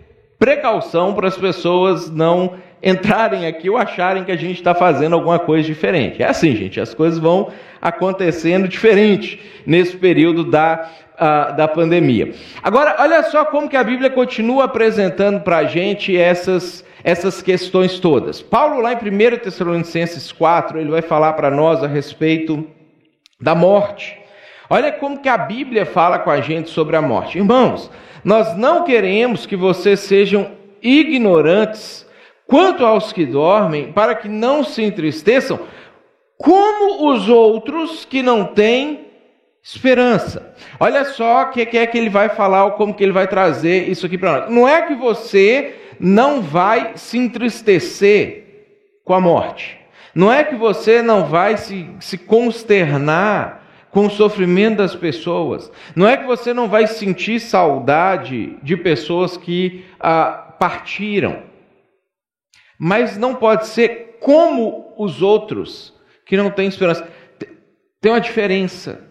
precaução 0.42 1.14
para 1.14 1.28
as 1.28 1.36
pessoas 1.36 2.10
não 2.10 2.54
entrarem 2.82 3.46
aqui 3.46 3.70
ou 3.70 3.76
acharem 3.76 4.24
que 4.24 4.32
a 4.32 4.36
gente 4.36 4.56
está 4.56 4.74
fazendo 4.74 5.14
alguma 5.14 5.38
coisa 5.38 5.64
diferente. 5.64 6.20
É 6.20 6.26
assim, 6.26 6.56
gente, 6.56 6.80
as 6.80 6.92
coisas 6.92 7.20
vão 7.20 7.52
acontecendo 7.80 8.66
diferente 8.66 9.40
nesse 9.64 9.96
período 9.96 10.42
da, 10.42 10.90
uh, 11.14 11.56
da 11.56 11.68
pandemia. 11.68 12.32
Agora, 12.60 12.96
olha 12.98 13.22
só 13.22 13.44
como 13.44 13.68
que 13.68 13.76
a 13.76 13.84
Bíblia 13.84 14.10
continua 14.10 14.64
apresentando 14.64 15.38
para 15.42 15.58
a 15.58 15.64
gente 15.64 16.16
essas, 16.16 16.84
essas 17.04 17.40
questões 17.40 18.00
todas. 18.00 18.42
Paulo, 18.42 18.80
lá 18.80 18.94
em 18.94 18.96
1 18.96 19.38
Tessalonicenses 19.44 20.32
4, 20.32 20.80
ele 20.80 20.90
vai 20.90 21.02
falar 21.02 21.34
para 21.34 21.52
nós 21.52 21.84
a 21.84 21.86
respeito 21.86 22.66
da 23.40 23.54
morte. 23.54 24.20
Olha 24.70 24.92
como 24.92 25.18
que 25.18 25.28
a 25.28 25.36
Bíblia 25.36 25.84
fala 25.84 26.18
com 26.18 26.30
a 26.30 26.40
gente 26.40 26.70
sobre 26.70 26.96
a 26.96 27.02
morte. 27.02 27.38
Irmãos, 27.38 27.90
nós 28.24 28.56
não 28.56 28.84
queremos 28.84 29.46
que 29.46 29.56
vocês 29.56 30.00
sejam 30.00 30.52
ignorantes 30.82 32.06
quanto 32.46 32.84
aos 32.84 33.12
que 33.12 33.24
dormem, 33.24 33.92
para 33.92 34.14
que 34.14 34.28
não 34.28 34.62
se 34.62 34.82
entristeçam, 34.82 35.60
como 36.36 37.10
os 37.10 37.28
outros 37.28 38.04
que 38.04 38.22
não 38.22 38.44
têm 38.44 39.06
esperança. 39.62 40.54
Olha 40.78 41.04
só 41.04 41.42
o 41.42 41.50
que 41.50 41.78
é 41.78 41.86
que 41.86 41.96
ele 41.96 42.10
vai 42.10 42.28
falar, 42.28 42.64
ou 42.64 42.72
como 42.72 42.92
que 42.92 43.02
ele 43.02 43.12
vai 43.12 43.28
trazer 43.28 43.88
isso 43.88 44.06
aqui 44.06 44.18
para 44.18 44.40
nós. 44.40 44.50
Não 44.50 44.68
é 44.68 44.82
que 44.82 44.94
você 44.94 45.76
não 46.00 46.42
vai 46.42 46.92
se 46.96 47.16
entristecer 47.16 48.42
com 49.04 49.14
a 49.14 49.20
morte. 49.20 49.78
Não 50.14 50.30
é 50.32 50.44
que 50.44 50.56
você 50.56 51.00
não 51.00 51.24
vai 51.24 51.56
se, 51.56 51.88
se 52.00 52.18
consternar 52.18 53.61
com 53.92 54.06
o 54.06 54.10
sofrimento 54.10 54.78
das 54.78 54.96
pessoas. 54.96 55.70
Não 55.94 56.08
é 56.08 56.16
que 56.16 56.24
você 56.24 56.52
não 56.52 56.68
vai 56.68 56.86
sentir 56.86 57.38
saudade 57.38 58.56
de 58.62 58.76
pessoas 58.76 59.36
que 59.36 59.84
ah, 60.00 60.56
partiram, 60.58 61.42
mas 62.78 63.18
não 63.18 63.34
pode 63.34 63.66
ser 63.66 64.16
como 64.18 64.94
os 64.96 65.20
outros 65.20 65.94
que 66.26 66.36
não 66.36 66.50
têm 66.50 66.68
esperança. 66.68 67.06
Tem 68.00 68.10
uma 68.10 68.20
diferença 68.20 69.06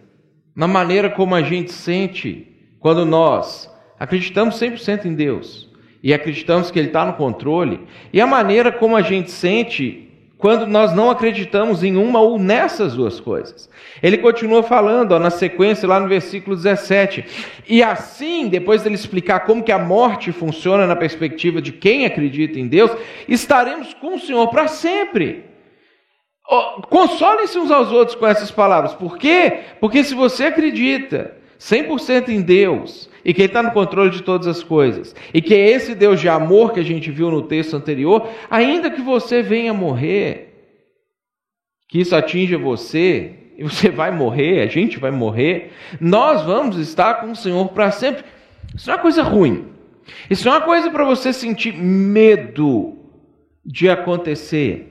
na 0.56 0.68
maneira 0.68 1.10
como 1.10 1.36
a 1.36 1.44
gente 1.44 1.72
sente 1.72 2.48
quando 2.80 3.06
nós 3.06 3.72
acreditamos 4.00 4.60
100% 4.60 5.06
em 5.06 5.14
Deus 5.14 5.70
e 6.04 6.12
acreditamos 6.12 6.72
que 6.72 6.80
Ele 6.80 6.88
está 6.88 7.06
no 7.06 7.14
controle, 7.14 7.82
e 8.12 8.20
a 8.20 8.26
maneira 8.26 8.72
como 8.72 8.98
a 8.98 9.04
gente 9.04 9.30
sente 9.30 10.11
quando 10.42 10.66
nós 10.66 10.92
não 10.92 11.12
acreditamos 11.12 11.84
em 11.84 11.96
uma 11.96 12.20
ou 12.20 12.40
nessas 12.40 12.96
duas 12.96 13.20
coisas. 13.20 13.70
Ele 14.02 14.18
continua 14.18 14.64
falando 14.64 15.12
ó, 15.12 15.20
na 15.20 15.30
sequência, 15.30 15.88
lá 15.88 16.00
no 16.00 16.08
versículo 16.08 16.56
17. 16.56 17.24
E 17.70 17.84
assim, 17.84 18.48
depois 18.48 18.82
dele 18.82 18.96
explicar 18.96 19.42
como 19.42 19.64
que 19.64 19.72
a 19.72 19.78
morte 19.78 20.32
funciona 20.32 20.88
na 20.88 20.96
perspectiva 20.96 21.62
de 21.62 21.72
quem 21.72 22.08
acredita 22.08 22.60
em 22.60 22.68
Deus, 22.68 22.90
estaremos 23.30 23.94
com 23.94 24.16
o 24.16 24.20
Senhor 24.20 24.48
para 24.48 24.68
sempre. 24.68 25.46
Consolem-se 26.90 27.60
uns 27.60 27.70
aos 27.70 27.92
outros 27.92 28.16
com 28.16 28.26
essas 28.26 28.50
palavras. 28.50 28.96
Por 28.96 29.20
quê? 29.20 29.60
Porque 29.80 30.04
se 30.04 30.16
você 30.16 30.46
acredita 30.46 31.38
100% 31.62 32.30
em 32.30 32.42
Deus, 32.42 33.08
e 33.24 33.36
que 33.36 33.42
Ele 33.42 33.48
está 33.50 33.62
no 33.62 33.70
controle 33.72 34.10
de 34.10 34.24
todas 34.24 34.48
as 34.48 34.64
coisas, 34.64 35.16
e 35.32 35.40
que 35.44 35.54
é 35.54 35.70
esse 35.70 35.94
Deus 35.94 36.20
de 36.20 36.28
amor 36.28 36.74
que 36.74 36.80
a 36.80 36.84
gente 36.84 37.12
viu 37.12 37.30
no 37.30 37.44
texto 37.44 37.76
anterior, 37.76 38.28
ainda 38.50 38.90
que 38.90 39.00
você 39.00 39.44
venha 39.44 39.72
morrer, 39.72 40.72
que 41.88 42.00
isso 42.00 42.16
atinja 42.16 42.58
você, 42.58 43.36
e 43.56 43.64
você 43.64 43.90
vai 43.94 44.10
morrer, 44.10 44.62
a 44.64 44.66
gente 44.66 44.98
vai 44.98 45.12
morrer, 45.12 45.72
nós 46.00 46.44
vamos 46.44 46.78
estar 46.78 47.22
com 47.22 47.32
o 47.32 47.36
Senhor 47.36 47.70
para 47.70 47.92
sempre. 47.92 48.24
Isso 48.76 48.88
não 48.88 48.96
é 48.96 48.98
uma 48.98 49.04
coisa 49.04 49.22
ruim. 49.22 49.68
Isso 50.32 50.46
não 50.46 50.56
é 50.56 50.58
uma 50.58 50.66
coisa 50.66 50.90
para 50.90 51.06
você 51.06 51.32
sentir 51.32 51.74
medo 51.74 52.98
de 53.64 53.88
acontecer. 53.88 54.88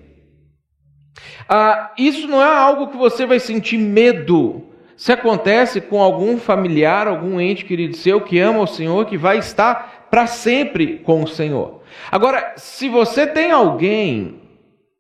Ah, 1.49 1.93
isso 1.99 2.29
não 2.29 2.41
é 2.41 2.57
algo 2.57 2.93
que 2.93 2.97
você 2.97 3.27
vai 3.27 3.41
sentir 3.41 3.77
medo 3.77 4.70
se 5.01 5.13
acontece 5.13 5.81
com 5.81 6.03
algum 6.03 6.37
familiar, 6.37 7.09
algum 7.09 7.41
ente 7.41 7.65
querido 7.65 7.97
seu 7.97 8.21
que 8.21 8.39
ama 8.39 8.61
o 8.61 8.67
Senhor, 8.67 9.07
que 9.07 9.17
vai 9.17 9.39
estar 9.39 10.09
para 10.11 10.27
sempre 10.27 10.99
com 10.99 11.23
o 11.23 11.27
Senhor. 11.27 11.81
Agora, 12.13 12.53
se 12.59 12.87
você 12.87 13.27
tem 13.27 13.51
alguém 13.51 14.43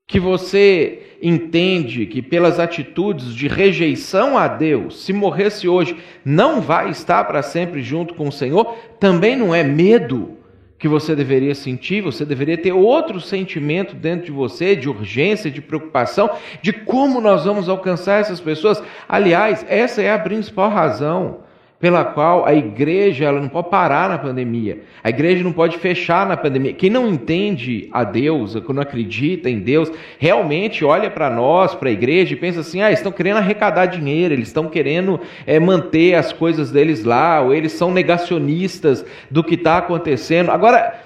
que 0.06 0.18
você 0.18 1.02
entende 1.22 2.06
que 2.06 2.22
pelas 2.22 2.58
atitudes 2.58 3.34
de 3.34 3.46
rejeição 3.46 4.38
a 4.38 4.48
Deus, 4.48 5.04
se 5.04 5.12
morresse 5.12 5.68
hoje, 5.68 5.94
não 6.24 6.62
vai 6.62 6.88
estar 6.88 7.22
para 7.24 7.42
sempre 7.42 7.82
junto 7.82 8.14
com 8.14 8.28
o 8.28 8.32
Senhor, 8.32 8.74
também 8.98 9.36
não 9.36 9.54
é 9.54 9.62
medo 9.62 10.38
que 10.80 10.88
você 10.88 11.14
deveria 11.14 11.54
sentir, 11.54 12.00
você 12.00 12.24
deveria 12.24 12.56
ter 12.56 12.72
outro 12.72 13.20
sentimento 13.20 13.94
dentro 13.94 14.24
de 14.24 14.32
você, 14.32 14.74
de 14.74 14.88
urgência, 14.88 15.50
de 15.50 15.60
preocupação, 15.60 16.30
de 16.62 16.72
como 16.72 17.20
nós 17.20 17.44
vamos 17.44 17.68
alcançar 17.68 18.22
essas 18.22 18.40
pessoas. 18.40 18.82
Aliás, 19.06 19.64
essa 19.68 20.00
é 20.00 20.10
a 20.10 20.18
principal 20.18 20.70
razão 20.70 21.40
pela 21.80 22.04
qual 22.04 22.44
a 22.44 22.52
igreja 22.54 23.24
ela 23.24 23.40
não 23.40 23.48
pode 23.48 23.70
parar 23.70 24.06
na 24.10 24.18
pandemia. 24.18 24.80
A 25.02 25.08
igreja 25.08 25.42
não 25.42 25.52
pode 25.52 25.78
fechar 25.78 26.26
na 26.26 26.36
pandemia. 26.36 26.74
Quem 26.74 26.90
não 26.90 27.08
entende 27.08 27.88
a 27.90 28.04
Deus, 28.04 28.52
quem 28.52 28.74
não 28.74 28.82
acredita 28.82 29.48
em 29.48 29.58
Deus, 29.58 29.90
realmente 30.18 30.84
olha 30.84 31.10
para 31.10 31.30
nós, 31.30 31.74
para 31.74 31.88
a 31.88 31.92
igreja 31.92 32.34
e 32.34 32.36
pensa 32.36 32.60
assim: 32.60 32.82
ah, 32.82 32.92
estão 32.92 33.10
querendo 33.10 33.38
arrecadar 33.38 33.86
dinheiro, 33.86 34.34
eles 34.34 34.48
estão 34.48 34.68
querendo 34.68 35.18
é, 35.46 35.58
manter 35.58 36.14
as 36.14 36.34
coisas 36.34 36.70
deles 36.70 37.02
lá, 37.02 37.40
ou 37.40 37.54
eles 37.54 37.72
são 37.72 37.90
negacionistas 37.90 39.02
do 39.30 39.42
que 39.42 39.54
está 39.54 39.78
acontecendo. 39.78 40.50
Agora, 40.50 41.00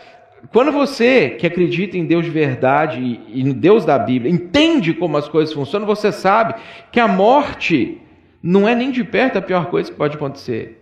quando 0.53 0.73
você 0.73 1.31
que 1.31 1.47
acredita 1.47 1.97
em 1.97 2.05
Deus 2.05 2.25
de 2.25 2.31
verdade 2.33 3.21
e 3.29 3.45
no 3.45 3.55
Deus 3.55 3.85
da 3.85 3.97
Bíblia, 3.97 4.33
entende 4.33 4.93
como 4.93 5.17
as 5.17 5.29
coisas 5.29 5.55
funcionam, 5.55 5.87
você 5.87 6.11
sabe 6.11 6.55
que 6.91 6.99
a 6.99 7.07
morte 7.07 8.01
não 8.47 8.69
é 8.69 8.75
nem 8.75 8.91
de 8.91 9.03
perto 9.03 9.39
a 9.39 9.43
pior 9.43 9.71
coisa 9.71 9.91
que 9.91 9.97
pode 9.97 10.17
acontecer 10.17 10.79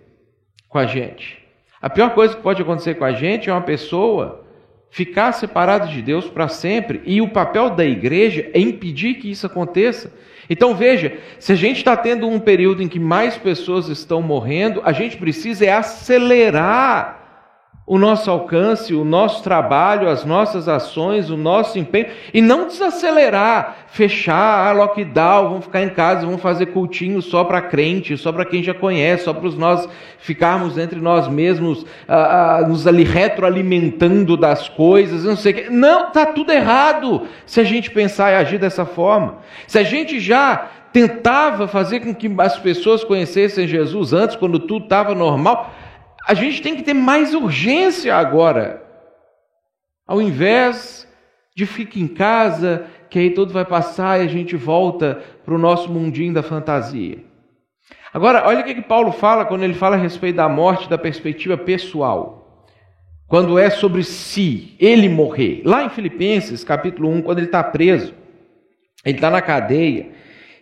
com 0.69 0.79
a 0.79 0.85
gente. 0.85 1.39
A 1.81 1.89
pior 1.89 2.11
coisa 2.13 2.35
que 2.35 2.43
pode 2.43 2.61
acontecer 2.61 2.95
com 2.95 3.05
a 3.05 3.13
gente 3.13 3.49
é 3.49 3.53
uma 3.53 3.63
pessoa 3.63 4.45
ficar 4.91 5.31
separada 5.31 5.87
de 5.87 6.03
Deus 6.03 6.29
para 6.29 6.49
sempre, 6.49 7.01
e 7.05 7.21
o 7.21 7.29
papel 7.29 7.71
da 7.71 7.85
igreja 7.85 8.51
é 8.53 8.59
impedir 8.59 9.15
que 9.15 9.31
isso 9.31 9.47
aconteça. 9.47 10.13
Então 10.51 10.75
veja, 10.75 11.17
se 11.39 11.53
a 11.53 11.55
gente 11.55 11.77
está 11.77 11.97
tendo 11.97 12.29
um 12.29 12.41
período 12.41 12.83
em 12.83 12.89
que 12.89 12.99
mais 12.99 13.39
pessoas 13.39 13.89
estão 13.89 14.21
morrendo, 14.21 14.83
a 14.85 14.91
gente 14.91 15.17
precisa 15.17 15.65
é 15.65 15.73
acelerar 15.73 17.22
o 17.85 17.99
nosso 17.99 18.31
alcance, 18.31 18.95
o 18.95 19.05
nosso 19.05 19.43
trabalho, 19.43 20.09
as 20.09 20.25
nossas 20.25 20.69
ações, 20.69 21.31
o 21.31 21.37
nosso 21.37 21.79
empenho, 21.79 22.07
e 22.33 22.41
não 22.41 22.69
desacelerar, 22.69 23.77
fechar, 23.89 24.69
ah, 24.69 24.73
lockdown, 24.73 25.49
vamos 25.49 25.65
ficar 25.65 25.83
em 25.83 25.89
casa, 25.89 26.25
vamos 26.25 26.41
fazer 26.41 26.67
cultinho 26.67 27.21
só 27.21 27.43
para 27.43 27.61
crente, 27.61 28.17
só 28.17 28.31
para 28.31 28.45
quem 28.45 28.63
já 28.63 28.73
conhece, 28.73 29.25
só 29.25 29.35
para 29.35 29.51
nós 29.51 29.89
ficarmos 30.19 30.79
entre 30.79 31.01
nós 31.01 31.27
mesmos, 31.27 31.85
ah, 32.07 32.61
ah, 32.61 32.69
nos 32.69 32.87
ali 32.87 33.03
retroalimentando 33.03 34.37
das 34.37 34.69
coisas, 34.69 35.25
não 35.25 35.37
sei 35.37 35.53
o 35.53 35.55
que. 35.57 35.71
Não, 35.71 36.07
está 36.07 36.25
tudo 36.27 36.53
errado 36.53 37.27
se 37.45 37.61
a 37.61 37.65
gente 37.65 37.91
pensar 37.91 38.31
e 38.31 38.37
agir 38.37 38.59
dessa 38.59 38.87
forma. 38.87 39.39
Se 39.67 39.77
a 39.79 39.83
gente 39.83 40.21
já 40.21 40.69
tentava 40.93 41.67
fazer 41.67 42.01
com 42.01 42.15
que 42.15 42.31
as 42.39 42.59
pessoas 42.59 43.03
conhecessem 43.03 43.67
Jesus 43.67 44.13
antes, 44.13 44.37
quando 44.37 44.59
tudo 44.61 44.85
estava 44.85 45.15
normal, 45.15 45.75
a 46.27 46.35
gente 46.35 46.63
tem 46.63 46.77
que 46.77 46.83
ter 46.83 46.95
mais 46.95 47.35
urgência 47.35 48.15
agora. 48.15 48.83
Ao 50.07 50.21
invés 50.21 51.09
de 51.55 51.67
ficar 51.67 51.99
em 51.99 52.09
casa, 52.09 52.87
que 53.11 53.19
aí 53.19 53.31
tudo 53.31 53.53
vai 53.53 53.65
passar 53.65 54.21
e 54.21 54.25
a 54.25 54.29
gente 54.29 54.57
volta 54.57 55.23
para 55.45 55.55
o 55.55 55.59
nosso 55.59 55.91
mundinho 55.91 56.33
da 56.33 56.43
fantasia. 56.43 57.19
Agora, 58.13 58.47
olha 58.47 58.61
o 58.61 58.65
que, 58.65 58.75
que 58.75 58.83
Paulo 58.83 59.13
fala 59.13 59.45
quando 59.45 59.63
ele 59.63 59.75
fala 59.75 59.97
a 59.97 59.99
respeito 59.99 60.37
da 60.37 60.49
morte 60.49 60.89
da 60.89 60.99
perspectiva 60.99 61.57
pessoal. 61.57 62.67
Quando 63.27 63.59
é 63.59 63.71
sobre 63.71 64.05
si, 64.05 64.77
ele 64.79 65.09
morrer. 65.09 65.63
Lá 65.65 65.85
em 65.85 65.89
Filipenses, 65.89 66.63
capítulo 66.63 67.09
1, 67.11 67.23
quando 67.23 67.39
ele 67.39 67.47
está 67.47 67.65
preso, 67.65 68.13
ele 69.05 69.17
está 69.17 69.31
na 69.31 69.41
cadeia, 69.41 70.11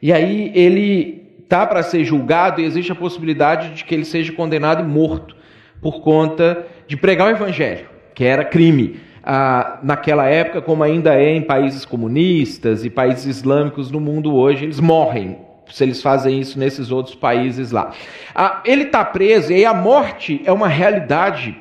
e 0.00 0.12
aí 0.12 0.52
ele 0.54 1.36
está 1.42 1.66
para 1.66 1.82
ser 1.82 2.04
julgado 2.04 2.60
e 2.60 2.64
existe 2.64 2.92
a 2.92 2.94
possibilidade 2.94 3.74
de 3.74 3.84
que 3.84 3.92
ele 3.92 4.04
seja 4.04 4.32
condenado 4.32 4.82
e 4.82 4.86
morto 4.86 5.34
por 5.80 6.00
conta 6.00 6.66
de 6.86 6.96
pregar 6.96 7.28
o 7.28 7.30
evangelho, 7.30 7.86
que 8.14 8.24
era 8.24 8.44
crime. 8.44 9.00
Ah, 9.22 9.78
naquela 9.82 10.26
época, 10.26 10.62
como 10.62 10.82
ainda 10.82 11.14
é 11.14 11.34
em 11.34 11.42
países 11.42 11.84
comunistas 11.84 12.84
e 12.84 12.90
países 12.90 13.26
islâmicos 13.26 13.90
no 13.90 14.00
mundo 14.00 14.34
hoje, 14.34 14.64
eles 14.64 14.80
morrem 14.80 15.38
se 15.72 15.84
eles 15.84 16.02
fazem 16.02 16.40
isso 16.40 16.58
nesses 16.58 16.90
outros 16.90 17.14
países 17.14 17.70
lá. 17.70 17.92
Ah, 18.34 18.60
ele 18.64 18.84
está 18.84 19.04
preso 19.04 19.52
e 19.52 19.64
a 19.64 19.74
morte 19.74 20.42
é 20.44 20.52
uma 20.52 20.68
realidade 20.68 21.56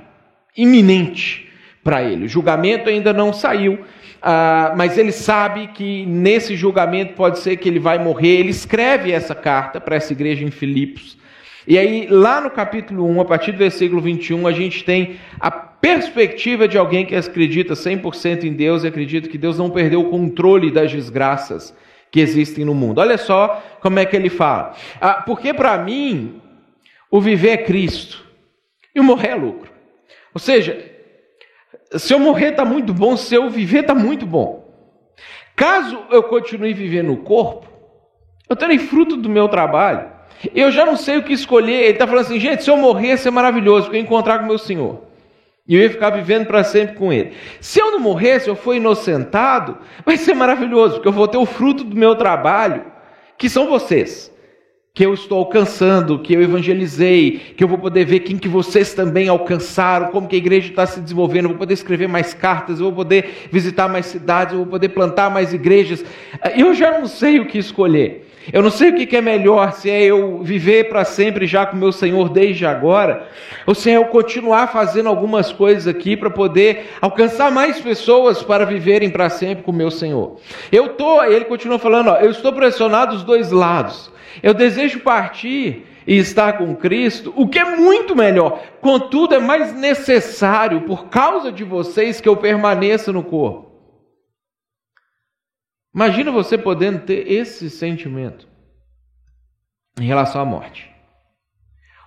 iminente 0.56 1.48
para 1.84 2.04
ele. 2.04 2.26
O 2.26 2.30
julgamento 2.30 2.90
ainda 2.90 3.14
não 3.14 3.32
saiu, 3.32 3.80
ah, 4.22 4.74
mas 4.76 4.98
ele 4.98 5.12
sabe 5.12 5.68
que 5.68 6.06
nesse 6.06 6.56
julgamento 6.56 7.14
pode 7.14 7.40
ser 7.40 7.58
que 7.58 7.70
ele 7.70 7.80
vai 7.80 8.00
morrer. 8.00 8.40
Ele 8.40 8.50
escreve 8.50 9.12
essa 9.12 9.36
carta 9.36 9.80
para 9.80 9.96
essa 9.96 10.12
igreja 10.14 10.44
em 10.44 10.52
Filipos. 10.52 11.18
E 11.70 11.78
aí, 11.78 12.08
lá 12.08 12.42
no 12.42 12.50
capítulo 12.50 13.06
1, 13.06 13.22
a 13.22 13.26
partir 13.26 13.52
do 13.52 13.60
versículo 13.60 14.02
21, 14.02 14.48
a 14.48 14.52
gente 14.52 14.84
tem 14.84 15.20
a 15.40 15.52
perspectiva 15.52 16.68
de 16.68 16.80
alguém 16.80 17.06
que 17.06 17.16
acredita 17.16 17.76
100% 17.76 18.44
em 18.44 18.54
Deus 18.54 18.84
e 18.84 18.88
acredita 18.88 19.30
que 19.30 19.38
Deus 19.38 19.60
não 19.60 19.70
perdeu 19.70 20.02
o 20.02 20.10
controle 20.10 20.72
das 20.72 20.92
desgraças 20.92 21.72
que 22.10 22.20
existem 22.22 22.66
no 22.66 22.74
mundo. 22.74 22.98
Olha 22.98 23.20
só 23.20 23.62
como 23.82 24.00
é 24.00 24.06
que 24.08 24.16
ele 24.16 24.32
fala. 24.32 24.76
Ah, 25.00 25.22
porque 25.22 25.54
para 25.54 25.78
mim, 25.78 26.42
o 27.12 27.22
viver 27.22 27.50
é 27.50 27.58
Cristo 27.58 28.26
e 28.96 29.00
o 29.00 29.04
morrer 29.04 29.28
é 29.28 29.36
lucro. 29.36 29.72
Ou 30.34 30.40
seja, 30.40 30.76
se 31.96 32.12
eu 32.12 32.18
morrer 32.18 32.50
está 32.50 32.66
muito 32.66 32.96
bom, 32.96 33.16
se 33.16 33.36
eu 33.36 33.48
viver 33.48 33.82
está 33.82 33.94
muito 33.94 34.26
bom. 34.26 34.68
Caso 35.56 36.02
eu 36.10 36.24
continue 36.24 36.74
vivendo 36.74 37.10
no 37.10 37.18
corpo, 37.18 37.68
eu 38.50 38.56
terei 38.56 38.80
fruto 38.80 39.16
do 39.16 39.30
meu 39.30 39.48
trabalho. 39.48 40.18
Eu 40.56 40.72
já 40.72 40.86
não 40.86 40.96
sei 40.96 41.18
o 41.18 41.24
que 41.24 41.34
escolher. 41.34 41.82
Ele 41.84 41.92
está 41.92 42.08
falando 42.08 42.26
assim, 42.26 42.40
gente, 42.40 42.64
se 42.64 42.70
eu 42.70 42.78
morrer, 42.78 43.18
ia 43.24 43.32
maravilhoso, 43.32 43.84
porque 43.86 43.98
eu 43.98 44.02
ia 44.02 44.06
encontrar 44.06 44.40
com 44.40 44.46
meu 44.46 44.58
Senhor. 44.58 45.10
E 45.70 45.76
eu 45.76 45.82
ia 45.82 45.90
ficar 45.90 46.10
vivendo 46.10 46.48
para 46.48 46.64
sempre 46.64 46.96
com 46.96 47.14
Ele. 47.14 47.34
Se 47.62 47.80
eu 47.80 47.92
não 47.92 48.00
morrer, 48.00 48.40
se 48.40 48.50
eu 48.50 48.56
for 48.56 48.74
inocentado, 48.74 49.78
vai 50.04 50.18
ser 50.18 50.34
maravilhoso, 50.34 50.96
porque 50.96 51.08
eu 51.08 51.14
vou 51.14 51.28
ter 51.28 51.38
o 51.38 51.46
fruto 51.46 51.84
do 51.84 51.96
meu 51.96 52.16
trabalho, 52.16 52.86
que 53.38 53.48
são 53.48 53.68
vocês. 53.68 54.34
Que 54.96 55.06
eu 55.06 55.14
estou 55.14 55.38
alcançando, 55.38 56.18
que 56.18 56.34
eu 56.34 56.42
evangelizei, 56.42 57.54
que 57.56 57.64
eu 57.64 57.68
vou 57.68 57.78
poder 57.78 58.04
ver 58.04 58.22
quem 58.22 58.36
que 58.36 58.48
vocês 58.48 58.96
também 58.96 59.30
alcançaram, 59.30 60.08
como 60.08 60.28
que 60.28 60.36
a 60.36 60.40
igreja 60.40 60.70
está 60.70 60.88
se 60.88 61.00
desenvolvendo, 61.00 61.46
eu 61.46 61.50
vou 61.50 61.60
poder 61.60 61.76
escrever 61.76 62.08
mais 62.08 62.34
cartas, 62.34 62.80
eu 62.80 62.86
vou 62.86 62.96
poder 62.96 63.48
visitar 63.52 63.88
mais 63.88 64.08
cidades, 64.08 64.54
eu 64.54 64.62
vou 64.62 64.68
poder 64.68 64.90
plantar 64.90 65.30
mais 65.30 65.54
igrejas. 65.54 66.04
Eu 66.58 66.74
já 66.74 66.98
não 66.98 67.06
sei 67.06 67.40
o 67.40 67.46
que 67.46 67.60
escolher. 67.60 68.29
Eu 68.52 68.64
não 68.64 68.72
sei 68.72 68.90
o 68.90 68.96
que 68.96 69.16
é 69.16 69.22
melhor, 69.22 69.74
se 69.74 69.90
é 69.90 70.04
eu 70.04 70.42
viver 70.42 70.90
para 70.90 71.06
sempre 71.06 71.46
já 71.46 71.66
com 71.66 71.78
meu 71.78 71.92
Senhor 71.92 72.30
desde 72.30 72.66
agora, 72.66 73.28
ou 73.66 73.76
se 73.76 73.90
é 73.92 73.98
eu 73.98 74.06
continuar 74.06 74.68
fazendo 74.68 75.10
algumas 75.10 75.52
coisas 75.52 75.88
aqui 75.88 76.18
para 76.18 76.30
poder 76.30 76.90
alcançar 77.00 77.52
mais 77.52 77.80
pessoas 77.80 78.42
para 78.42 78.66
viverem 78.66 79.10
para 79.10 79.30
sempre 79.30 79.64
com 79.64 79.72
meu 79.72 79.92
Senhor. 79.92 80.38
Eu 80.72 80.90
tô, 80.90 81.24
ele 81.24 81.46
continua 81.46 81.78
falando, 81.78 82.10
ó, 82.10 82.16
eu 82.18 82.32
estou 82.32 82.52
pressionado 82.52 83.14
dos 83.14 83.24
dois 83.24 83.52
lados. 83.52 84.12
Eu 84.42 84.54
desejo 84.54 85.00
partir 85.02 85.86
e 86.08 86.18
estar 86.18 86.54
com 86.58 86.76
Cristo, 86.76 87.32
o 87.36 87.48
que 87.48 87.60
é 87.60 87.66
muito 87.66 88.16
melhor. 88.16 88.64
Contudo, 88.82 89.36
é 89.36 89.40
mais 89.40 89.74
necessário 89.74 90.82
por 90.82 91.06
causa 91.06 91.52
de 91.52 91.64
vocês 91.64 92.20
que 92.20 92.28
eu 92.28 92.36
permaneça 92.36 93.12
no 93.12 93.22
corpo. 93.22 93.69
Imagina 95.94 96.32
você 96.32 96.58
podendo 96.58 97.00
ter 97.00 97.32
esse 97.32 97.70
sentimento 97.70 98.48
em 100.00 100.06
relação 100.06 100.42
à 100.42 100.46
morte. 100.46 100.90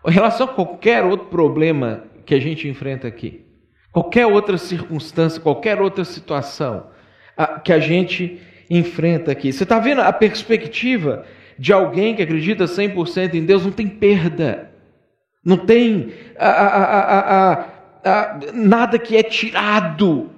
Ou 0.02 0.10
em 0.10 0.14
relação 0.14 0.46
a 0.46 0.52
qualquer 0.52 1.04
outro 1.04 1.26
problema 1.26 2.04
que 2.24 2.34
a 2.34 2.40
gente 2.40 2.68
enfrenta 2.68 3.08
aqui. 3.08 3.44
Qualquer 3.92 4.26
outra 4.26 4.56
circunstância, 4.56 5.40
qualquer 5.40 5.80
outra 5.80 6.04
situação 6.04 6.90
que 7.64 7.72
a 7.72 7.78
gente 7.78 8.40
enfrenta 8.70 9.32
aqui. 9.32 9.52
Você 9.52 9.64
está 9.64 9.78
vendo 9.78 10.00
a 10.00 10.12
perspectiva 10.12 11.26
de 11.58 11.72
alguém 11.72 12.14
que 12.14 12.22
acredita 12.22 12.64
100% 12.64 13.34
em 13.34 13.44
Deus? 13.44 13.64
Não 13.64 13.72
tem 13.72 13.88
perda. 13.88 14.70
Não 15.44 15.58
tem 15.58 16.12
a, 16.38 16.48
a, 16.48 17.52
a, 18.04 18.38
nada 18.54 18.98
que 18.98 19.16
é 19.16 19.22
tirado 19.22 20.30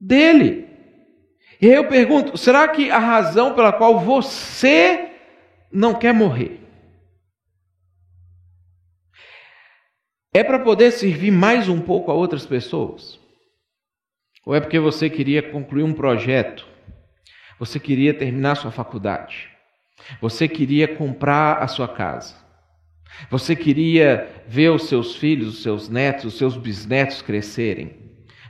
dele. 0.00 0.65
E 1.60 1.66
eu 1.66 1.88
pergunto: 1.88 2.36
será 2.36 2.68
que 2.68 2.90
a 2.90 2.98
razão 2.98 3.54
pela 3.54 3.72
qual 3.72 4.00
você 4.00 5.10
não 5.72 5.94
quer 5.94 6.12
morrer 6.12 6.60
é 10.32 10.44
para 10.44 10.58
poder 10.58 10.90
servir 10.90 11.30
mais 11.30 11.68
um 11.68 11.80
pouco 11.80 12.10
a 12.10 12.14
outras 12.14 12.44
pessoas? 12.44 13.18
Ou 14.44 14.54
é 14.54 14.60
porque 14.60 14.78
você 14.78 15.08
queria 15.08 15.42
concluir 15.42 15.82
um 15.82 15.94
projeto? 15.94 16.66
Você 17.58 17.80
queria 17.80 18.12
terminar 18.12 18.54
sua 18.56 18.70
faculdade? 18.70 19.48
Você 20.20 20.46
queria 20.46 20.86
comprar 20.94 21.62
a 21.62 21.66
sua 21.66 21.88
casa? 21.88 22.34
Você 23.30 23.56
queria 23.56 24.28
ver 24.46 24.70
os 24.70 24.88
seus 24.88 25.16
filhos, 25.16 25.54
os 25.54 25.62
seus 25.62 25.88
netos, 25.88 26.26
os 26.26 26.38
seus 26.38 26.56
bisnetos 26.56 27.22
crescerem? 27.22 28.05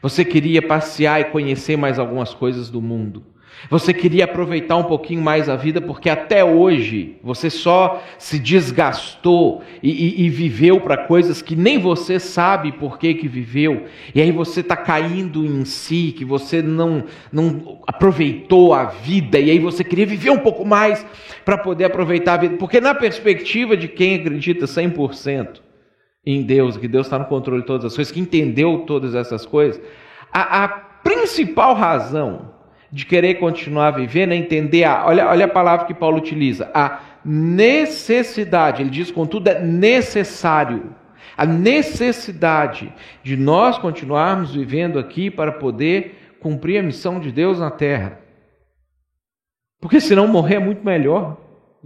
Você 0.06 0.24
queria 0.24 0.62
passear 0.62 1.20
e 1.20 1.24
conhecer 1.24 1.76
mais 1.76 1.98
algumas 1.98 2.32
coisas 2.32 2.70
do 2.70 2.80
mundo? 2.80 3.24
Você 3.68 3.92
queria 3.92 4.22
aproveitar 4.22 4.76
um 4.76 4.84
pouquinho 4.84 5.20
mais 5.20 5.48
a 5.48 5.56
vida, 5.56 5.80
porque 5.80 6.08
até 6.08 6.44
hoje 6.44 7.16
você 7.24 7.50
só 7.50 8.00
se 8.16 8.38
desgastou 8.38 9.64
e, 9.82 9.90
e, 9.90 10.26
e 10.26 10.30
viveu 10.30 10.80
para 10.80 10.96
coisas 10.96 11.42
que 11.42 11.56
nem 11.56 11.80
você 11.80 12.20
sabe 12.20 12.70
por 12.70 13.00
que, 13.00 13.14
que 13.14 13.26
viveu, 13.26 13.86
e 14.14 14.22
aí 14.22 14.30
você 14.30 14.60
está 14.60 14.76
caindo 14.76 15.44
em 15.44 15.64
si, 15.64 16.14
que 16.16 16.24
você 16.24 16.62
não, 16.62 17.02
não 17.32 17.80
aproveitou 17.84 18.74
a 18.74 18.84
vida, 18.84 19.40
e 19.40 19.50
aí 19.50 19.58
você 19.58 19.82
queria 19.82 20.06
viver 20.06 20.30
um 20.30 20.38
pouco 20.38 20.64
mais 20.64 21.04
para 21.44 21.58
poder 21.58 21.86
aproveitar 21.86 22.34
a 22.34 22.36
vida, 22.36 22.56
porque 22.58 22.80
na 22.80 22.94
perspectiva 22.94 23.76
de 23.76 23.88
quem 23.88 24.14
acredita 24.14 24.66
100% 24.66 25.65
em 26.26 26.42
Deus, 26.42 26.76
que 26.76 26.88
Deus 26.88 27.06
está 27.06 27.18
no 27.18 27.26
controle 27.26 27.60
de 27.60 27.66
todas 27.66 27.84
as 27.84 27.94
coisas, 27.94 28.12
que 28.12 28.20
entendeu 28.20 28.80
todas 28.80 29.14
essas 29.14 29.46
coisas, 29.46 29.80
a, 30.32 30.64
a 30.64 30.68
principal 30.68 31.74
razão 31.74 32.50
de 32.90 33.06
querer 33.06 33.34
continuar 33.34 33.92
vivendo 33.92 34.32
é 34.32 34.36
entender 34.36 34.84
a, 34.84 35.06
olha, 35.06 35.28
olha 35.28 35.44
a 35.44 35.48
palavra 35.48 35.86
que 35.86 35.94
Paulo 35.94 36.18
utiliza, 36.18 36.70
a 36.74 37.00
necessidade, 37.24 38.82
ele 38.82 38.90
diz, 38.90 39.10
contudo, 39.10 39.48
é 39.48 39.60
necessário, 39.60 40.94
a 41.36 41.46
necessidade 41.46 42.92
de 43.22 43.36
nós 43.36 43.78
continuarmos 43.78 44.54
vivendo 44.54 44.98
aqui 44.98 45.30
para 45.30 45.52
poder 45.52 46.36
cumprir 46.40 46.78
a 46.78 46.82
missão 46.82 47.20
de 47.20 47.30
Deus 47.30 47.60
na 47.60 47.70
terra. 47.70 48.20
Porque 49.80 50.00
senão 50.00 50.26
morrer 50.26 50.56
é 50.56 50.60
muito 50.60 50.84
melhor. 50.84 51.36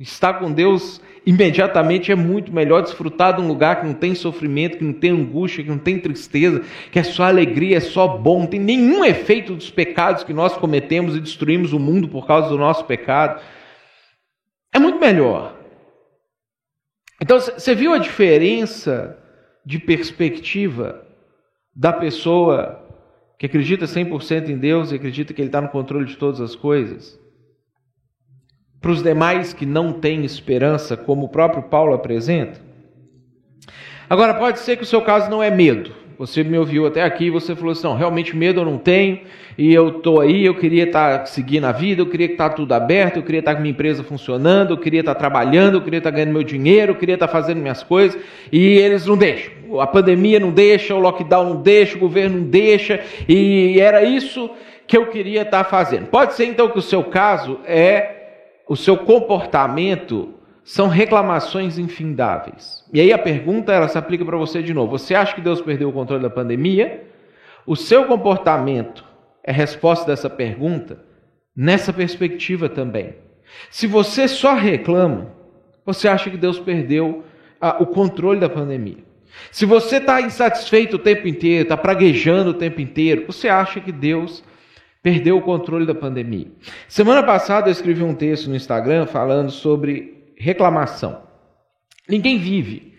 Estar 0.01 0.39
com 0.39 0.51
Deus 0.51 0.99
imediatamente 1.27 2.11
é 2.11 2.15
muito 2.15 2.51
melhor 2.51 2.81
desfrutar 2.81 3.37
de 3.37 3.43
um 3.43 3.47
lugar 3.47 3.81
que 3.81 3.87
não 3.87 3.93
tem 3.93 4.15
sofrimento, 4.15 4.79
que 4.79 4.85
não 4.85 4.95
tem 4.95 5.11
angústia, 5.11 5.63
que 5.63 5.69
não 5.69 5.77
tem 5.77 5.99
tristeza, 5.99 6.65
que 6.91 6.99
é 6.99 7.03
só 7.03 7.25
alegria, 7.25 7.77
é 7.77 7.81
só 7.81 8.09
bom, 8.09 8.41
não 8.41 8.47
tem 8.47 8.59
nenhum 8.59 9.05
efeito 9.05 9.55
dos 9.55 9.71
pecados 9.71 10.25
que 10.25 10.33
nós 10.33 10.57
cometemos 10.57 11.15
e 11.15 11.21
destruímos 11.21 11.75
o 11.75 11.79
mundo 11.79 12.09
por 12.09 12.27
causa 12.27 12.49
do 12.49 12.57
nosso 12.57 12.87
pecado. 12.87 13.43
É 14.75 14.79
muito 14.79 14.99
melhor. 14.99 15.55
Então, 17.21 17.39
você 17.39 17.75
viu 17.75 17.93
a 17.93 17.99
diferença 17.99 19.19
de 19.67 19.79
perspectiva 19.79 21.07
da 21.77 21.93
pessoa 21.93 22.89
que 23.39 23.45
acredita 23.45 23.85
100% 23.85 24.49
em 24.49 24.57
Deus 24.57 24.93
e 24.93 24.95
acredita 24.95 25.35
que 25.35 25.43
Ele 25.43 25.49
está 25.49 25.61
no 25.61 25.69
controle 25.69 26.07
de 26.07 26.17
todas 26.17 26.41
as 26.41 26.57
coisas? 26.57 27.20
Para 28.81 28.91
os 28.91 29.03
demais 29.03 29.53
que 29.53 29.67
não 29.67 29.93
têm 29.93 30.25
esperança, 30.25 30.97
como 30.97 31.27
o 31.27 31.29
próprio 31.29 31.63
Paulo 31.63 31.95
apresenta? 31.95 32.61
Agora, 34.09 34.35
pode 34.35 34.59
ser 34.61 34.77
que 34.77 34.83
o 34.83 34.87
seu 34.87 35.03
caso 35.03 35.31
não 35.31 35.43
é 35.43 35.51
medo. 35.51 36.01
Você 36.21 36.45
me 36.45 36.59
ouviu 36.59 36.87
até 36.87 37.03
aqui 37.03 37.25
e 37.25 37.31
você 37.31 37.57
falou 37.57 37.73
assim: 37.73 37.85
não, 37.85 37.97
realmente 37.97 38.37
medo 38.37 38.61
eu 38.61 38.65
não 38.65 38.77
tenho, 38.77 39.21
e 39.57 39.73
eu 39.73 39.89
estou 39.89 40.21
aí, 40.21 40.45
eu 40.45 40.55
queria 40.55 40.85
estar 40.85 41.21
tá 41.21 41.25
seguindo 41.25 41.65
a 41.65 41.73
vida, 41.73 42.03
eu 42.03 42.07
queria 42.07 42.27
estar 42.27 42.51
tá 42.51 42.55
tudo 42.57 42.75
aberto, 42.75 43.17
eu 43.17 43.23
queria 43.23 43.39
estar 43.39 43.53
tá 43.53 43.57
com 43.57 43.63
minha 43.63 43.73
empresa 43.73 44.03
funcionando, 44.03 44.75
eu 44.75 44.77
queria 44.77 45.01
estar 45.01 45.15
trabalhando, 45.15 45.77
eu 45.77 45.81
queria 45.81 45.97
estar 45.97 46.11
ganhando 46.11 46.33
meu 46.33 46.43
dinheiro, 46.43 46.93
eu 46.93 46.97
queria 46.97 47.15
estar 47.15 47.29
fazendo 47.29 47.63
minhas 47.63 47.83
coisas, 47.83 48.21
e 48.53 48.59
eles 48.59 49.07
não 49.07 49.17
deixam. 49.17 49.81
A 49.81 49.87
pandemia 49.87 50.39
não 50.39 50.51
deixa, 50.51 50.95
o 50.95 50.99
lockdown 50.99 51.55
não 51.55 51.63
deixa, 51.63 51.97
o 51.97 52.01
governo 52.01 52.39
não 52.39 52.47
deixa, 52.49 53.01
e 53.27 53.81
era 53.81 54.03
isso 54.05 54.51
que 54.87 54.99
eu 54.99 55.07
queria 55.07 55.41
estar 55.41 55.65
fazendo. 55.65 56.09
Pode 56.09 56.35
ser 56.35 56.45
então 56.45 56.69
que 56.69 56.79
o 56.79 56.83
seu 56.83 57.05
caso 57.05 57.61
é 57.65 58.20
o 58.71 58.77
seu 58.77 58.97
comportamento 58.97 60.33
são 60.63 60.87
reclamações 60.87 61.77
infindáveis. 61.77 62.85
E 62.93 63.01
aí 63.01 63.13
a 63.13 63.19
pergunta 63.19 63.73
ela 63.73 63.89
se 63.89 63.99
aplica 63.99 64.25
para 64.25 64.37
você 64.37 64.63
de 64.63 64.73
novo. 64.73 64.97
Você 64.97 65.13
acha 65.13 65.35
que 65.35 65.41
Deus 65.41 65.61
perdeu 65.61 65.89
o 65.89 65.93
controle 65.93 66.23
da 66.23 66.31
pandemia? 66.31 67.03
O 67.67 67.75
seu 67.75 68.05
comportamento 68.05 69.05
é 69.43 69.51
resposta 69.51 70.07
dessa 70.07 70.31
pergunta 70.31 71.03
nessa 71.57 71.93
perspectiva 71.93 72.69
também. 72.69 73.17
Se 73.73 73.89
você 73.89 74.29
só 74.29 74.55
reclama, 74.55 75.33
você 75.85 76.07
acha 76.07 76.31
que 76.31 76.37
Deus 76.37 76.61
perdeu 76.61 77.25
o 77.81 77.87
controle 77.87 78.39
da 78.39 78.49
pandemia. 78.49 79.03
Se 79.51 79.67
você 79.67 79.97
está 79.97 80.21
insatisfeito 80.21 80.95
o 80.95 81.01
tempo 81.01 81.27
inteiro, 81.27 81.65
está 81.65 81.77
praguejando 81.77 82.51
o 82.51 82.55
tempo 82.55 82.81
inteiro, 82.81 83.25
você 83.27 83.49
acha 83.49 83.81
que 83.81 83.91
Deus 83.91 84.45
perdeu 85.03 85.39
o 85.39 85.43
controle 85.43 85.87
da 85.87 85.95
pandemia. 85.95 86.49
Semana 86.89 87.23
passada 87.23 87.69
eu 87.69 87.73
escrevi 87.73 88.03
um 88.03 88.15
texto 88.15 88.49
no 88.49 88.57
Instagram 88.57 89.07
falando 89.07 89.51
sobre 89.51 90.33
reclamação. 90.37 91.23
Ninguém 92.09 92.39
vive 92.39 92.90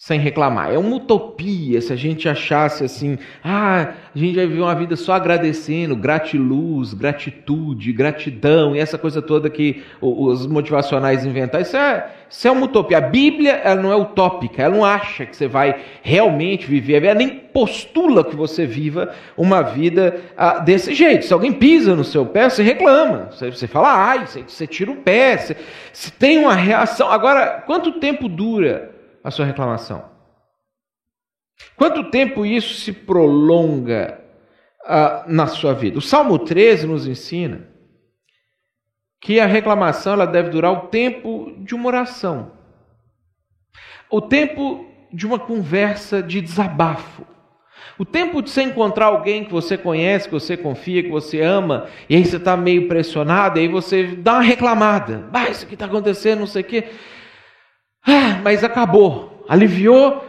sem 0.00 0.20
reclamar. 0.20 0.72
É 0.72 0.78
uma 0.78 0.94
utopia 0.94 1.80
se 1.80 1.92
a 1.92 1.96
gente 1.96 2.28
achasse 2.28 2.84
assim, 2.84 3.18
ah, 3.42 3.94
a 4.14 4.18
gente 4.18 4.36
vai 4.36 4.46
viver 4.46 4.60
uma 4.60 4.74
vida 4.76 4.94
só 4.94 5.14
agradecendo, 5.14 5.96
gratiluz, 5.96 6.94
gratitude, 6.94 7.92
gratidão 7.92 8.76
e 8.76 8.78
essa 8.78 8.96
coisa 8.96 9.20
toda 9.20 9.50
que 9.50 9.82
os 10.00 10.46
motivacionais 10.46 11.26
inventaram. 11.26 11.62
Isso 11.62 11.76
é, 11.76 12.12
isso 12.30 12.46
é 12.46 12.50
uma 12.52 12.66
utopia. 12.66 12.98
A 12.98 13.00
Bíblia 13.00 13.54
ela 13.64 13.82
não 13.82 13.90
é 13.90 13.96
utópica, 13.96 14.62
ela 14.62 14.76
não 14.76 14.84
acha 14.84 15.26
que 15.26 15.36
você 15.36 15.48
vai 15.48 15.80
realmente 16.00 16.64
viver, 16.68 17.02
ela 17.02 17.16
nem 17.16 17.30
postula 17.30 18.22
que 18.22 18.36
você 18.36 18.64
viva 18.64 19.12
uma 19.36 19.62
vida 19.62 20.20
ah, 20.36 20.60
desse 20.60 20.94
jeito. 20.94 21.24
Se 21.24 21.32
alguém 21.32 21.52
pisa 21.52 21.96
no 21.96 22.04
seu 22.04 22.24
pé, 22.24 22.48
você 22.48 22.62
reclama, 22.62 23.30
você, 23.32 23.50
você 23.50 23.66
fala, 23.66 23.92
ai, 23.92 24.28
você, 24.28 24.44
você 24.46 24.64
tira 24.64 24.92
o 24.92 24.96
pé, 24.98 25.38
você, 25.38 25.56
você 25.92 26.10
tem 26.12 26.38
uma 26.38 26.54
reação. 26.54 27.10
Agora, 27.10 27.64
quanto 27.66 27.98
tempo 27.98 28.28
dura? 28.28 28.96
A 29.28 29.30
sua 29.30 29.44
reclamação? 29.44 30.04
Quanto 31.76 32.10
tempo 32.10 32.46
isso 32.46 32.74
se 32.74 32.92
prolonga 32.92 34.20
ah, 34.86 35.24
na 35.28 35.46
sua 35.46 35.74
vida? 35.74 35.98
O 35.98 36.02
Salmo 36.02 36.38
13 36.38 36.86
nos 36.86 37.06
ensina 37.06 37.68
que 39.20 39.38
a 39.38 39.46
reclamação 39.46 40.14
ela 40.14 40.26
deve 40.26 40.48
durar 40.48 40.72
o 40.72 40.88
tempo 40.88 41.54
de 41.58 41.74
uma 41.74 41.88
oração, 41.88 42.52
o 44.10 44.20
tempo 44.20 44.86
de 45.12 45.26
uma 45.26 45.38
conversa 45.38 46.22
de 46.22 46.40
desabafo. 46.40 47.26
O 47.98 48.04
tempo 48.04 48.40
de 48.40 48.48
você 48.48 48.62
encontrar 48.62 49.06
alguém 49.06 49.44
que 49.44 49.50
você 49.50 49.76
conhece, 49.76 50.28
que 50.28 50.34
você 50.34 50.56
confia, 50.56 51.02
que 51.02 51.10
você 51.10 51.40
ama, 51.40 51.88
e 52.08 52.14
aí 52.14 52.24
você 52.24 52.36
está 52.36 52.56
meio 52.56 52.86
pressionado, 52.86 53.58
e 53.58 53.62
aí 53.62 53.68
você 53.68 54.04
dá 54.04 54.34
uma 54.34 54.42
reclamada. 54.42 55.28
Ah, 55.32 55.48
isso 55.48 55.66
que 55.66 55.74
está 55.74 55.86
acontecendo, 55.86 56.38
não 56.38 56.46
sei 56.46 56.62
o 56.62 56.64
quê. 56.64 56.84
Ah, 58.10 58.40
mas 58.42 58.64
acabou, 58.64 59.44
aliviou, 59.46 60.24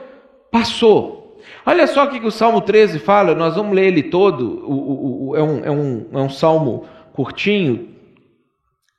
passou. 0.52 1.40
Olha 1.66 1.88
só 1.88 2.04
o 2.04 2.10
que 2.10 2.20
o 2.20 2.30
Salmo 2.30 2.60
13 2.60 3.00
fala, 3.00 3.34
nós 3.34 3.56
vamos 3.56 3.74
ler 3.74 3.88
ele 3.88 4.04
todo, 4.04 4.66
o, 4.66 4.74
o, 4.74 5.30
o, 5.30 5.36
é, 5.38 5.42
um, 5.42 5.64
é, 5.64 5.72
um, 5.72 6.06
é 6.12 6.18
um 6.18 6.30
salmo 6.30 6.86
curtinho, 7.14 7.88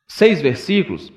seis 0.09 0.41
versículos. 0.41 1.13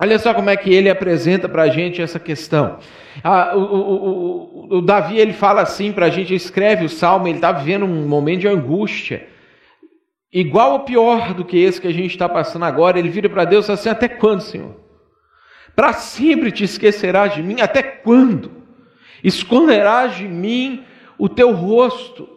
Olha 0.00 0.18
só 0.18 0.32
como 0.32 0.48
é 0.48 0.56
que 0.56 0.72
ele 0.72 0.88
apresenta 0.88 1.46
para 1.46 1.64
a 1.64 1.68
gente 1.68 2.00
essa 2.00 2.18
questão. 2.18 2.78
Ah, 3.22 3.52
o, 3.54 3.60
o, 3.60 4.78
o, 4.78 4.80
Davi 4.80 5.18
ele 5.18 5.34
fala 5.34 5.60
assim 5.60 5.92
para 5.92 6.06
a 6.06 6.10
gente, 6.10 6.34
escreve 6.34 6.86
o 6.86 6.88
salmo, 6.88 7.28
ele 7.28 7.36
está 7.36 7.52
vivendo 7.52 7.84
um 7.84 8.08
momento 8.08 8.40
de 8.40 8.48
angústia, 8.48 9.26
igual 10.32 10.72
ou 10.72 10.80
pior 10.80 11.34
do 11.34 11.44
que 11.44 11.58
esse 11.58 11.80
que 11.80 11.88
a 11.88 11.92
gente 11.92 12.12
está 12.12 12.28
passando 12.28 12.64
agora. 12.64 12.98
Ele 12.98 13.10
vira 13.10 13.28
para 13.28 13.44
Deus 13.44 13.68
assim: 13.68 13.88
Até 13.88 14.08
quando, 14.08 14.40
Senhor? 14.40 14.87
Para 15.74 15.92
sempre 15.92 16.50
te 16.50 16.64
esquecerás 16.64 17.34
de 17.34 17.42
mim? 17.42 17.60
Até 17.60 17.82
quando? 17.82 18.50
Esconderás 19.22 20.16
de 20.16 20.26
mim 20.26 20.84
o 21.18 21.28
teu 21.28 21.52
rosto? 21.52 22.28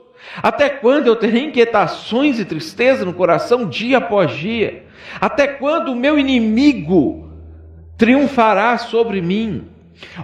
Até 0.41 0.69
quando 0.69 1.07
eu 1.07 1.15
terei 1.15 1.45
inquietações 1.45 2.39
e 2.39 2.45
tristeza 2.45 3.03
no 3.03 3.13
coração 3.13 3.67
dia 3.67 3.97
após 3.97 4.31
dia? 4.31 4.85
Até 5.19 5.47
quando 5.47 5.91
o 5.91 5.95
meu 5.95 6.17
inimigo 6.17 7.31
triunfará 7.97 8.77
sobre 8.77 9.21
mim? 9.21 9.67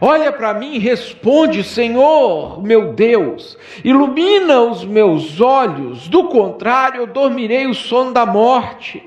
Olha 0.02 0.32
para 0.32 0.54
mim 0.54 0.76
e 0.76 0.80
responde, 0.80 1.64
Senhor, 1.64 2.64
meu 2.64 2.94
Deus, 2.94 3.58
ilumina 3.84 4.62
os 4.62 4.84
meus 4.84 5.40
olhos, 5.40 6.08
do 6.08 6.26
contrário 6.26 7.02
eu 7.02 7.08
dormirei 7.08 7.68
o 7.68 7.74
sono 7.74 8.12
da 8.12 8.26
morte. 8.26 9.04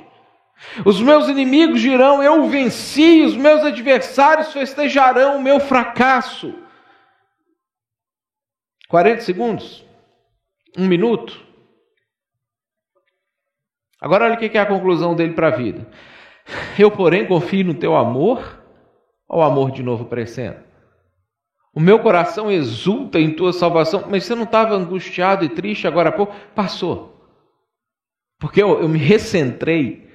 Os 0.85 1.01
meus 1.01 1.29
inimigos 1.29 1.81
dirão: 1.81 2.23
Eu 2.23 2.49
venci, 2.49 3.23
os 3.23 3.37
meus 3.37 3.63
adversários 3.63 4.53
festejarão 4.53 5.37
o 5.37 5.43
meu 5.43 5.59
fracasso. 5.59 6.55
40 8.89 9.21
segundos? 9.21 9.85
Um 10.77 10.87
minuto? 10.87 11.45
Agora 14.01 14.25
olha 14.25 14.35
o 14.35 14.39
que 14.39 14.57
é 14.57 14.61
a 14.61 14.67
conclusão 14.67 15.15
dele 15.15 15.35
para 15.35 15.49
a 15.49 15.57
vida. 15.57 15.87
Eu, 16.79 16.91
porém, 16.91 17.27
confio 17.27 17.65
no 17.65 17.75
teu 17.75 17.97
amor, 17.97 18.61
ou 19.29 19.43
amor 19.43 19.71
de 19.71 19.83
novo 19.83 20.05
aparecendo? 20.05 20.59
O 21.73 21.79
meu 21.79 22.01
coração 22.01 22.51
exulta 22.51 23.21
em 23.21 23.35
tua 23.35 23.53
salvação, 23.53 24.07
mas 24.11 24.25
você 24.25 24.35
não 24.35 24.43
estava 24.43 24.75
angustiado 24.75 25.45
e 25.45 25.49
triste 25.49 25.87
agora 25.87 26.09
há 26.09 26.13
pouco? 26.13 26.35
Passou. 26.55 27.17
Porque 28.41 28.61
eu, 28.61 28.81
eu 28.81 28.89
me 28.89 28.99
recentrei 28.99 30.10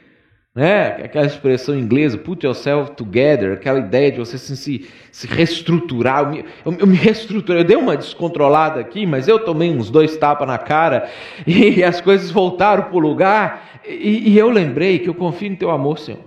né? 0.56 1.04
Aquela 1.04 1.26
expressão 1.26 1.78
inglesa, 1.78 2.18
put 2.18 2.46
yourself 2.46 2.92
together, 2.92 3.52
aquela 3.52 3.80
ideia 3.80 4.10
de 4.10 4.20
você 4.20 4.38
assim, 4.38 4.56
se, 4.56 4.90
se 5.12 5.28
reestruturar. 5.28 6.24
Eu 6.24 6.30
me, 6.30 6.46
eu, 6.66 6.74
eu 6.80 6.88
me 6.88 6.96
reestruturei, 6.96 7.62
eu 7.62 7.66
dei 7.66 7.76
uma 7.76 7.98
descontrolada 7.98 8.80
aqui, 8.80 9.06
mas 9.06 9.28
eu 9.28 9.38
tomei 9.44 9.70
uns 9.70 9.90
dois 9.90 10.16
tapas 10.16 10.48
na 10.48 10.58
cara 10.58 11.10
e, 11.46 11.84
as 11.84 12.00
coisas 12.00 12.32
voltaram 12.32 12.84
para 12.84 12.96
o 12.96 13.00
lugar. 13.00 13.82
E, 13.86 14.32
e 14.32 14.38
eu 14.38 14.50
lembrei 14.50 14.98
que 15.00 15.10
eu 15.10 15.14
confio 15.14 15.50
em 15.50 15.56
teu 15.58 15.70
amor, 15.70 16.00
Senhor. 16.00 16.22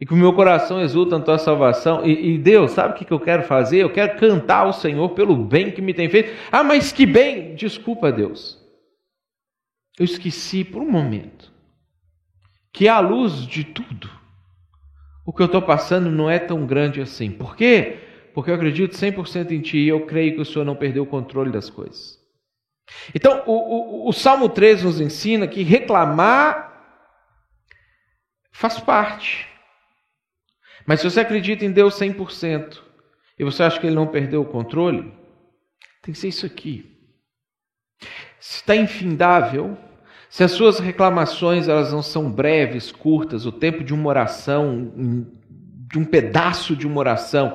E 0.00 0.06
que 0.06 0.14
o 0.14 0.16
meu 0.16 0.32
coração 0.32 0.80
exulta 0.80 1.18
na 1.18 1.24
tua 1.24 1.36
salvação. 1.36 2.06
E, 2.06 2.34
e 2.34 2.38
Deus, 2.38 2.70
sabe 2.70 2.94
o 2.94 2.96
que, 2.96 3.04
que 3.04 3.12
eu 3.12 3.20
quero 3.20 3.42
fazer? 3.42 3.78
Eu 3.78 3.90
quero 3.90 4.18
cantar 4.18 4.60
ao 4.60 4.72
Senhor 4.72 5.10
pelo 5.10 5.36
bem 5.36 5.72
que 5.72 5.82
me 5.82 5.92
tem 5.92 6.08
feito. 6.08 6.32
Ah, 6.50 6.62
mas 6.62 6.92
que 6.92 7.04
bem! 7.04 7.56
Desculpa, 7.56 8.12
Deus. 8.12 8.56
Eu 9.98 10.04
esqueci 10.04 10.64
por 10.64 10.80
um 10.80 10.90
momento 10.90 11.39
que 12.72 12.88
à 12.88 13.00
luz 13.00 13.46
de 13.46 13.64
tudo, 13.64 14.10
o 15.26 15.32
que 15.32 15.42
eu 15.42 15.46
estou 15.46 15.62
passando 15.62 16.10
não 16.10 16.28
é 16.30 16.38
tão 16.38 16.66
grande 16.66 17.00
assim. 17.00 17.30
Por 17.30 17.56
quê? 17.56 17.98
Porque 18.34 18.50
eu 18.50 18.54
acredito 18.54 18.96
100% 18.96 19.50
em 19.50 19.60
Ti 19.60 19.78
e 19.78 19.88
eu 19.88 20.06
creio 20.06 20.34
que 20.34 20.40
o 20.40 20.44
Senhor 20.44 20.64
não 20.64 20.76
perdeu 20.76 21.02
o 21.02 21.06
controle 21.06 21.50
das 21.50 21.68
coisas. 21.68 22.18
Então, 23.14 23.42
o, 23.46 24.06
o, 24.06 24.08
o 24.08 24.12
Salmo 24.12 24.48
13 24.48 24.84
nos 24.84 25.00
ensina 25.00 25.46
que 25.46 25.62
reclamar 25.62 26.70
faz 28.52 28.78
parte. 28.80 29.48
Mas 30.86 31.00
se 31.00 31.10
você 31.10 31.20
acredita 31.20 31.64
em 31.64 31.72
Deus 31.72 31.94
100% 31.94 32.82
e 33.38 33.44
você 33.44 33.62
acha 33.62 33.78
que 33.78 33.86
Ele 33.86 33.94
não 33.94 34.06
perdeu 34.06 34.42
o 34.42 34.46
controle, 34.46 35.12
tem 36.02 36.12
que 36.12 36.18
ser 36.18 36.28
isso 36.28 36.46
aqui. 36.46 36.98
Se 38.38 38.56
está 38.56 38.74
infindável, 38.74 39.76
se 40.30 40.44
as 40.44 40.52
suas 40.52 40.78
reclamações 40.78 41.66
elas 41.66 41.92
não 41.92 42.02
são 42.02 42.30
breves, 42.30 42.92
curtas, 42.92 43.44
o 43.46 43.50
tempo 43.52 43.82
de 43.82 43.92
uma 43.92 44.08
oração, 44.08 44.92
de 45.90 45.98
um 45.98 46.04
pedaço 46.04 46.76
de 46.76 46.86
uma 46.86 47.00
oração, 47.00 47.54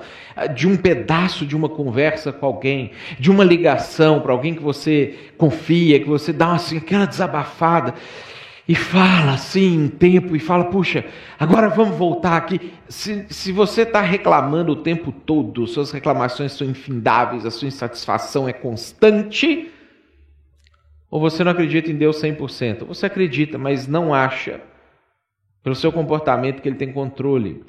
de 0.54 0.68
um 0.68 0.76
pedaço 0.76 1.46
de 1.46 1.56
uma 1.56 1.70
conversa 1.70 2.34
com 2.34 2.46
alguém, 2.46 2.92
de 3.18 3.32
uma 3.32 3.46
ligação 3.46 4.20
para 4.20 4.34
alguém 4.34 4.54
que 4.54 4.62
você 4.62 5.16
confia, 5.38 6.02
que 6.02 6.08
você 6.08 6.34
dá 6.34 6.54
assim, 6.54 6.78
aquela 6.78 7.06
desabafada 7.06 7.94
e 8.68 8.76
fala 8.76 9.34
assim 9.34 9.86
um 9.86 9.88
tempo 9.88 10.36
e 10.36 10.40
fala, 10.40 10.66
puxa, 10.66 11.06
agora 11.40 11.70
vamos 11.70 11.96
voltar 11.98 12.36
aqui. 12.36 12.74
Se, 12.90 13.26
se 13.30 13.54
você 13.54 13.84
está 13.84 14.02
reclamando 14.02 14.74
o 14.74 14.78
tempo 14.78 15.14
todo, 15.14 15.66
suas 15.66 15.92
reclamações 15.92 16.52
são 16.52 16.68
infindáveis, 16.68 17.46
a 17.46 17.52
sua 17.52 17.70
insatisfação 17.70 18.50
é 18.50 18.54
constante, 18.54 19.72
ou 21.16 21.22
você 21.22 21.46
não 21.46 21.54
acredita 21.54 21.90
em 21.90 21.96
Deus 21.96 22.22
100%? 22.22 22.84
Você 22.88 23.06
acredita, 23.06 23.58
mas 23.58 23.88
não 23.88 24.14
acha, 24.14 24.60
pelo 25.64 25.74
seu 25.74 25.90
comportamento, 25.90 26.62
que 26.62 26.68
ele 26.68 26.76
tem 26.76 26.92
controle 26.92 27.64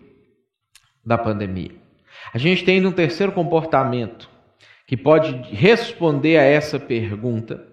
da 1.05 1.17
pandemia. 1.17 1.71
A 2.35 2.39
gente 2.39 2.65
tem 2.65 2.85
um 2.85 2.91
terceiro 2.91 3.31
comportamento 3.31 4.29
que 4.85 4.97
pode 4.97 5.31
responder 5.55 6.39
a 6.39 6.43
essa 6.43 6.81
pergunta, 6.81 7.65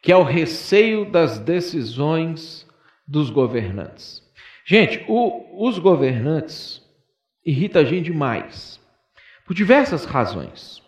que 0.00 0.12
é 0.12 0.16
o 0.16 0.22
receio 0.22 1.10
das 1.10 1.36
decisões 1.36 2.64
dos 3.04 3.28
governantes. 3.28 4.22
Gente, 4.64 5.04
o, 5.08 5.66
os 5.66 5.80
governantes 5.80 6.80
irritam 7.44 7.82
a 7.82 7.84
gente 7.84 8.04
demais, 8.04 8.80
por 9.44 9.52
diversas 9.52 10.04
razões. 10.04 10.80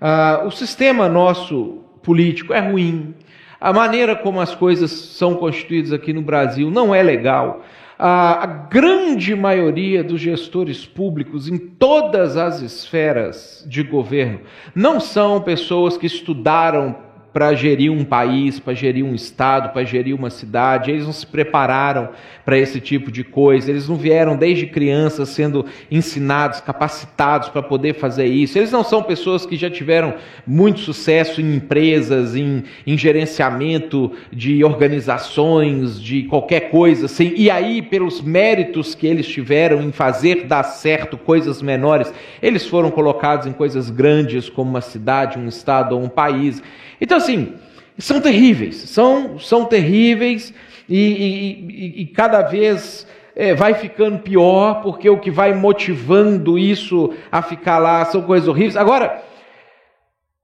Ah, 0.00 0.44
o 0.46 0.50
sistema 0.50 1.06
nosso 1.06 1.84
político 2.02 2.54
é 2.54 2.60
ruim, 2.60 3.14
a 3.60 3.72
maneira 3.72 4.14
como 4.14 4.40
as 4.40 4.54
coisas 4.54 4.90
são 4.90 5.34
constituídas 5.34 5.92
aqui 5.92 6.12
no 6.12 6.22
Brasil 6.22 6.70
não 6.70 6.94
é 6.94 7.02
legal. 7.02 7.64
A, 7.98 8.44
a 8.44 8.46
grande 8.46 9.34
maioria 9.34 10.04
dos 10.04 10.20
gestores 10.20 10.86
públicos 10.86 11.48
em 11.48 11.58
todas 11.58 12.36
as 12.36 12.60
esferas 12.60 13.64
de 13.68 13.82
governo 13.82 14.40
não 14.72 15.00
são 15.00 15.40
pessoas 15.40 15.96
que 15.96 16.06
estudaram 16.06 17.07
para 17.32 17.54
gerir 17.54 17.92
um 17.92 18.04
país, 18.04 18.58
para 18.58 18.74
gerir 18.74 19.04
um 19.04 19.14
estado, 19.14 19.72
para 19.72 19.84
gerir 19.84 20.14
uma 20.14 20.30
cidade. 20.30 20.90
Eles 20.90 21.04
não 21.04 21.12
se 21.12 21.26
prepararam 21.26 22.08
para 22.44 22.58
esse 22.58 22.80
tipo 22.80 23.12
de 23.12 23.22
coisa. 23.22 23.70
Eles 23.70 23.88
não 23.88 23.96
vieram 23.96 24.36
desde 24.36 24.66
crianças 24.66 25.28
sendo 25.28 25.66
ensinados, 25.90 26.60
capacitados 26.60 27.48
para 27.50 27.62
poder 27.62 27.94
fazer 27.94 28.26
isso. 28.26 28.58
Eles 28.58 28.72
não 28.72 28.82
são 28.82 29.02
pessoas 29.02 29.44
que 29.44 29.56
já 29.56 29.68
tiveram 29.68 30.14
muito 30.46 30.80
sucesso 30.80 31.40
em 31.40 31.56
empresas, 31.56 32.34
em, 32.34 32.64
em 32.86 32.96
gerenciamento 32.96 34.12
de 34.32 34.64
organizações, 34.64 36.00
de 36.00 36.22
qualquer 36.24 36.70
coisa 36.70 37.06
assim. 37.06 37.34
E 37.36 37.50
aí, 37.50 37.82
pelos 37.82 38.22
méritos 38.22 38.94
que 38.94 39.06
eles 39.06 39.28
tiveram 39.28 39.82
em 39.82 39.92
fazer 39.92 40.46
dar 40.46 40.62
certo 40.62 41.18
coisas 41.18 41.60
menores, 41.60 42.12
eles 42.40 42.66
foram 42.66 42.90
colocados 42.90 43.46
em 43.46 43.52
coisas 43.52 43.90
grandes 43.90 44.48
como 44.48 44.70
uma 44.70 44.80
cidade, 44.80 45.38
um 45.38 45.46
estado 45.46 45.94
ou 45.94 46.02
um 46.02 46.08
país. 46.08 46.62
Então, 47.00 47.17
assim, 47.18 47.54
são 47.98 48.20
terríveis, 48.20 48.76
são, 48.76 49.38
são 49.38 49.64
terríveis 49.64 50.54
e, 50.88 50.98
e, 50.98 52.02
e 52.02 52.06
cada 52.06 52.42
vez 52.42 53.06
é, 53.34 53.54
vai 53.54 53.74
ficando 53.74 54.18
pior, 54.18 54.82
porque 54.82 55.08
o 55.08 55.18
que 55.18 55.30
vai 55.30 55.54
motivando 55.54 56.58
isso 56.58 57.14
a 57.30 57.42
ficar 57.42 57.78
lá 57.78 58.04
são 58.04 58.22
coisas 58.22 58.48
horríveis. 58.48 58.76
Agora, 58.76 59.22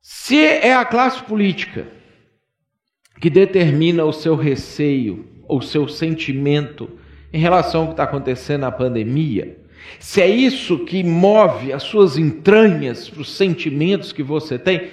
se 0.01 0.39
é 0.39 0.75
a 0.75 0.85
classe 0.85 1.23
política 1.23 1.87
que 3.21 3.31
determina 3.31 4.05
o 4.05 4.13
seu 4.13 4.37
receio, 4.37 5.27
o 5.49 5.61
seu 5.61 5.89
sentimento 5.89 6.91
em 7.33 7.39
relação 7.39 7.83
ao 7.83 7.87
que 7.89 7.93
está 7.95 8.05
acontecendo 8.05 8.61
na 8.61 8.71
pandemia, 8.71 9.59
se 9.99 10.21
é 10.21 10.29
isso 10.29 10.85
que 10.85 11.03
move 11.03 11.73
as 11.73 11.83
suas 11.83 12.17
entranhas 12.17 13.09
para 13.09 13.23
os 13.23 13.35
sentimentos 13.35 14.13
que 14.13 14.23
você 14.23 14.59
tem, 14.59 14.91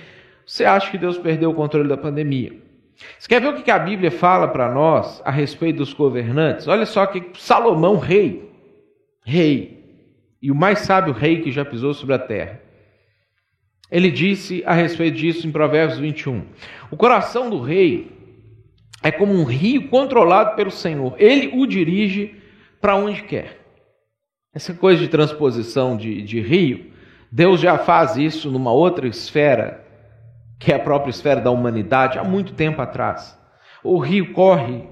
você 0.52 0.66
acha 0.66 0.92
que 0.92 0.98
Deus 0.98 1.18
perdeu 1.18 1.50
o 1.50 1.54
controle 1.54 1.88
da 1.88 1.96
pandemia? 1.96 2.52
Você 3.18 3.26
quer 3.26 3.40
ver 3.40 3.48
o 3.48 3.64
que 3.64 3.72
a 3.72 3.80
Bíblia 3.80 4.12
fala 4.12 4.50
para 4.50 4.70
nós 4.70 5.22
a 5.24 5.32
respeito 5.32 5.78
dos 5.78 5.94
governantes? 5.94 6.68
Olha 6.68 6.86
só 6.86 7.06
que 7.06 7.24
Salomão, 7.40 7.98
rei, 7.98 8.52
rei, 9.24 9.82
e 10.42 10.52
o 10.52 10.56
mais 10.56 10.80
sábio 10.80 11.14
rei 11.14 11.42
que 11.42 11.54
já 11.54 11.64
pisou 11.64 11.94
sobre 11.94 12.16
a 12.16 12.20
terra, 12.20 12.60
ele 13.90 14.12
disse 14.12 14.62
a 14.66 14.74
respeito 14.74 15.16
disso 15.16 15.48
em 15.48 15.54
Provérbios 15.54 15.98
21. 16.00 16.44
O 16.92 16.98
coração 16.98 17.50
do 17.50 17.62
rei 17.62 18.12
é 19.02 19.10
como 19.10 19.32
um 19.32 19.46
rio 19.46 19.88
controlado 19.88 20.58
pelo 20.58 20.70
Senhor, 20.70 21.16
ele 21.18 21.50
o 21.54 21.66
dirige 21.66 22.36
para 22.82 22.98
onde 22.98 23.24
quer. 23.24 23.58
Essa 24.54 24.74
coisa 24.74 25.02
de 25.02 25.08
transposição 25.08 25.96
de, 25.96 26.22
de 26.22 26.42
rio, 26.42 26.92
Deus 27.32 27.62
já 27.62 27.78
faz 27.78 28.18
isso 28.18 28.52
numa 28.52 28.74
outra 28.74 29.08
esfera 29.08 29.90
que 30.62 30.72
é 30.72 30.76
a 30.76 30.80
própria 30.80 31.10
esfera 31.10 31.42
da 31.42 31.50
humanidade, 31.50 32.20
há 32.20 32.24
muito 32.24 32.54
tempo 32.54 32.80
atrás. 32.84 33.36
O 33.84 33.98
rio 33.98 34.32
corre, 34.32 34.88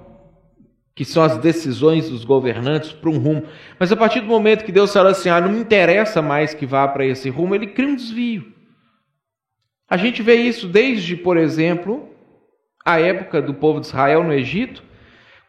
que 0.95 1.05
são 1.05 1.21
as 1.21 1.37
decisões 1.37 2.09
dos 2.09 2.25
governantes, 2.25 2.91
para 2.91 3.11
um 3.11 3.19
rumo. 3.19 3.43
Mas 3.77 3.91
a 3.91 3.95
partir 3.95 4.19
do 4.19 4.25
momento 4.25 4.65
que 4.65 4.71
Deus 4.71 4.91
fala 4.91 5.11
assim, 5.11 5.29
ah, 5.29 5.39
não 5.39 5.51
me 5.51 5.59
interessa 5.59 6.23
mais 6.23 6.55
que 6.55 6.65
vá 6.65 6.87
para 6.87 7.05
esse 7.05 7.29
rumo, 7.29 7.53
ele 7.53 7.67
cria 7.67 7.87
um 7.87 7.95
desvio. 7.95 8.51
A 9.87 9.95
gente 9.95 10.23
vê 10.23 10.33
isso 10.33 10.67
desde, 10.67 11.15
por 11.15 11.37
exemplo, 11.37 12.09
a 12.83 12.99
época 12.99 13.39
do 13.39 13.53
povo 13.53 13.79
de 13.79 13.85
Israel 13.85 14.23
no 14.23 14.33
Egito, 14.33 14.83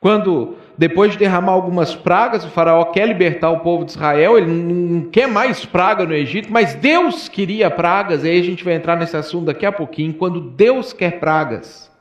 quando, 0.00 0.58
depois 0.80 1.12
de 1.12 1.18
derramar 1.18 1.52
algumas 1.52 1.94
pragas, 1.94 2.42
o 2.42 2.48
faraó 2.48 2.86
quer 2.86 3.06
libertar 3.06 3.50
o 3.50 3.60
povo 3.60 3.84
de 3.84 3.90
Israel, 3.90 4.38
ele 4.38 4.50
não 4.50 5.10
quer 5.10 5.28
mais 5.28 5.62
praga 5.66 6.06
no 6.06 6.14
Egito, 6.14 6.50
mas 6.50 6.74
Deus 6.74 7.28
queria 7.28 7.70
pragas, 7.70 8.24
e 8.24 8.30
aí 8.30 8.40
a 8.40 8.42
gente 8.42 8.64
vai 8.64 8.72
entrar 8.72 8.96
nesse 8.96 9.14
assunto 9.14 9.44
daqui 9.44 9.66
a 9.66 9.72
pouquinho. 9.72 10.14
Quando 10.14 10.40
Deus 10.40 10.94
quer 10.94 11.20
pragas, 11.20 11.92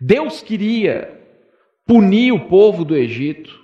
Deus 0.00 0.40
queria 0.40 1.18
punir 1.84 2.30
o 2.30 2.38
povo 2.38 2.84
do 2.84 2.96
Egito 2.96 3.58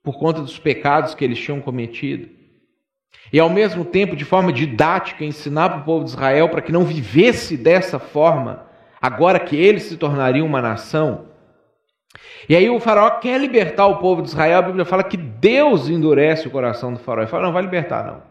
por 0.00 0.16
conta 0.16 0.40
dos 0.40 0.60
pecados 0.60 1.16
que 1.16 1.24
eles 1.24 1.40
tinham 1.40 1.60
cometido. 1.60 2.28
E 3.32 3.40
ao 3.40 3.50
mesmo 3.50 3.84
tempo, 3.84 4.14
de 4.14 4.24
forma 4.24 4.52
didática, 4.52 5.24
ensinar 5.24 5.70
para 5.70 5.80
o 5.80 5.84
povo 5.84 6.04
de 6.04 6.10
Israel 6.10 6.48
para 6.48 6.62
que 6.62 6.70
não 6.70 6.84
vivesse 6.84 7.56
dessa 7.56 7.98
forma, 7.98 8.64
agora 9.00 9.40
que 9.40 9.56
eles 9.56 9.82
se 9.82 9.96
tornariam 9.96 10.46
uma 10.46 10.62
nação. 10.62 11.31
E 12.48 12.56
aí 12.56 12.68
o 12.68 12.80
faraó 12.80 13.10
quer 13.10 13.40
libertar 13.40 13.86
o 13.86 13.98
povo 13.98 14.22
de 14.22 14.28
Israel, 14.28 14.58
a 14.58 14.62
Bíblia 14.62 14.84
fala 14.84 15.02
que 15.02 15.16
Deus 15.16 15.88
endurece 15.88 16.48
o 16.48 16.50
coração 16.50 16.92
do 16.92 16.98
faraó. 16.98 17.22
Ele 17.22 17.30
fala, 17.30 17.44
não 17.44 17.52
vai 17.52 17.62
libertar 17.62 18.04
não, 18.04 18.22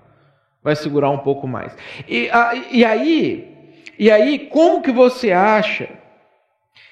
vai 0.64 0.76
segurar 0.76 1.10
um 1.10 1.20
pouco 1.20 1.48
mais. 1.48 1.76
E, 2.08 2.30
a, 2.30 2.54
e 2.72 2.84
aí, 2.86 3.52
e 3.98 4.10
aí, 4.10 4.40
como 4.40 4.82
que 4.82 4.92
você 4.92 5.32
acha 5.32 5.90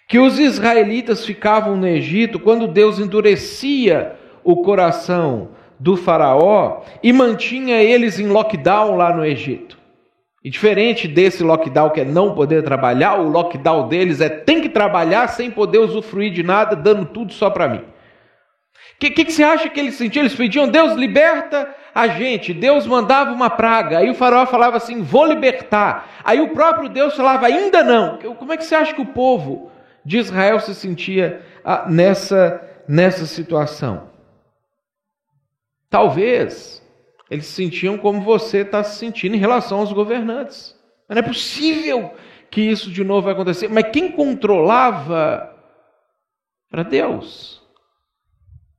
que 0.07 0.19
os 0.19 0.39
israelitas 0.39 1.25
ficavam 1.25 1.75
no 1.75 1.87
Egito 1.87 2.39
quando 2.39 2.67
Deus 2.67 2.99
endurecia 2.99 4.15
o 4.43 4.57
coração 4.57 5.49
do 5.79 5.95
faraó 5.95 6.81
e 7.01 7.13
mantinha 7.13 7.81
eles 7.81 8.19
em 8.19 8.27
lockdown 8.27 8.95
lá 8.95 9.15
no 9.15 9.25
Egito? 9.25 9.78
E 10.43 10.49
diferente 10.49 11.07
desse 11.07 11.43
lockdown 11.43 11.89
que 11.89 12.01
é 12.01 12.05
não 12.05 12.33
poder 12.33 12.63
trabalhar, 12.63 13.15
o 13.19 13.29
lockdown 13.29 13.89
deles 13.89 14.21
é 14.21 14.29
tem 14.29 14.61
que 14.61 14.69
trabalhar 14.69 15.27
sem 15.27 15.51
poder 15.51 15.79
usufruir 15.79 16.31
de 16.31 16.43
nada, 16.43 16.75
dando 16.75 17.05
tudo 17.05 17.33
só 17.33 17.49
para 17.49 17.67
mim. 17.67 17.79
O 17.79 18.99
que, 18.99 19.11
que, 19.11 19.25
que, 19.25 19.31
você 19.31 19.43
acha 19.43 19.69
que 19.69 19.79
eles 19.79 19.95
sentiam? 19.95 20.23
Eles 20.23 20.35
pediam, 20.35 20.67
Deus 20.67 20.93
liberta 20.93 21.73
a 21.93 22.07
gente. 22.07 22.53
Deus 22.53 22.85
mandava 22.85 23.31
uma 23.31 23.49
praga. 23.49 23.99
Aí 23.99 24.09
o 24.09 24.15
faraó 24.15 24.45
falava 24.45 24.77
assim, 24.77 25.01
vou 25.01 25.25
libertar. 25.25 26.09
Aí 26.23 26.41
o 26.41 26.49
próprio 26.49 26.89
Deus 26.89 27.15
falava, 27.15 27.45
ainda 27.45 27.83
não. 27.83 28.17
Como 28.17 28.51
é 28.51 28.57
que 28.57 28.65
você 28.65 28.75
acha 28.75 28.93
que 28.93 29.01
o 29.01 29.05
povo 29.05 29.71
de 30.03 30.17
Israel 30.17 30.59
se 30.59 30.75
sentia 30.75 31.41
ah, 31.63 31.85
nessa, 31.87 32.61
nessa 32.87 33.25
situação? 33.25 34.09
Talvez 35.89 36.85
eles 37.29 37.45
se 37.45 37.53
sentiam 37.53 37.97
como 37.97 38.21
você 38.21 38.59
está 38.59 38.83
se 38.83 38.97
sentindo 38.97 39.35
em 39.35 39.39
relação 39.39 39.79
aos 39.79 39.93
governantes. 39.93 40.75
Mas 41.07 41.15
não 41.15 41.23
é 41.23 41.27
possível 41.27 42.13
que 42.49 42.61
isso 42.61 42.89
de 42.89 43.03
novo 43.03 43.23
vai 43.23 43.33
acontecer. 43.33 43.67
Mas 43.67 43.89
quem 43.91 44.11
controlava 44.11 45.55
era 46.71 46.83
Deus. 46.83 47.61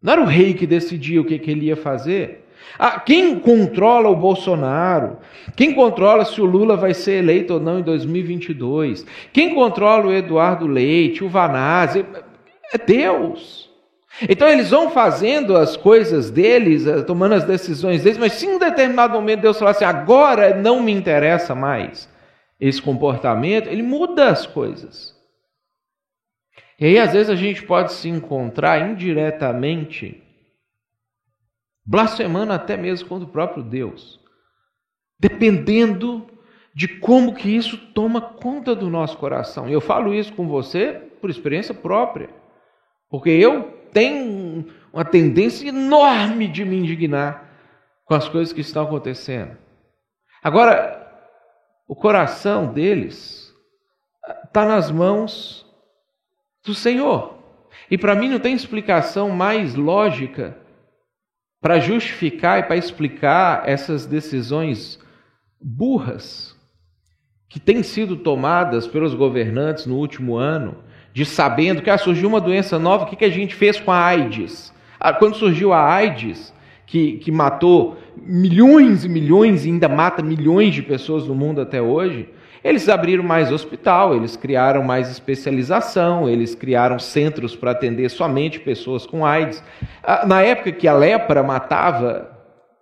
Não 0.02 0.12
era 0.14 0.22
o 0.22 0.26
rei 0.26 0.54
que 0.54 0.66
decidia 0.66 1.20
o 1.20 1.24
que, 1.24 1.38
que 1.38 1.50
ele 1.50 1.66
ia 1.66 1.76
fazer. 1.76 2.46
Ah, 2.78 3.00
quem 3.00 3.38
controla 3.38 4.08
o 4.08 4.16
Bolsonaro? 4.16 5.18
Quem 5.56 5.74
controla 5.74 6.24
se 6.24 6.40
o 6.40 6.44
Lula 6.44 6.76
vai 6.76 6.94
ser 6.94 7.18
eleito 7.18 7.54
ou 7.54 7.60
não 7.60 7.80
em 7.80 7.82
2022? 7.82 9.06
Quem 9.32 9.54
controla 9.54 10.06
o 10.06 10.12
Eduardo 10.12 10.66
Leite, 10.66 11.24
o 11.24 11.28
Vanazzi? 11.28 12.04
É 12.72 12.78
Deus. 12.78 13.69
Então 14.28 14.48
eles 14.48 14.70
vão 14.70 14.90
fazendo 14.90 15.56
as 15.56 15.76
coisas 15.76 16.30
deles, 16.30 16.86
eh, 16.86 17.02
tomando 17.02 17.34
as 17.34 17.44
decisões 17.44 18.02
deles, 18.02 18.18
mas 18.18 18.32
se 18.34 18.46
em 18.46 18.56
um 18.56 18.58
determinado 18.58 19.14
momento 19.14 19.42
Deus 19.42 19.58
falar 19.58 19.70
assim, 19.70 19.84
agora 19.84 20.54
não 20.54 20.82
me 20.82 20.92
interessa 20.92 21.54
mais 21.54 22.08
esse 22.58 22.82
comportamento, 22.82 23.68
ele 23.68 23.82
muda 23.82 24.28
as 24.28 24.46
coisas. 24.46 25.18
E 26.78 26.86
aí, 26.86 26.98
às 26.98 27.12
vezes, 27.12 27.30
a 27.30 27.34
gente 27.34 27.62
pode 27.62 27.92
se 27.92 28.08
encontrar 28.08 28.90
indiretamente 28.90 30.22
blasfemando 31.84 32.52
até 32.52 32.76
mesmo 32.76 33.08
contra 33.08 33.28
o 33.28 33.30
próprio 33.30 33.62
Deus, 33.62 34.20
dependendo 35.18 36.26
de 36.74 36.86
como 36.86 37.34
que 37.34 37.54
isso 37.54 37.76
toma 37.92 38.20
conta 38.20 38.74
do 38.74 38.88
nosso 38.88 39.16
coração. 39.18 39.68
E 39.68 39.72
eu 39.72 39.80
falo 39.80 40.14
isso 40.14 40.32
com 40.32 40.46
você 40.46 40.92
por 41.20 41.28
experiência 41.28 41.74
própria, 41.74 42.30
porque 43.10 43.30
eu 43.30 43.79
tenho 43.92 44.66
uma 44.92 45.04
tendência 45.04 45.68
enorme 45.68 46.48
de 46.48 46.64
me 46.64 46.76
indignar 46.76 47.48
com 48.04 48.14
as 48.14 48.28
coisas 48.28 48.52
que 48.52 48.60
estão 48.60 48.84
acontecendo. 48.84 49.56
Agora, 50.42 51.00
o 51.86 51.94
coração 51.94 52.72
deles 52.72 53.54
está 54.44 54.64
nas 54.64 54.90
mãos 54.90 55.66
do 56.64 56.74
Senhor. 56.74 57.38
E 57.90 57.98
para 57.98 58.14
mim 58.14 58.28
não 58.28 58.38
tem 58.38 58.54
explicação 58.54 59.30
mais 59.30 59.74
lógica 59.74 60.56
para 61.60 61.78
justificar 61.78 62.60
e 62.60 62.62
para 62.62 62.76
explicar 62.76 63.68
essas 63.68 64.06
decisões 64.06 64.98
burras 65.60 66.56
que 67.48 67.60
têm 67.60 67.82
sido 67.82 68.16
tomadas 68.16 68.86
pelos 68.86 69.12
governantes 69.14 69.84
no 69.84 69.96
último 69.96 70.36
ano, 70.36 70.82
de 71.12 71.24
sabendo 71.24 71.82
que 71.82 71.90
ah, 71.90 71.98
surgiu 71.98 72.28
uma 72.28 72.40
doença 72.40 72.78
nova, 72.78 73.04
o 73.04 73.06
que, 73.06 73.16
que 73.16 73.24
a 73.24 73.30
gente 73.30 73.54
fez 73.54 73.80
com 73.80 73.90
a 73.90 74.04
AIDS? 74.04 74.72
Ah, 74.98 75.12
quando 75.12 75.36
surgiu 75.36 75.72
a 75.72 75.92
AIDS, 75.92 76.52
que, 76.86 77.18
que 77.18 77.30
matou 77.30 77.96
milhões 78.16 79.04
e 79.04 79.08
milhões 79.08 79.64
e 79.64 79.68
ainda 79.68 79.88
mata 79.88 80.22
milhões 80.22 80.74
de 80.74 80.82
pessoas 80.82 81.26
no 81.26 81.34
mundo 81.34 81.60
até 81.60 81.80
hoje, 81.80 82.28
eles 82.62 82.88
abriram 82.88 83.24
mais 83.24 83.50
hospital, 83.50 84.14
eles 84.14 84.36
criaram 84.36 84.82
mais 84.82 85.10
especialização, 85.10 86.28
eles 86.28 86.54
criaram 86.54 86.98
centros 86.98 87.56
para 87.56 87.70
atender 87.70 88.10
somente 88.10 88.60
pessoas 88.60 89.06
com 89.06 89.24
AIDS. 89.24 89.62
Ah, 90.02 90.26
na 90.26 90.42
época 90.42 90.72
que 90.72 90.86
a 90.86 90.92
lepra 90.92 91.42
matava 91.42 92.29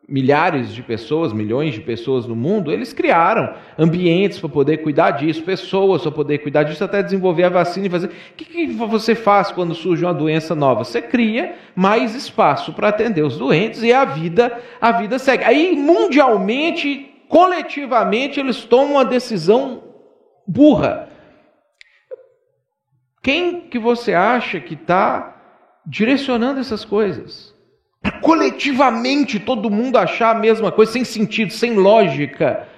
milhares 0.08 0.72
de 0.72 0.82
pessoas, 0.82 1.34
milhões 1.34 1.74
de 1.74 1.82
pessoas 1.82 2.26
no 2.26 2.34
mundo, 2.34 2.72
eles 2.72 2.94
criaram 2.94 3.54
ambientes 3.78 4.38
para 4.38 4.48
poder 4.48 4.78
cuidar 4.78 5.10
disso, 5.10 5.42
pessoas 5.42 6.00
para 6.00 6.10
poder 6.10 6.38
cuidar 6.38 6.62
disso, 6.62 6.82
até 6.82 7.02
desenvolver 7.02 7.44
a 7.44 7.50
vacina 7.50 7.86
e 7.86 7.90
fazer. 7.90 8.06
O 8.06 8.10
que, 8.34 8.44
que 8.46 8.66
você 8.68 9.14
faz 9.14 9.52
quando 9.52 9.74
surge 9.74 10.06
uma 10.06 10.14
doença 10.14 10.54
nova? 10.54 10.82
Você 10.82 11.02
cria 11.02 11.56
mais 11.76 12.14
espaço 12.14 12.72
para 12.72 12.88
atender 12.88 13.22
os 13.22 13.36
doentes 13.36 13.82
e 13.82 13.92
a 13.92 14.06
vida, 14.06 14.58
a 14.80 14.92
vida 14.92 15.18
segue. 15.18 15.44
Aí 15.44 15.76
mundialmente 15.76 17.10
coletivamente 17.28 18.40
eles 18.40 18.64
tomam 18.64 18.92
uma 18.92 19.04
decisão 19.04 19.82
burra. 20.46 21.10
Quem 23.22 23.60
que 23.60 23.78
você 23.78 24.14
acha 24.14 24.58
que 24.58 24.72
está 24.72 25.36
direcionando 25.84 26.60
essas 26.60 26.82
coisas? 26.82 27.57
Para 28.00 28.20
coletivamente 28.20 29.40
todo 29.40 29.70
mundo 29.70 29.96
achar 29.96 30.34
a 30.34 30.38
mesma 30.38 30.70
coisa, 30.70 30.92
sem 30.92 31.04
sentido, 31.04 31.52
sem 31.52 31.74
lógica. 31.74 32.68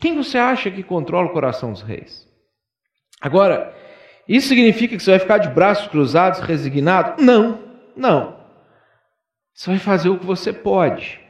Quem 0.00 0.16
você 0.16 0.38
acha 0.38 0.70
que 0.70 0.82
controla 0.82 1.28
o 1.28 1.32
coração 1.32 1.72
dos 1.72 1.82
reis? 1.82 2.28
Agora, 3.20 3.72
isso 4.28 4.48
significa 4.48 4.96
que 4.96 5.02
você 5.02 5.12
vai 5.12 5.20
ficar 5.20 5.38
de 5.38 5.48
braços 5.48 5.86
cruzados, 5.88 6.40
resignado? 6.40 7.22
Não, 7.22 7.60
não. 7.96 8.36
Você 9.54 9.70
vai 9.70 9.78
fazer 9.78 10.08
o 10.08 10.18
que 10.18 10.26
você 10.26 10.52
pode. 10.52 11.20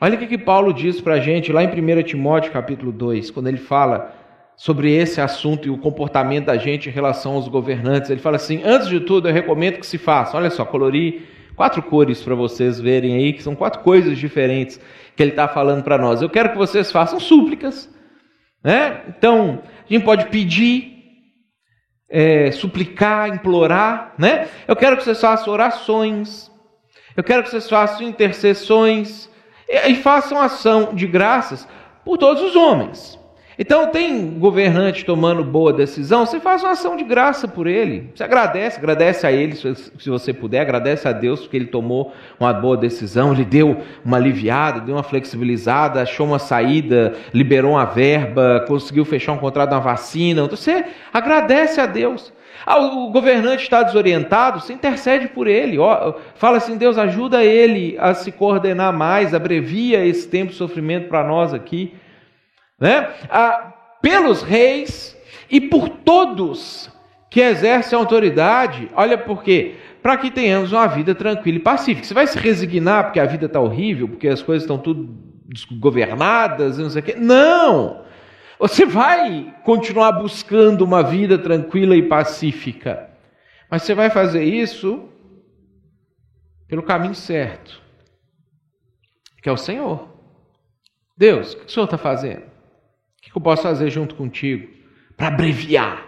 Olha 0.00 0.16
o 0.16 0.18
que, 0.18 0.26
que 0.26 0.38
Paulo 0.38 0.72
diz 0.72 1.00
para 1.00 1.14
a 1.14 1.20
gente 1.20 1.52
lá 1.52 1.62
em 1.62 1.68
1 1.68 2.02
Timóteo 2.02 2.52
capítulo 2.52 2.92
2, 2.92 3.30
quando 3.30 3.48
ele 3.48 3.58
fala 3.58 4.14
sobre 4.56 4.92
esse 4.94 5.22
assunto 5.22 5.66
e 5.66 5.70
o 5.70 5.78
comportamento 5.78 6.46
da 6.46 6.58
gente 6.58 6.90
em 6.90 6.92
relação 6.92 7.32
aos 7.32 7.48
governantes. 7.48 8.10
Ele 8.10 8.20
fala 8.20 8.36
assim: 8.36 8.62
antes 8.62 8.88
de 8.88 9.00
tudo, 9.00 9.28
eu 9.28 9.32
recomendo 9.32 9.78
que 9.78 9.86
se 9.86 9.96
faça. 9.96 10.36
Olha 10.36 10.50
só, 10.50 10.66
colori 10.66 11.26
quatro 11.60 11.82
cores 11.82 12.22
para 12.22 12.34
vocês 12.34 12.80
verem 12.80 13.16
aí, 13.16 13.34
que 13.34 13.42
são 13.42 13.54
quatro 13.54 13.82
coisas 13.82 14.16
diferentes 14.16 14.80
que 15.14 15.22
ele 15.22 15.32
está 15.32 15.46
falando 15.46 15.84
para 15.84 15.98
nós. 15.98 16.22
Eu 16.22 16.30
quero 16.30 16.52
que 16.52 16.56
vocês 16.56 16.90
façam 16.90 17.20
súplicas. 17.20 17.86
Né? 18.64 19.02
Então, 19.10 19.62
a 19.86 19.92
gente 19.92 20.02
pode 20.02 20.30
pedir, 20.30 20.90
é, 22.08 22.50
suplicar, 22.50 23.28
implorar. 23.28 24.14
Né? 24.16 24.48
Eu 24.66 24.74
quero 24.74 24.96
que 24.96 25.04
vocês 25.04 25.20
façam 25.20 25.52
orações. 25.52 26.50
Eu 27.14 27.22
quero 27.22 27.42
que 27.42 27.50
vocês 27.50 27.68
façam 27.68 28.08
intercessões 28.08 29.28
e 29.68 29.94
façam 29.96 30.40
ação 30.40 30.94
de 30.94 31.06
graças 31.06 31.68
por 32.06 32.16
todos 32.16 32.42
os 32.42 32.56
homens. 32.56 33.19
Então, 33.62 33.88
tem 33.88 34.38
governante 34.38 35.04
tomando 35.04 35.44
boa 35.44 35.70
decisão, 35.70 36.24
você 36.24 36.40
faz 36.40 36.62
uma 36.62 36.70
ação 36.70 36.96
de 36.96 37.04
graça 37.04 37.46
por 37.46 37.66
ele. 37.66 38.08
Você 38.14 38.24
agradece, 38.24 38.78
agradece 38.78 39.26
a 39.26 39.30
ele, 39.30 39.54
se 39.54 40.08
você 40.08 40.32
puder, 40.32 40.62
agradece 40.62 41.06
a 41.06 41.12
Deus 41.12 41.40
porque 41.40 41.58
ele 41.58 41.66
tomou 41.66 42.10
uma 42.40 42.54
boa 42.54 42.74
decisão, 42.74 43.34
ele 43.34 43.44
deu 43.44 43.76
uma 44.02 44.16
aliviada, 44.16 44.80
deu 44.80 44.94
uma 44.94 45.02
flexibilizada, 45.02 46.00
achou 46.00 46.26
uma 46.26 46.38
saída, 46.38 47.12
liberou 47.34 47.72
uma 47.72 47.84
verba, 47.84 48.64
conseguiu 48.66 49.04
fechar 49.04 49.32
um 49.32 49.38
contrato 49.38 49.68
de 49.68 49.74
uma 49.74 49.82
vacina. 49.82 50.40
Então, 50.40 50.56
você 50.56 50.86
agradece 51.12 51.82
a 51.82 51.86
Deus. 51.86 52.32
Ah, 52.64 52.78
o 52.78 53.10
governante 53.10 53.64
está 53.64 53.82
desorientado, 53.82 54.60
você 54.60 54.72
intercede 54.72 55.28
por 55.28 55.46
ele. 55.46 55.76
Fala 56.34 56.56
assim: 56.56 56.78
Deus, 56.78 56.96
ajuda 56.96 57.44
ele 57.44 57.94
a 57.98 58.14
se 58.14 58.32
coordenar 58.32 58.90
mais, 58.90 59.34
abrevia 59.34 60.02
esse 60.02 60.26
tempo 60.26 60.50
de 60.50 60.56
sofrimento 60.56 61.08
para 61.08 61.22
nós 61.22 61.52
aqui. 61.52 61.92
Né? 62.80 63.12
Ah, 63.28 63.74
pelos 64.00 64.42
reis 64.42 65.16
e 65.50 65.60
por 65.60 65.88
todos 65.88 66.90
que 67.28 67.40
exercem 67.40 67.96
autoridade, 67.96 68.90
olha 68.94 69.18
por 69.18 69.42
quê? 69.42 69.76
Para 70.02 70.16
que 70.16 70.30
tenhamos 70.30 70.72
uma 70.72 70.86
vida 70.86 71.14
tranquila 71.14 71.58
e 71.58 71.60
pacífica. 71.60 72.06
Você 72.06 72.14
vai 72.14 72.26
se 72.26 72.38
resignar 72.38 73.04
porque 73.04 73.20
a 73.20 73.26
vida 73.26 73.46
está 73.46 73.60
horrível, 73.60 74.08
porque 74.08 74.26
as 74.26 74.42
coisas 74.42 74.64
estão 74.64 74.78
tudo 74.78 75.14
governadas 75.78 76.78
e 76.78 76.82
não 76.82 76.90
sei 76.90 77.02
o 77.02 77.04
quê? 77.04 77.14
Não! 77.16 78.04
Você 78.58 78.84
vai 78.84 79.54
continuar 79.64 80.12
buscando 80.12 80.82
uma 80.82 81.02
vida 81.02 81.38
tranquila 81.38 81.96
e 81.96 82.02
pacífica, 82.02 83.08
mas 83.70 83.82
você 83.82 83.94
vai 83.94 84.10
fazer 84.10 84.42
isso 84.42 85.08
pelo 86.68 86.82
caminho 86.82 87.14
certo, 87.14 87.80
que 89.42 89.48
é 89.48 89.52
o 89.52 89.56
Senhor. 89.56 90.08
Deus, 91.16 91.54
o 91.54 91.58
que 91.58 91.66
o 91.66 91.70
Senhor 91.70 91.86
está 91.86 91.98
fazendo? 91.98 92.42
O 93.20 93.30
que 93.30 93.36
eu 93.36 93.42
posso 93.42 93.62
fazer 93.62 93.90
junto 93.90 94.14
contigo 94.14 94.68
para 95.16 95.28
abreviar 95.28 96.06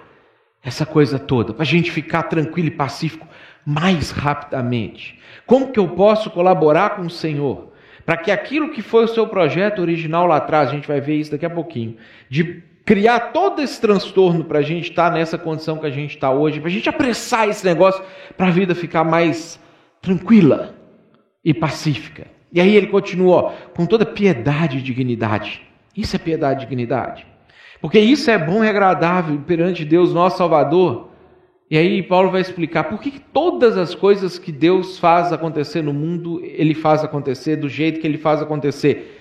essa 0.65 0.87
coisa 0.87 1.19
toda, 1.19 1.53
para 1.53 1.63
a 1.63 1.67
gente 1.67 1.91
ficar 1.91 2.25
tranquilo 2.25 2.69
e 2.69 2.73
pacífico 2.73 3.27
mais 3.65 4.11
rapidamente? 4.11 5.19
Como 5.47 5.71
que 5.71 5.79
eu 5.79 5.89
posso 5.89 6.31
colaborar 6.31 6.91
com 6.91 7.03
o 7.03 7.11
Senhor? 7.11 7.73
para 8.05 8.17
que 8.17 8.31
aquilo 8.31 8.71
que 8.71 8.83
foi 8.83 9.05
o 9.05 9.09
seu 9.09 9.27
projeto 9.27 9.81
original 9.81 10.27
lá 10.27 10.37
atrás, 10.37 10.69
a 10.69 10.73
gente 10.73 10.89
vai 10.89 11.01
ver 11.01 11.17
isso 11.17 11.31
daqui 11.31 11.47
a 11.47 11.51
pouquinho, 11.51 11.97
de 12.29 12.63
criar 12.85 13.33
todo 13.33 13.63
esse 13.63 13.81
transtorno 13.81 14.45
para 14.45 14.59
a 14.59 14.63
gente 14.63 14.91
estar 14.91 15.11
tá 15.11 15.17
nessa 15.17 15.39
condição 15.39 15.79
que 15.79 15.87
a 15.87 15.91
gente 15.91 16.15
está 16.15 16.31
hoje, 16.31 16.61
para 16.61 16.69
a 16.69 16.73
gente 16.73 16.89
apressar 16.89 17.49
esse 17.49 17.65
negócio 17.65 18.03
para 18.37 18.49
a 18.49 18.51
vida 18.51 18.75
ficar 18.75 19.05
mais 19.05 19.61
tranquila 20.01 20.75
e 21.45 21.55
pacífica. 21.55 22.27
E 22.53 22.61
aí 22.61 22.75
ele 22.75 22.89
continua 22.89 23.55
com 23.75 23.87
toda 23.87 24.05
piedade 24.05 24.79
e 24.79 24.83
dignidade. 24.83 25.63
Isso 25.97 26.17
é 26.17 26.19
piedade 26.19 26.65
e 26.65 26.67
dignidade. 26.67 27.27
Porque 27.81 27.99
isso 27.99 28.31
é 28.31 28.39
bom 28.39 28.65
e 28.65 28.69
agradável 28.69 29.41
perante 29.47 29.85
Deus, 29.85 30.15
nosso 30.15 30.39
Salvador. 30.39 31.11
E 31.71 31.77
aí 31.77 32.03
Paulo 32.03 32.31
vai 32.31 32.41
explicar 32.41 32.85
por 32.85 33.01
que 33.01 33.19
todas 33.19 33.77
as 33.77 33.95
coisas 33.95 34.39
que 34.39 34.53
Deus 34.53 34.99
faz 34.99 35.33
acontecer 35.33 35.83
no 35.83 35.93
mundo, 35.93 36.41
ele 36.45 36.75
faz 36.75 37.03
acontecer 37.03 37.57
do 37.57 37.69
jeito 37.69 37.99
que 38.01 38.07
ele 38.07 38.19
faz 38.19 38.41
acontecer. 38.41 39.19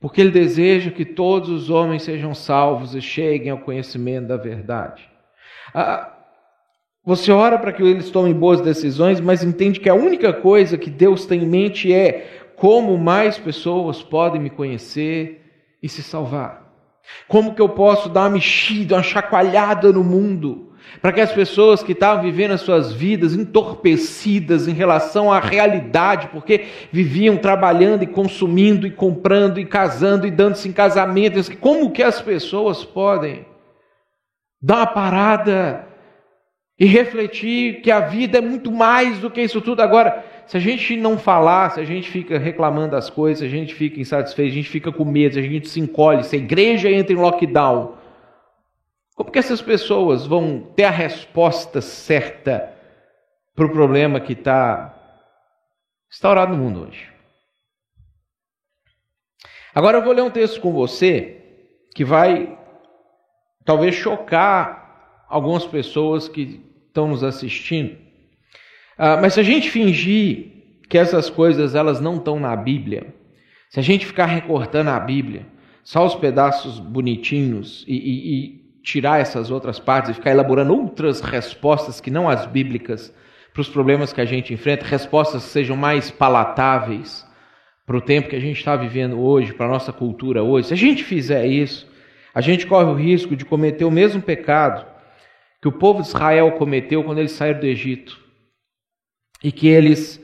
Porque 0.00 0.20
ele 0.20 0.30
deseja 0.30 0.90
que 0.90 1.04
todos 1.04 1.48
os 1.48 1.70
homens 1.70 2.02
sejam 2.02 2.34
salvos 2.34 2.94
e 2.94 3.00
cheguem 3.00 3.50
ao 3.50 3.58
conhecimento 3.58 4.28
da 4.28 4.36
verdade. 4.36 5.08
Ah, 5.74 6.12
você 7.04 7.32
ora 7.32 7.58
para 7.58 7.72
que 7.72 7.82
eles 7.82 8.10
tomem 8.10 8.32
boas 8.32 8.60
decisões, 8.60 9.20
mas 9.20 9.42
entende 9.42 9.80
que 9.80 9.88
a 9.88 9.94
única 9.94 10.32
coisa 10.32 10.78
que 10.78 10.88
Deus 10.88 11.26
tem 11.26 11.42
em 11.42 11.46
mente 11.46 11.92
é 11.92 12.50
como 12.56 12.96
mais 12.96 13.38
pessoas 13.38 14.02
podem 14.02 14.40
me 14.40 14.50
conhecer 14.50 15.43
e 15.84 15.88
se 15.90 16.02
salvar. 16.02 16.64
Como 17.28 17.54
que 17.54 17.60
eu 17.60 17.68
posso 17.68 18.08
dar 18.08 18.22
uma 18.22 18.30
mexida, 18.30 18.96
uma 18.96 19.02
chacoalhada 19.02 19.92
no 19.92 20.02
mundo, 20.02 20.72
para 21.02 21.12
que 21.12 21.20
as 21.20 21.30
pessoas 21.30 21.82
que 21.82 21.92
estavam 21.92 22.24
vivendo 22.24 22.52
as 22.52 22.62
suas 22.62 22.90
vidas 22.90 23.34
entorpecidas 23.34 24.66
em 24.66 24.72
relação 24.72 25.30
à 25.30 25.38
realidade, 25.38 26.28
porque 26.28 26.64
viviam 26.90 27.36
trabalhando 27.36 28.02
e 28.02 28.06
consumindo 28.06 28.86
e 28.86 28.90
comprando 28.90 29.60
e 29.60 29.66
casando 29.66 30.26
e 30.26 30.30
dando-se 30.30 30.66
em 30.66 30.72
casamento, 30.72 31.38
como 31.58 31.90
que 31.90 32.02
as 32.02 32.18
pessoas 32.22 32.82
podem 32.82 33.44
dar 34.62 34.76
uma 34.76 34.86
parada 34.86 35.86
e 36.78 36.86
refletir 36.86 37.82
que 37.82 37.90
a 37.90 38.00
vida 38.00 38.38
é 38.38 38.40
muito 38.40 38.72
mais 38.72 39.18
do 39.18 39.30
que 39.30 39.42
isso 39.42 39.60
tudo 39.60 39.82
agora? 39.82 40.24
Se 40.46 40.56
a 40.56 40.60
gente 40.60 40.96
não 40.96 41.18
falar, 41.18 41.70
se 41.70 41.80
a 41.80 41.84
gente 41.84 42.10
fica 42.10 42.38
reclamando 42.38 42.92
das 42.92 43.08
coisas, 43.08 43.38
se 43.38 43.46
a 43.46 43.48
gente 43.48 43.74
fica 43.74 44.00
insatisfeito, 44.00 44.52
a 44.52 44.54
gente 44.54 44.68
fica 44.68 44.92
com 44.92 45.04
medo, 45.04 45.34
se 45.34 45.40
a 45.40 45.42
gente 45.42 45.68
se 45.68 45.80
encolhe, 45.80 46.24
se 46.24 46.36
a 46.36 46.38
igreja 46.38 46.90
entra 46.90 47.12
em 47.12 47.18
lockdown, 47.18 47.96
como 49.14 49.30
que 49.30 49.38
essas 49.38 49.62
pessoas 49.62 50.26
vão 50.26 50.60
ter 50.74 50.84
a 50.84 50.90
resposta 50.90 51.80
certa 51.80 52.72
para 53.54 53.66
o 53.66 53.70
problema 53.70 54.20
que 54.20 54.32
está 54.32 54.94
instaurado 56.10 56.56
no 56.56 56.62
mundo 56.62 56.82
hoje? 56.82 57.08
Agora 59.74 59.98
eu 59.98 60.02
vou 60.02 60.12
ler 60.12 60.22
um 60.22 60.30
texto 60.30 60.60
com 60.60 60.72
você 60.72 61.40
que 61.94 62.04
vai 62.04 62.58
talvez 63.64 63.94
chocar 63.94 65.26
algumas 65.28 65.66
pessoas 65.66 66.28
que 66.28 66.62
estão 66.86 67.08
nos 67.08 67.24
assistindo. 67.24 67.96
Ah, 68.96 69.18
mas 69.20 69.34
se 69.34 69.40
a 69.40 69.42
gente 69.42 69.70
fingir 69.70 70.52
que 70.88 70.96
essas 70.96 71.28
coisas 71.28 71.74
elas 71.74 72.00
não 72.00 72.16
estão 72.16 72.38
na 72.38 72.54
Bíblia, 72.54 73.14
se 73.68 73.80
a 73.80 73.82
gente 73.82 74.06
ficar 74.06 74.26
recortando 74.26 74.90
a 74.90 75.00
Bíblia, 75.00 75.46
só 75.82 76.06
os 76.06 76.14
pedaços 76.14 76.78
bonitinhos 76.78 77.84
e, 77.88 77.94
e, 77.94 78.34
e 78.34 78.64
tirar 78.82 79.20
essas 79.20 79.50
outras 79.50 79.78
partes 79.78 80.10
e 80.10 80.14
ficar 80.14 80.30
elaborando 80.30 80.74
outras 80.74 81.20
respostas 81.20 82.00
que 82.00 82.10
não 82.10 82.28
as 82.28 82.46
bíblicas 82.46 83.12
para 83.52 83.60
os 83.60 83.68
problemas 83.68 84.12
que 84.12 84.20
a 84.20 84.24
gente 84.24 84.54
enfrenta, 84.54 84.86
respostas 84.86 85.44
que 85.44 85.50
sejam 85.50 85.76
mais 85.76 86.10
palatáveis 86.10 87.26
para 87.86 87.96
o 87.96 88.00
tempo 88.00 88.28
que 88.28 88.36
a 88.36 88.40
gente 88.40 88.58
está 88.58 88.76
vivendo 88.76 89.20
hoje, 89.20 89.52
para 89.52 89.66
a 89.66 89.68
nossa 89.68 89.92
cultura 89.92 90.42
hoje. 90.42 90.68
Se 90.68 90.74
a 90.74 90.76
gente 90.76 91.04
fizer 91.04 91.46
isso, 91.46 91.86
a 92.34 92.40
gente 92.40 92.66
corre 92.66 92.90
o 92.90 92.94
risco 92.94 93.36
de 93.36 93.44
cometer 93.44 93.84
o 93.84 93.90
mesmo 93.90 94.22
pecado 94.22 94.86
que 95.60 95.68
o 95.68 95.72
povo 95.72 96.02
de 96.02 96.08
Israel 96.08 96.52
cometeu 96.52 97.04
quando 97.04 97.18
eles 97.18 97.32
saíram 97.32 97.60
do 97.60 97.66
Egito 97.66 98.23
e 99.44 99.52
que 99.52 99.68
eles 99.68 100.18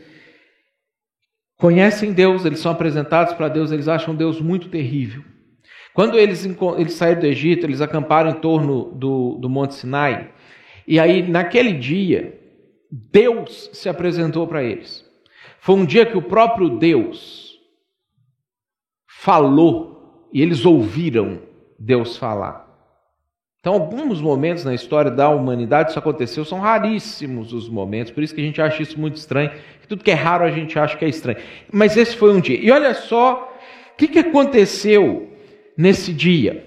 conhecem 1.58 2.14
Deus, 2.14 2.46
eles 2.46 2.58
são 2.58 2.72
apresentados 2.72 3.34
para 3.34 3.48
Deus, 3.48 3.70
eles 3.70 3.86
acham 3.86 4.14
Deus 4.14 4.40
muito 4.40 4.70
terrível. 4.70 5.22
Quando 5.92 6.18
eles, 6.18 6.48
eles 6.78 6.94
saíram 6.94 7.20
do 7.20 7.26
Egito, 7.26 7.66
eles 7.66 7.82
acamparam 7.82 8.30
em 8.30 8.40
torno 8.40 8.92
do, 8.94 9.34
do 9.34 9.50
Monte 9.50 9.74
Sinai, 9.74 10.32
e 10.86 10.98
aí 10.98 11.22
naquele 11.22 11.74
dia, 11.74 12.40
Deus 12.90 13.68
se 13.74 13.90
apresentou 13.90 14.48
para 14.48 14.64
eles. 14.64 15.04
Foi 15.60 15.74
um 15.74 15.84
dia 15.84 16.06
que 16.06 16.16
o 16.16 16.22
próprio 16.22 16.78
Deus 16.78 17.58
falou 19.06 20.30
e 20.32 20.40
eles 20.40 20.64
ouviram 20.64 21.42
Deus 21.78 22.16
falar. 22.16 22.69
Então, 23.60 23.74
alguns 23.74 24.22
momentos 24.22 24.64
na 24.64 24.74
história 24.74 25.10
da 25.10 25.28
humanidade 25.28 25.90
isso 25.90 25.98
aconteceu, 25.98 26.46
são 26.46 26.60
raríssimos 26.60 27.52
os 27.52 27.68
momentos, 27.68 28.10
por 28.10 28.22
isso 28.22 28.34
que 28.34 28.40
a 28.40 28.44
gente 28.44 28.60
acha 28.60 28.82
isso 28.82 28.98
muito 28.98 29.16
estranho. 29.16 29.50
Tudo 29.86 30.02
que 30.02 30.10
é 30.10 30.14
raro 30.14 30.44
a 30.44 30.50
gente 30.50 30.78
acha 30.78 30.96
que 30.96 31.04
é 31.04 31.08
estranho. 31.08 31.38
Mas 31.70 31.94
esse 31.94 32.16
foi 32.16 32.32
um 32.32 32.40
dia. 32.40 32.58
E 32.58 32.70
olha 32.70 32.94
só 32.94 33.54
o 33.92 33.96
que, 33.98 34.08
que 34.08 34.18
aconteceu 34.18 35.30
nesse 35.76 36.10
dia. 36.10 36.64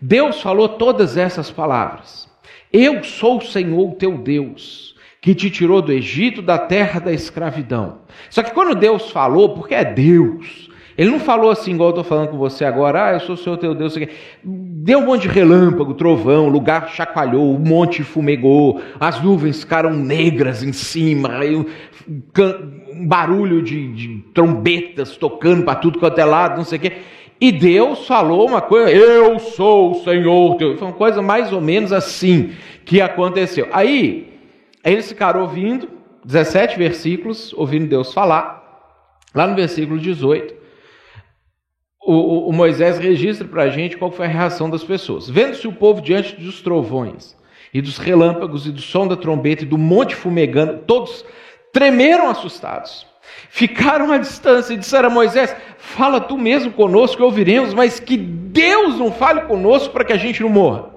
Deus 0.00 0.40
falou 0.40 0.66
todas 0.66 1.18
essas 1.18 1.50
palavras. 1.50 2.26
Eu 2.72 3.04
sou 3.04 3.36
o 3.36 3.44
Senhor 3.44 3.96
teu 3.96 4.16
Deus, 4.16 4.96
que 5.20 5.34
te 5.34 5.50
tirou 5.50 5.82
do 5.82 5.92
Egito, 5.92 6.40
da 6.40 6.56
terra 6.56 7.00
da 7.00 7.12
escravidão. 7.12 7.98
Só 8.30 8.42
que 8.42 8.52
quando 8.52 8.74
Deus 8.74 9.10
falou, 9.10 9.54
porque 9.54 9.74
é 9.74 9.84
Deus, 9.84 10.69
ele 10.96 11.10
não 11.10 11.20
falou 11.20 11.50
assim, 11.50 11.72
igual 11.72 11.88
eu 11.88 12.00
estou 12.00 12.04
falando 12.04 12.28
com 12.28 12.38
você 12.38 12.64
agora, 12.64 13.06
ah, 13.06 13.12
eu 13.14 13.20
sou 13.20 13.34
o 13.34 13.38
Senhor 13.38 13.56
teu 13.56 13.74
Deus. 13.74 13.96
Deu 14.44 14.98
um 14.98 15.06
monte 15.06 15.22
de 15.22 15.28
relâmpago, 15.28 15.94
trovão, 15.94 16.46
o 16.46 16.50
lugar 16.50 16.88
chacoalhou, 16.90 17.54
o 17.54 17.58
monte 17.58 18.02
fumegou, 18.02 18.80
as 18.98 19.22
nuvens 19.22 19.60
ficaram 19.60 19.92
negras 19.92 20.62
em 20.62 20.72
cima, 20.72 21.40
um 22.92 23.06
barulho 23.06 23.62
de, 23.62 23.92
de 23.92 24.24
trombetas 24.34 25.16
tocando 25.16 25.64
para 25.64 25.76
tudo 25.76 25.98
quanto 25.98 26.18
é 26.18 26.24
lado, 26.24 26.56
não 26.56 26.64
sei 26.64 26.78
o 26.78 26.80
quê. 26.80 26.92
E 27.40 27.50
Deus 27.50 28.06
falou 28.06 28.46
uma 28.46 28.60
coisa, 28.60 28.90
eu 28.90 29.38
sou 29.38 29.92
o 29.92 30.04
Senhor 30.04 30.56
teu. 30.56 30.76
Foi 30.76 30.88
uma 30.88 30.94
coisa 30.94 31.22
mais 31.22 31.50
ou 31.52 31.60
menos 31.60 31.90
assim 31.90 32.52
que 32.84 33.00
aconteceu. 33.00 33.66
Aí, 33.72 34.30
eles 34.84 35.08
ficaram 35.08 35.40
ouvindo, 35.40 35.88
17 36.22 36.76
versículos, 36.76 37.54
ouvindo 37.54 37.88
Deus 37.88 38.12
falar. 38.12 38.60
Lá 39.34 39.46
no 39.46 39.54
versículo 39.54 39.98
18, 39.98 40.59
o, 42.02 42.48
o 42.48 42.52
Moisés 42.52 42.98
registra 42.98 43.46
para 43.46 43.64
a 43.64 43.68
gente 43.68 43.96
qual 43.96 44.10
foi 44.10 44.26
a 44.26 44.28
reação 44.28 44.70
das 44.70 44.82
pessoas. 44.82 45.28
Vendo-se 45.28 45.68
o 45.68 45.72
povo 45.72 46.00
diante 46.00 46.34
dos 46.36 46.62
trovões, 46.62 47.36
e 47.72 47.80
dos 47.80 47.98
relâmpagos, 47.98 48.66
e 48.66 48.72
do 48.72 48.80
som 48.80 49.06
da 49.06 49.16
trombeta, 49.16 49.62
e 49.62 49.66
do 49.66 49.78
monte 49.78 50.14
fumegando, 50.14 50.78
todos 50.86 51.24
tremeram 51.72 52.28
assustados. 52.28 53.06
Ficaram 53.48 54.10
à 54.10 54.18
distância 54.18 54.74
e 54.74 54.76
disseram 54.76 55.08
a 55.08 55.12
Moisés: 55.12 55.54
Fala 55.78 56.20
tu 56.20 56.36
mesmo 56.36 56.72
conosco, 56.72 57.22
ouviremos, 57.22 57.74
mas 57.74 58.00
que 58.00 58.16
Deus 58.16 58.98
não 58.98 59.12
fale 59.12 59.42
conosco 59.42 59.92
para 59.92 60.04
que 60.04 60.12
a 60.12 60.16
gente 60.16 60.42
não 60.42 60.48
morra. 60.48 60.90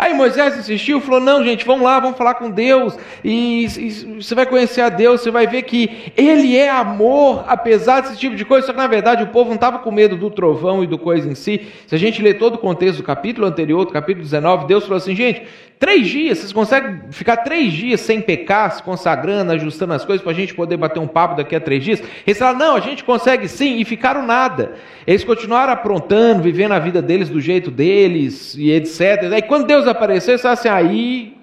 Aí 0.00 0.14
Moisés 0.14 0.56
insistiu, 0.56 0.98
falou: 0.98 1.20
não, 1.20 1.44
gente, 1.44 1.66
vamos 1.66 1.84
lá, 1.84 2.00
vamos 2.00 2.16
falar 2.16 2.32
com 2.32 2.50
Deus, 2.50 2.96
e, 3.22 3.66
e, 3.66 4.22
você 4.22 4.34
vai 4.34 4.46
conhecer 4.46 4.80
a 4.80 4.88
Deus, 4.88 5.20
você 5.20 5.30
vai 5.30 5.46
ver 5.46 5.60
que 5.64 6.10
Ele 6.16 6.56
é 6.56 6.70
amor, 6.70 7.44
apesar 7.46 8.00
desse 8.00 8.16
tipo 8.16 8.34
de 8.34 8.46
coisa. 8.46 8.66
Só 8.66 8.72
que 8.72 8.78
na 8.78 8.86
verdade 8.86 9.22
o 9.22 9.26
povo 9.26 9.50
não 9.50 9.56
estava 9.56 9.78
com 9.78 9.92
medo 9.92 10.16
do 10.16 10.30
trovão 10.30 10.82
e 10.82 10.86
do 10.86 10.96
coisa 10.96 11.28
em 11.28 11.34
si. 11.34 11.66
Se 11.86 11.94
a 11.94 11.98
gente 11.98 12.22
ler 12.22 12.38
todo 12.38 12.54
o 12.54 12.58
contexto 12.58 12.96
do 12.96 13.02
capítulo 13.02 13.46
anterior, 13.46 13.84
do 13.84 13.92
capítulo 13.92 14.24
19, 14.24 14.66
Deus 14.66 14.84
falou 14.84 14.96
assim: 14.96 15.14
gente, 15.14 15.42
três 15.80 16.06
dias, 16.06 16.38
vocês 16.38 16.52
conseguem 16.52 17.00
ficar 17.10 17.38
três 17.38 17.72
dias 17.72 18.02
sem 18.02 18.20
pecar, 18.20 18.70
se 18.70 18.82
consagrando, 18.82 19.50
ajustando 19.50 19.94
as 19.94 20.04
coisas, 20.04 20.22
para 20.22 20.30
a 20.30 20.34
gente 20.34 20.54
poder 20.54 20.76
bater 20.76 21.00
um 21.00 21.06
papo 21.06 21.34
daqui 21.34 21.56
a 21.56 21.60
três 21.60 21.82
dias? 21.82 22.02
Eles 22.26 22.38
falaram: 22.38 22.58
não, 22.58 22.76
a 22.76 22.80
gente 22.80 23.02
consegue 23.02 23.48
sim, 23.48 23.80
e 23.80 23.84
ficaram 23.86 24.24
nada. 24.24 24.74
Eles 25.06 25.24
continuaram 25.24 25.72
aprontando, 25.72 26.42
vivendo 26.42 26.72
a 26.72 26.78
vida 26.78 27.00
deles 27.00 27.30
do 27.30 27.40
jeito 27.40 27.70
deles, 27.70 28.54
e 28.54 28.70
etc. 28.70 29.32
Aí 29.32 29.40
quando 29.40 29.66
Deus 29.66 29.86
apareceu, 29.86 30.34
eles 30.34 30.44
assim, 30.44 30.68
aí, 30.68 31.38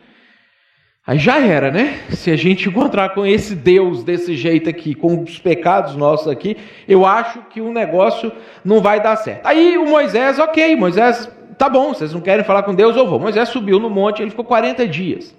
aí 1.06 1.18
já 1.18 1.40
era, 1.40 1.72
né? 1.72 2.02
Se 2.12 2.30
a 2.30 2.36
gente 2.36 2.70
encontrar 2.70 3.16
com 3.16 3.26
esse 3.26 3.56
Deus 3.56 4.04
desse 4.04 4.36
jeito 4.36 4.70
aqui, 4.70 4.94
com 4.94 5.24
os 5.24 5.40
pecados 5.40 5.96
nossos 5.96 6.28
aqui, 6.28 6.56
eu 6.88 7.08
acho 7.08 7.42
que 7.50 7.60
o 7.60 7.74
negócio 7.74 8.32
não 8.64 8.82
vai 8.82 9.02
dar 9.02 9.16
certo. 9.16 9.48
Aí 9.48 9.80
o 9.80 9.88
Moisés, 9.88 10.38
ok, 10.38 10.76
Moisés, 10.76 11.28
tá 11.58 11.70
bom, 11.70 11.94
vocês 11.94 12.14
não 12.14 12.22
querem 12.22 12.46
falar 12.46 12.64
com 12.64 12.76
Deus, 12.76 12.96
eu 12.96 13.08
vou. 13.08 13.20
Moisés 13.20 13.50
subiu 13.50 13.80
no 13.80 13.90
monte, 13.90 14.22
ele 14.22 14.30
ficou 14.30 14.46
40 14.46 14.88
dias 14.88 15.36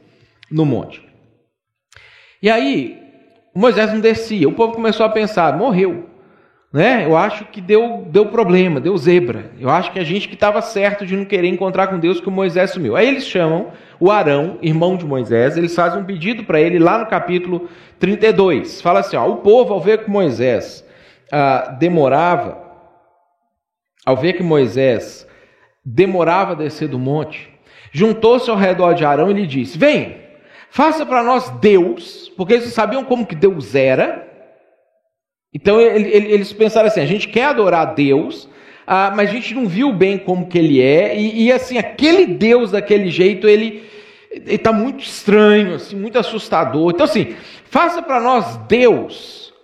no 0.51 0.64
monte. 0.64 1.03
E 2.43 2.51
aí, 2.51 3.01
Moisés 3.55 3.93
não 3.93 4.01
descia, 4.01 4.49
o 4.49 4.53
povo 4.53 4.73
começou 4.73 5.05
a 5.05 5.11
pensar, 5.11 5.57
morreu 5.57 6.09
né? 6.73 7.05
Eu 7.05 7.16
acho 7.16 7.47
que 7.47 7.61
deu, 7.61 8.07
deu 8.11 8.27
problema, 8.27 8.81
deu 8.81 8.97
zebra. 8.97 9.51
Eu 9.59 9.71
acho 9.71 9.91
que 9.91 9.99
a 9.99 10.05
gente 10.05 10.29
que 10.29 10.35
estava 10.35 10.61
certo 10.61 11.07
de 11.07 11.16
não 11.16 11.25
querer 11.25 11.49
encontrar 11.49 11.87
com 11.87 11.99
Deus 11.99 12.21
que 12.21 12.29
o 12.29 12.33
Moisés 12.33 12.71
sumiu. 12.71 12.95
Aí 12.95 13.09
eles 13.09 13.27
chamam 13.27 13.73
o 13.99 14.11
Arão, 14.11 14.59
irmão 14.61 14.97
de 14.97 15.05
Moisés, 15.05 15.57
eles 15.57 15.75
fazem 15.75 16.01
um 16.01 16.05
pedido 16.05 16.45
para 16.45 16.61
ele 16.61 16.79
lá 16.79 16.99
no 16.99 17.07
capítulo 17.07 17.69
32. 17.99 18.83
Fala 18.83 19.01
assim: 19.01 19.16
ó, 19.16 19.27
o 19.27 19.37
povo, 19.37 19.73
ao 19.73 19.81
ver 19.81 20.05
que 20.05 20.11
Moisés 20.11 20.85
ah, 21.33 21.77
demorava, 21.79 22.59
ao 24.05 24.16
ver 24.16 24.35
que 24.35 24.43
Moisés 24.43 25.27
demorava 25.89 26.53
a 26.53 26.57
descer 26.57 26.89
do 26.89 26.99
monte, 26.99 27.49
juntou-se 27.91 28.51
ao 28.51 28.57
redor 28.57 28.93
de 28.93 29.05
Arão 29.05 29.30
e 29.30 29.34
lhe 29.34 29.47
disse: 29.47 29.78
Vem, 29.78 30.16
faça 30.70 31.07
para 31.07 31.22
nós 31.22 31.49
Deus, 31.61 32.30
porque 32.36 32.55
eles 32.55 32.72
sabiam 32.72 33.05
como 33.05 33.26
que 33.26 33.34
Deus 33.34 33.74
era. 33.74 34.26
Então 35.53 35.80
eles 35.80 36.53
pensaram 36.53 36.89
assim: 36.89 37.01
a 37.01 37.07
gente 37.07 37.28
quer 37.28 37.47
adorar 37.47 37.95
Deus, 37.95 38.49
ah, 38.86 39.12
mas 39.14 39.30
a 39.30 39.32
gente 39.32 39.55
não 39.55 39.66
viu 39.66 39.93
bem 39.93 40.18
como 40.18 40.47
que 40.47 40.59
ele 40.59 40.82
é, 40.82 41.18
e, 41.18 41.45
e 41.45 41.53
assim, 41.53 41.78
aquele 41.78 42.26
Deus 42.26 42.70
daquele 42.70 43.09
jeito, 43.09 43.49
ele 43.49 43.82
está 44.30 44.72
muito 44.72 45.03
estranho, 45.03 45.74
assim, 45.74 45.97
muito 45.97 46.18
assustador. 46.18 46.91
Então, 46.91 47.05
assim, 47.05 47.34
faça 47.64 48.03
para 48.03 48.20
nós 48.20 48.59
Deus 48.68 49.55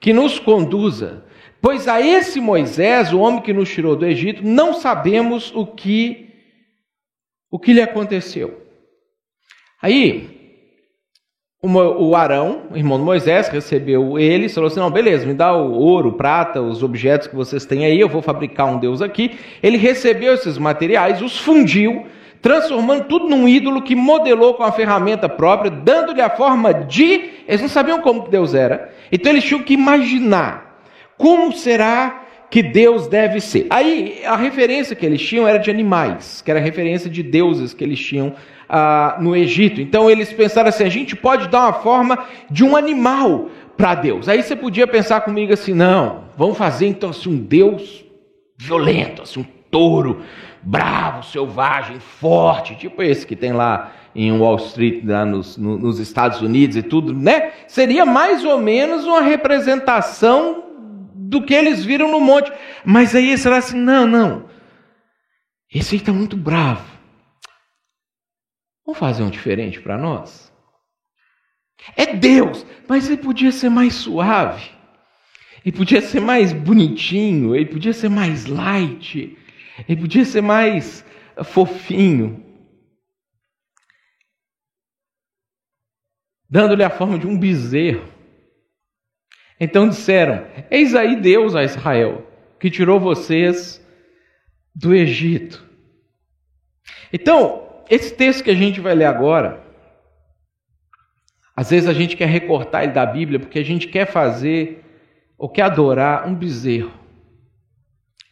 que 0.00 0.12
nos 0.12 0.38
conduza 0.38 1.24
Pois 1.62 1.86
a 1.86 2.00
esse 2.00 2.40
Moisés, 2.40 3.12
o 3.12 3.20
homem 3.20 3.40
que 3.40 3.52
nos 3.52 3.70
tirou 3.70 3.94
do 3.94 4.04
Egito, 4.04 4.42
não 4.44 4.74
sabemos 4.74 5.52
o 5.54 5.64
que 5.64 6.28
o 7.48 7.56
que 7.56 7.72
lhe 7.72 7.80
aconteceu. 7.80 8.66
Aí, 9.80 10.66
o 11.62 12.16
Arão, 12.16 12.64
o 12.72 12.76
irmão 12.76 12.98
de 12.98 13.04
Moisés, 13.04 13.46
recebeu 13.46 14.18
ele 14.18 14.48
falou 14.48 14.66
assim: 14.66 14.80
Não, 14.80 14.90
beleza, 14.90 15.24
me 15.24 15.34
dá 15.34 15.54
o 15.56 15.70
ouro, 15.72 16.14
prata, 16.14 16.60
os 16.60 16.82
objetos 16.82 17.28
que 17.28 17.36
vocês 17.36 17.64
têm 17.64 17.84
aí, 17.84 18.00
eu 18.00 18.08
vou 18.08 18.22
fabricar 18.22 18.66
um 18.66 18.80
Deus 18.80 19.00
aqui. 19.00 19.38
Ele 19.62 19.76
recebeu 19.76 20.34
esses 20.34 20.58
materiais, 20.58 21.22
os 21.22 21.38
fundiu, 21.38 22.06
transformando 22.40 23.04
tudo 23.04 23.28
num 23.28 23.46
ídolo 23.46 23.82
que 23.82 23.94
modelou 23.94 24.54
com 24.54 24.64
a 24.64 24.72
ferramenta 24.72 25.28
própria, 25.28 25.70
dando-lhe 25.70 26.22
a 26.22 26.30
forma 26.30 26.74
de. 26.74 27.30
Eles 27.46 27.60
não 27.60 27.68
sabiam 27.68 28.00
como 28.00 28.28
Deus 28.28 28.52
era, 28.52 28.92
então 29.12 29.30
eles 29.30 29.44
tinham 29.44 29.62
que 29.62 29.74
imaginar 29.74 30.71
como 31.22 31.52
será 31.52 32.24
que 32.50 32.64
Deus 32.64 33.06
deve 33.06 33.40
ser? 33.40 33.68
Aí 33.70 34.22
a 34.24 34.34
referência 34.34 34.96
que 34.96 35.06
eles 35.06 35.22
tinham 35.22 35.46
era 35.46 35.56
de 35.56 35.70
animais, 35.70 36.42
que 36.44 36.50
era 36.50 36.58
a 36.58 36.62
referência 36.62 37.08
de 37.08 37.22
deuses 37.22 37.72
que 37.72 37.84
eles 37.84 38.00
tinham 38.00 38.34
ah, 38.68 39.18
no 39.20 39.36
Egito. 39.36 39.80
Então 39.80 40.10
eles 40.10 40.32
pensaram 40.32 40.68
assim: 40.68 40.82
a 40.82 40.88
gente 40.88 41.14
pode 41.14 41.46
dar 41.46 41.60
uma 41.60 41.74
forma 41.74 42.26
de 42.50 42.64
um 42.64 42.76
animal 42.76 43.50
para 43.76 43.94
Deus. 43.94 44.28
Aí 44.28 44.42
você 44.42 44.56
podia 44.56 44.84
pensar 44.84 45.20
comigo 45.20 45.52
assim: 45.52 45.72
não, 45.72 46.24
vamos 46.36 46.58
fazer 46.58 46.88
então 46.88 47.10
assim, 47.10 47.30
um 47.30 47.38
Deus 47.38 48.04
violento, 48.58 49.22
assim, 49.22 49.42
um 49.42 49.46
touro 49.70 50.22
bravo, 50.60 51.24
selvagem, 51.24 52.00
forte, 52.00 52.74
tipo 52.74 53.00
esse 53.00 53.24
que 53.24 53.36
tem 53.36 53.52
lá 53.52 53.92
em 54.12 54.36
Wall 54.36 54.56
Street, 54.56 55.04
lá 55.04 55.24
nos, 55.24 55.56
nos 55.56 56.00
Estados 56.00 56.42
Unidos 56.42 56.76
e 56.76 56.82
tudo, 56.82 57.14
né? 57.14 57.52
Seria 57.68 58.04
mais 58.04 58.44
ou 58.44 58.58
menos 58.58 59.04
uma 59.04 59.20
representação 59.20 60.71
do 61.32 61.42
que 61.42 61.54
eles 61.54 61.82
viram 61.82 62.10
no 62.10 62.20
monte. 62.20 62.52
Mas 62.84 63.14
aí 63.14 63.36
será 63.38 63.56
assim: 63.56 63.78
não, 63.78 64.06
não. 64.06 64.48
Esse 65.74 65.94
aí 65.94 66.00
está 66.00 66.12
muito 66.12 66.36
bravo. 66.36 66.86
Vamos 68.84 69.00
fazer 69.00 69.22
um 69.22 69.30
diferente 69.30 69.80
para 69.80 69.96
nós? 69.96 70.52
É 71.96 72.14
Deus, 72.14 72.64
mas 72.86 73.08
ele 73.08 73.16
podia 73.16 73.50
ser 73.50 73.70
mais 73.70 73.94
suave. 73.94 74.70
Ele 75.64 75.74
podia 75.74 76.02
ser 76.02 76.20
mais 76.20 76.52
bonitinho, 76.52 77.56
ele 77.56 77.66
podia 77.66 77.92
ser 77.92 78.08
mais 78.08 78.46
light, 78.46 79.36
ele 79.88 80.00
podia 80.00 80.24
ser 80.24 80.42
mais 80.42 81.04
fofinho. 81.44 82.44
Dando-lhe 86.50 86.84
a 86.84 86.90
forma 86.90 87.18
de 87.18 87.26
um 87.26 87.38
bezerro. 87.38 88.11
Então 89.64 89.88
disseram: 89.88 90.44
Eis 90.68 90.92
aí 90.92 91.14
Deus 91.14 91.54
a 91.54 91.62
Israel, 91.62 92.26
que 92.58 92.68
tirou 92.68 92.98
vocês 92.98 93.80
do 94.74 94.92
Egito. 94.92 95.64
Então, 97.12 97.68
esse 97.88 98.12
texto 98.12 98.42
que 98.42 98.50
a 98.50 98.56
gente 98.56 98.80
vai 98.80 98.92
ler 98.92 99.04
agora, 99.04 99.62
às 101.54 101.70
vezes 101.70 101.88
a 101.88 101.92
gente 101.92 102.16
quer 102.16 102.26
recortar 102.26 102.82
ele 102.82 102.92
da 102.92 103.06
Bíblia 103.06 103.38
porque 103.38 103.60
a 103.60 103.64
gente 103.64 103.86
quer 103.86 104.06
fazer 104.06 104.84
ou 105.38 105.48
quer 105.48 105.62
adorar 105.62 106.26
um 106.26 106.34
bezerro, 106.34 106.92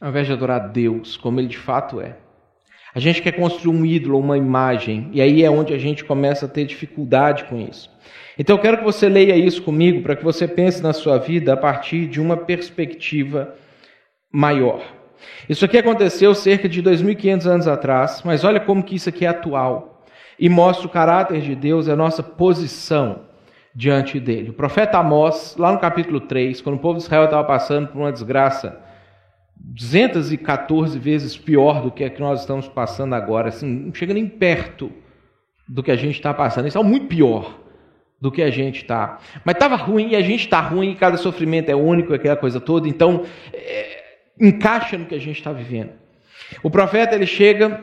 ao 0.00 0.08
invés 0.08 0.26
de 0.26 0.32
adorar 0.32 0.68
Deus, 0.70 1.16
como 1.16 1.38
ele 1.38 1.46
de 1.46 1.58
fato 1.58 2.00
é. 2.00 2.16
A 2.92 2.98
gente 2.98 3.22
quer 3.22 3.32
construir 3.32 3.76
um 3.76 3.86
ídolo, 3.86 4.18
uma 4.18 4.36
imagem, 4.36 5.08
e 5.12 5.22
aí 5.22 5.44
é 5.44 5.50
onde 5.50 5.72
a 5.72 5.78
gente 5.78 6.04
começa 6.04 6.46
a 6.46 6.48
ter 6.48 6.64
dificuldade 6.64 7.44
com 7.44 7.60
isso. 7.60 7.88
Então 8.40 8.56
eu 8.56 8.62
quero 8.62 8.78
que 8.78 8.84
você 8.84 9.06
leia 9.06 9.36
isso 9.36 9.62
comigo 9.62 10.02
para 10.02 10.16
que 10.16 10.24
você 10.24 10.48
pense 10.48 10.82
na 10.82 10.94
sua 10.94 11.18
vida 11.18 11.52
a 11.52 11.56
partir 11.58 12.06
de 12.06 12.18
uma 12.18 12.38
perspectiva 12.38 13.54
maior. 14.32 14.80
Isso 15.46 15.62
aqui 15.62 15.76
aconteceu 15.76 16.34
cerca 16.34 16.66
de 16.66 16.82
2.500 16.82 17.46
anos 17.46 17.68
atrás, 17.68 18.22
mas 18.24 18.42
olha 18.42 18.58
como 18.58 18.82
que 18.82 18.94
isso 18.94 19.10
aqui 19.10 19.26
é 19.26 19.28
atual 19.28 20.06
e 20.38 20.48
mostra 20.48 20.86
o 20.86 20.90
caráter 20.90 21.42
de 21.42 21.54
Deus, 21.54 21.86
a 21.86 21.94
nossa 21.94 22.22
posição 22.22 23.26
diante 23.74 24.18
dele. 24.18 24.48
O 24.48 24.54
profeta 24.54 24.96
Amós, 24.96 25.54
lá 25.58 25.70
no 25.70 25.78
capítulo 25.78 26.18
3, 26.18 26.62
quando 26.62 26.76
o 26.76 26.80
povo 26.80 26.96
de 26.96 27.04
Israel 27.04 27.26
estava 27.26 27.44
passando 27.44 27.88
por 27.88 27.98
uma 27.98 28.10
desgraça 28.10 28.80
214 29.54 30.98
vezes 30.98 31.36
pior 31.36 31.82
do 31.82 31.90
que 31.90 32.04
a 32.04 32.08
que 32.08 32.22
nós 32.22 32.40
estamos 32.40 32.66
passando 32.66 33.14
agora, 33.14 33.50
assim, 33.50 33.66
não 33.66 33.92
chega 33.92 34.14
nem 34.14 34.26
perto 34.26 34.90
do 35.68 35.82
que 35.82 35.90
a 35.90 35.96
gente 35.96 36.14
está 36.14 36.32
passando, 36.32 36.68
isso 36.68 36.78
é 36.78 36.82
muito 36.82 37.04
pior 37.04 37.59
do 38.20 38.30
que 38.30 38.42
a 38.42 38.50
gente 38.50 38.82
está. 38.82 39.18
Mas 39.44 39.54
estava 39.54 39.76
ruim 39.76 40.10
e 40.10 40.16
a 40.16 40.20
gente 40.20 40.44
está 40.44 40.60
ruim, 40.60 40.90
e 40.90 40.94
cada 40.94 41.16
sofrimento 41.16 41.70
é 41.70 41.74
único, 41.74 42.12
aquela 42.12 42.36
coisa 42.36 42.60
toda, 42.60 42.88
então 42.88 43.24
é, 43.52 44.02
encaixa 44.38 44.98
no 44.98 45.06
que 45.06 45.14
a 45.14 45.20
gente 45.20 45.38
está 45.38 45.52
vivendo. 45.52 45.92
O 46.62 46.70
profeta 46.70 47.14
ele 47.14 47.26
chega, 47.26 47.82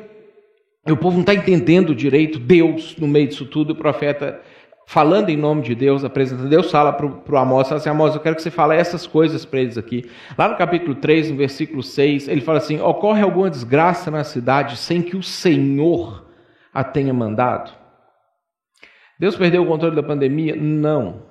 e 0.85 0.91
o 0.91 0.97
povo 0.97 1.15
não 1.15 1.21
está 1.21 1.33
entendendo 1.33 1.95
direito 1.95 2.37
Deus 2.37 2.95
no 2.97 3.07
meio 3.07 3.27
disso 3.27 3.45
tudo, 3.45 3.71
o 3.71 3.75
profeta 3.75 4.39
falando 4.85 5.29
em 5.29 5.35
nome 5.35 5.63
de 5.63 5.75
Deus, 5.75 6.05
apresentando, 6.05 6.47
Deus 6.47 6.71
fala 6.71 6.93
para 6.93 7.05
o 7.05 7.37
Amós, 7.37 7.67
fala 7.67 7.81
assim, 7.81 7.89
Amós, 7.89 8.15
eu 8.15 8.21
quero 8.21 8.37
que 8.37 8.41
você 8.41 8.49
fale 8.49 8.73
essas 8.73 9.05
coisas 9.05 9.43
para 9.43 9.59
eles 9.59 9.77
aqui. 9.77 10.09
Lá 10.37 10.47
no 10.47 10.55
capítulo 10.55 10.95
3, 10.95 11.31
no 11.31 11.35
versículo 11.35 11.83
6, 11.83 12.29
ele 12.29 12.39
fala 12.39 12.59
assim, 12.59 12.79
ocorre 12.79 13.21
alguma 13.21 13.49
desgraça 13.49 14.09
na 14.09 14.23
cidade 14.23 14.77
sem 14.77 15.01
que 15.01 15.17
o 15.17 15.21
Senhor 15.21 16.25
a 16.73 16.85
tenha 16.85 17.13
mandado? 17.13 17.86
Deus 19.19 19.35
perdeu 19.35 19.63
o 19.63 19.67
controle 19.67 19.95
da 19.95 20.03
pandemia? 20.03 20.55
Não. 20.55 21.25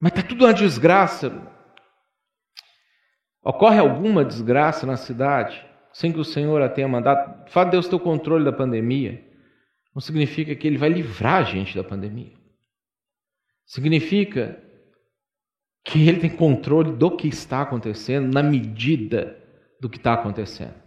Mas 0.00 0.12
está 0.12 0.22
tudo 0.22 0.44
uma 0.44 0.54
desgraça. 0.54 1.30
Ocorre 3.42 3.78
alguma 3.78 4.24
desgraça 4.24 4.86
na 4.86 4.96
cidade 4.96 5.64
sem 5.92 6.12
que 6.12 6.20
o 6.20 6.24
Senhor 6.24 6.60
a 6.60 6.68
tenha 6.68 6.88
mandado? 6.88 7.46
O 7.46 7.50
fato 7.50 7.66
de 7.66 7.72
Deus 7.72 7.88
ter 7.88 7.96
o 7.96 8.00
controle 8.00 8.44
da 8.44 8.52
pandemia 8.52 9.24
não 9.94 10.00
significa 10.00 10.54
que 10.54 10.66
Ele 10.66 10.76
vai 10.76 10.90
livrar 10.90 11.40
a 11.40 11.42
gente 11.42 11.74
da 11.74 11.82
pandemia. 11.82 12.34
Significa 13.64 14.62
que 15.82 16.06
Ele 16.06 16.20
tem 16.20 16.30
controle 16.30 16.92
do 16.92 17.16
que 17.16 17.28
está 17.28 17.62
acontecendo 17.62 18.32
na 18.32 18.42
medida 18.42 19.42
do 19.80 19.88
que 19.88 19.96
está 19.96 20.12
acontecendo. 20.12 20.85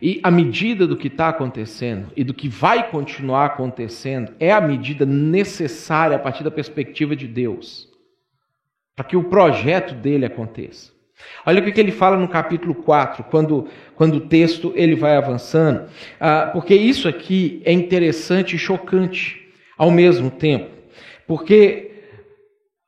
E 0.00 0.20
a 0.22 0.30
medida 0.30 0.86
do 0.86 0.96
que 0.96 1.08
está 1.08 1.28
acontecendo 1.28 2.10
e 2.16 2.24
do 2.24 2.34
que 2.34 2.48
vai 2.48 2.90
continuar 2.90 3.46
acontecendo 3.46 4.32
é 4.40 4.52
a 4.52 4.60
medida 4.60 5.04
necessária 5.04 6.16
a 6.16 6.20
partir 6.20 6.42
da 6.42 6.50
perspectiva 6.50 7.14
de 7.14 7.26
Deus, 7.26 7.88
para 8.96 9.04
que 9.04 9.16
o 9.16 9.24
projeto 9.24 9.94
dele 9.94 10.24
aconteça. 10.24 10.92
Olha 11.46 11.60
o 11.60 11.72
que 11.72 11.80
ele 11.80 11.92
fala 11.92 12.16
no 12.16 12.28
capítulo 12.28 12.74
4, 12.74 13.24
quando, 13.24 13.68
quando 13.94 14.16
o 14.16 14.20
texto 14.20 14.72
ele 14.74 14.96
vai 14.96 15.16
avançando, 15.16 15.88
ah, 16.18 16.50
porque 16.52 16.74
isso 16.74 17.08
aqui 17.08 17.62
é 17.64 17.72
interessante 17.72 18.56
e 18.56 18.58
chocante 18.58 19.40
ao 19.76 19.90
mesmo 19.90 20.30
tempo, 20.30 20.70
porque 21.26 21.92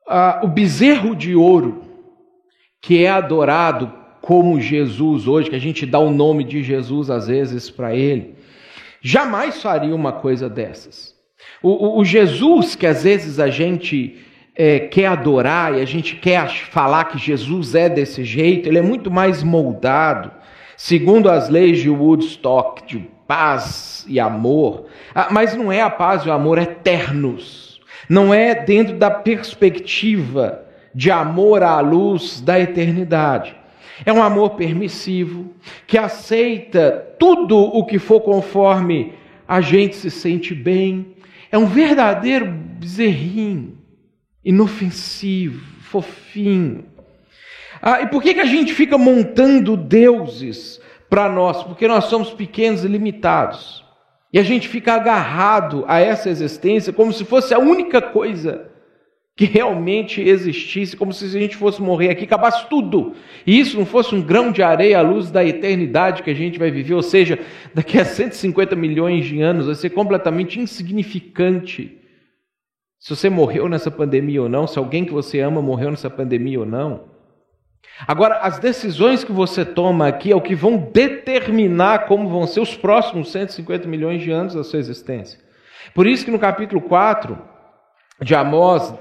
ah, 0.09 0.41
o 0.43 0.49
bezerro 0.49 1.15
de 1.15 1.35
ouro 1.35 1.83
que 2.81 3.05
é 3.05 3.11
adorado 3.11 4.04
como 4.25 4.59
Jesus 4.59 5.29
hoje, 5.29 5.51
que 5.51 5.57
a 5.57 5.61
gente 5.61 5.85
dá 5.85 5.99
o 5.99 6.11
nome 6.11 6.45
de 6.45 6.63
Jesus 6.63 7.11
às 7.11 7.29
vezes 7.29 7.69
para 7.69 7.95
ele, 7.95 8.35
jamais 9.03 9.61
faria 9.61 9.95
uma 9.95 10.13
coisa 10.13 10.49
dessas. 10.49 11.15
O, 11.63 11.69
o, 11.69 11.99
o 11.99 12.05
Jesus 12.07 12.75
que 12.75 12.87
às 12.87 13.05
vezes 13.05 13.39
a 13.39 13.49
gente 13.49 14.17
é, 14.57 14.79
quer 14.79 15.09
adorar 15.09 15.75
e 15.75 15.83
a 15.83 15.85
gente 15.85 16.17
quer 16.17 16.49
falar 16.49 17.05
que 17.05 17.19
Jesus 17.19 17.75
é 17.75 17.87
desse 17.87 18.25
jeito, 18.25 18.67
ele 18.67 18.79
é 18.79 18.83
muito 18.83 19.11
mais 19.11 19.43
moldado, 19.43 20.31
segundo 20.75 21.31
as 21.31 21.51
leis 21.51 21.81
de 21.81 21.91
Woodstock, 21.91 22.87
de 22.87 23.07
paz 23.29 24.07
e 24.09 24.19
amor, 24.19 24.87
mas 25.31 25.55
não 25.55 25.71
é 25.71 25.83
a 25.83 25.91
paz 25.91 26.23
e 26.23 26.31
o 26.31 26.33
amor 26.33 26.57
eternos, 26.57 27.79
não 28.09 28.33
é 28.33 28.55
dentro 28.55 28.97
da 28.97 29.11
perspectiva 29.11 30.65
de 30.95 31.11
amor 31.11 31.63
à 31.63 31.79
luz 31.81 32.41
da 32.41 32.59
eternidade. 32.59 33.64
É 34.05 34.13
um 34.13 34.23
amor 34.23 34.51
permissivo, 34.51 35.55
que 35.87 35.99
aceita 35.99 37.15
tudo 37.19 37.59
o 37.59 37.85
que 37.85 37.99
for 37.99 38.21
conforme 38.21 39.15
a 39.47 39.61
gente 39.61 39.95
se 39.95 40.11
sente 40.11 40.55
bem. 40.55 41.15
É 41.53 41.59
um 41.59 41.67
verdadeiro 41.67 42.47
bezerrinho, 42.47 43.79
inofensivo, 44.45 45.65
fofinho. 45.83 46.87
Ah, 47.81 48.01
e 48.03 48.07
por 48.07 48.23
que, 48.23 48.35
que 48.35 48.41
a 48.41 48.47
gente 48.47 48.73
fica 48.73 48.97
montando 48.97 49.77
deuses 49.77 50.81
para 51.09 51.29
nós, 51.29 51.63
porque 51.63 51.87
nós 51.87 52.07
somos 52.07 52.33
pequenos 52.33 52.85
e 52.85 52.89
limitados. 52.89 53.85
E 54.33 54.39
a 54.39 54.43
gente 54.43 54.67
fica 54.67 54.95
agarrado 54.95 55.85
a 55.87 56.01
essa 56.01 56.29
existência 56.29 56.93
como 56.93 57.13
se 57.13 57.25
fosse 57.25 57.55
a 57.55 57.59
única 57.59 58.03
coisa 58.03 58.69
que 59.37 59.45
realmente 59.45 60.21
existisse, 60.23 60.97
como 60.97 61.13
se 61.13 61.25
a 61.25 61.29
gente 61.29 61.57
fosse 61.57 61.83
morrer 61.83 62.11
aqui, 62.11 62.25
acabasse 62.25 62.69
tudo. 62.69 63.15
E 63.45 63.59
isso 63.59 63.77
não 63.77 63.85
fosse 63.85 64.15
um 64.15 64.23
grão 64.23 64.53
de 64.53 64.63
areia 64.63 64.99
à 64.99 65.03
luz 65.03 65.29
da 65.31 65.45
eternidade 65.45 66.23
que 66.23 66.31
a 66.31 66.35
gente 66.35 66.57
vai 66.59 66.71
viver, 66.71 66.95
ou 66.95 67.03
seja, 67.03 67.39
daqui 67.75 67.99
a 67.99 68.05
150 68.05 68.77
milhões 68.77 69.25
de 69.25 69.41
anos 69.43 69.67
vai 69.67 69.75
ser 69.75 69.91
completamente 69.91 70.61
insignificante. 70.61 71.99
Se 73.01 73.15
você 73.15 73.29
morreu 73.29 73.69
nessa 73.69 73.91
pandemia 73.91 74.43
ou 74.43 74.49
não, 74.49 74.69
se 74.69 74.79
alguém 74.79 75.05
que 75.05 75.13
você 75.13 75.41
ama 75.41 75.61
morreu 75.61 75.91
nessa 75.91 76.09
pandemia 76.09 76.61
ou 76.61 76.67
não. 76.67 77.13
Agora, 78.07 78.39
as 78.39 78.59
decisões 78.59 79.25
que 79.25 79.33
você 79.33 79.65
toma 79.65 80.07
aqui 80.07 80.31
é 80.31 80.37
o 80.37 80.41
que 80.41 80.55
vão 80.55 80.77
determinar 80.77 82.07
como 82.07 82.29
vão 82.29 82.47
ser 82.47 82.61
os 82.61 82.77
próximos 82.77 83.31
150 83.33 83.87
milhões 83.89 84.23
de 84.23 84.31
anos 84.31 84.55
da 84.55 84.65
sua 84.65 84.79
existência. 84.79 85.39
Por 85.93 86.07
isso 86.07 86.25
que 86.25 86.31
no 86.31 86.39
capítulo 86.39 86.81
4 86.81 87.37
de 88.23 88.35
Amós, 88.35 88.95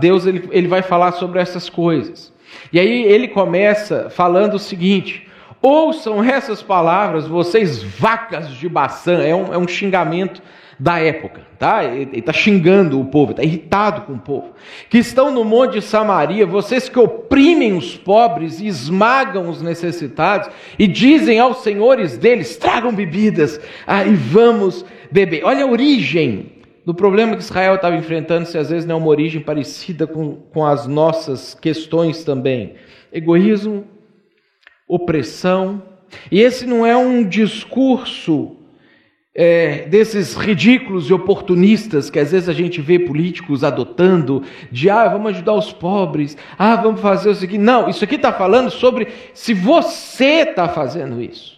Deus 0.00 0.26
ele, 0.26 0.48
ele 0.50 0.68
vai 0.68 0.82
falar 0.82 1.12
sobre 1.12 1.40
essas 1.40 1.68
coisas. 1.68 2.32
E 2.72 2.78
aí 2.78 3.04
ele 3.04 3.28
começa 3.28 4.08
falando 4.10 4.54
o 4.54 4.58
seguinte: 4.58 5.28
ouçam 5.60 6.22
essas 6.22 6.62
palavras, 6.62 7.26
vocês 7.26 7.82
vacas 7.82 8.50
de 8.50 8.68
Baçã, 8.68 9.22
é 9.22 9.34
um, 9.34 9.52
é 9.52 9.58
um 9.58 9.68
xingamento 9.68 10.42
da 10.78 11.00
época, 11.00 11.40
tá? 11.58 11.84
Ele 11.84 12.18
está 12.18 12.32
xingando 12.32 13.00
o 13.00 13.04
povo, 13.04 13.32
está 13.32 13.42
irritado 13.42 14.02
com 14.02 14.12
o 14.12 14.18
povo. 14.18 14.52
Que 14.88 14.98
estão 14.98 15.30
no 15.30 15.44
monte 15.44 15.72
de 15.74 15.82
Samaria, 15.82 16.46
vocês 16.46 16.88
que 16.88 16.98
oprimem 16.98 17.76
os 17.76 17.96
pobres 17.96 18.60
e 18.60 18.66
esmagam 18.68 19.48
os 19.48 19.60
necessitados, 19.60 20.48
e 20.78 20.86
dizem 20.86 21.40
aos 21.40 21.62
senhores 21.62 22.16
deles: 22.16 22.56
tragam 22.56 22.92
bebidas, 22.92 23.60
ah, 23.86 24.04
e 24.04 24.14
vamos 24.14 24.84
beber. 25.10 25.44
Olha 25.44 25.64
a 25.64 25.68
origem 25.68 26.57
do 26.88 26.94
problema 26.94 27.36
que 27.36 27.42
Israel 27.42 27.74
estava 27.74 27.96
enfrentando, 27.96 28.46
se 28.46 28.56
às 28.56 28.70
vezes 28.70 28.86
não 28.86 28.94
é 28.94 28.98
uma 28.98 29.08
origem 29.08 29.42
parecida 29.42 30.06
com, 30.06 30.36
com 30.36 30.64
as 30.64 30.86
nossas 30.86 31.52
questões 31.52 32.24
também. 32.24 32.76
Egoísmo, 33.12 33.84
opressão. 34.88 35.82
E 36.32 36.40
esse 36.40 36.64
não 36.64 36.86
é 36.86 36.96
um 36.96 37.22
discurso 37.22 38.56
é, 39.34 39.82
desses 39.82 40.34
ridículos 40.34 41.10
e 41.10 41.12
oportunistas 41.12 42.08
que 42.08 42.18
às 42.18 42.32
vezes 42.32 42.48
a 42.48 42.54
gente 42.54 42.80
vê 42.80 42.98
políticos 42.98 43.62
adotando, 43.62 44.42
de 44.72 44.88
ah, 44.88 45.08
vamos 45.08 45.32
ajudar 45.32 45.52
os 45.52 45.70
pobres, 45.70 46.38
ah, 46.58 46.74
vamos 46.76 47.02
fazer 47.02 47.28
o 47.28 47.34
seguinte. 47.34 47.60
Não, 47.60 47.90
isso 47.90 48.02
aqui 48.02 48.14
está 48.14 48.32
falando 48.32 48.70
sobre 48.70 49.08
se 49.34 49.52
você 49.52 50.48
está 50.48 50.66
fazendo 50.70 51.20
isso. 51.20 51.57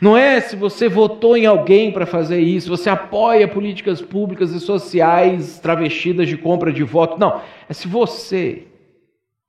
Não 0.00 0.16
é 0.16 0.40
se 0.40 0.56
você 0.56 0.88
votou 0.88 1.36
em 1.36 1.46
alguém 1.46 1.92
para 1.92 2.06
fazer 2.06 2.40
isso, 2.40 2.68
você 2.68 2.90
apoia 2.90 3.46
políticas 3.46 4.02
públicas 4.02 4.50
e 4.52 4.60
sociais 4.60 5.58
travestidas 5.58 6.28
de 6.28 6.36
compra 6.36 6.72
de 6.72 6.82
voto. 6.82 7.18
Não, 7.18 7.40
é 7.68 7.72
se 7.72 7.86
você, 7.86 8.66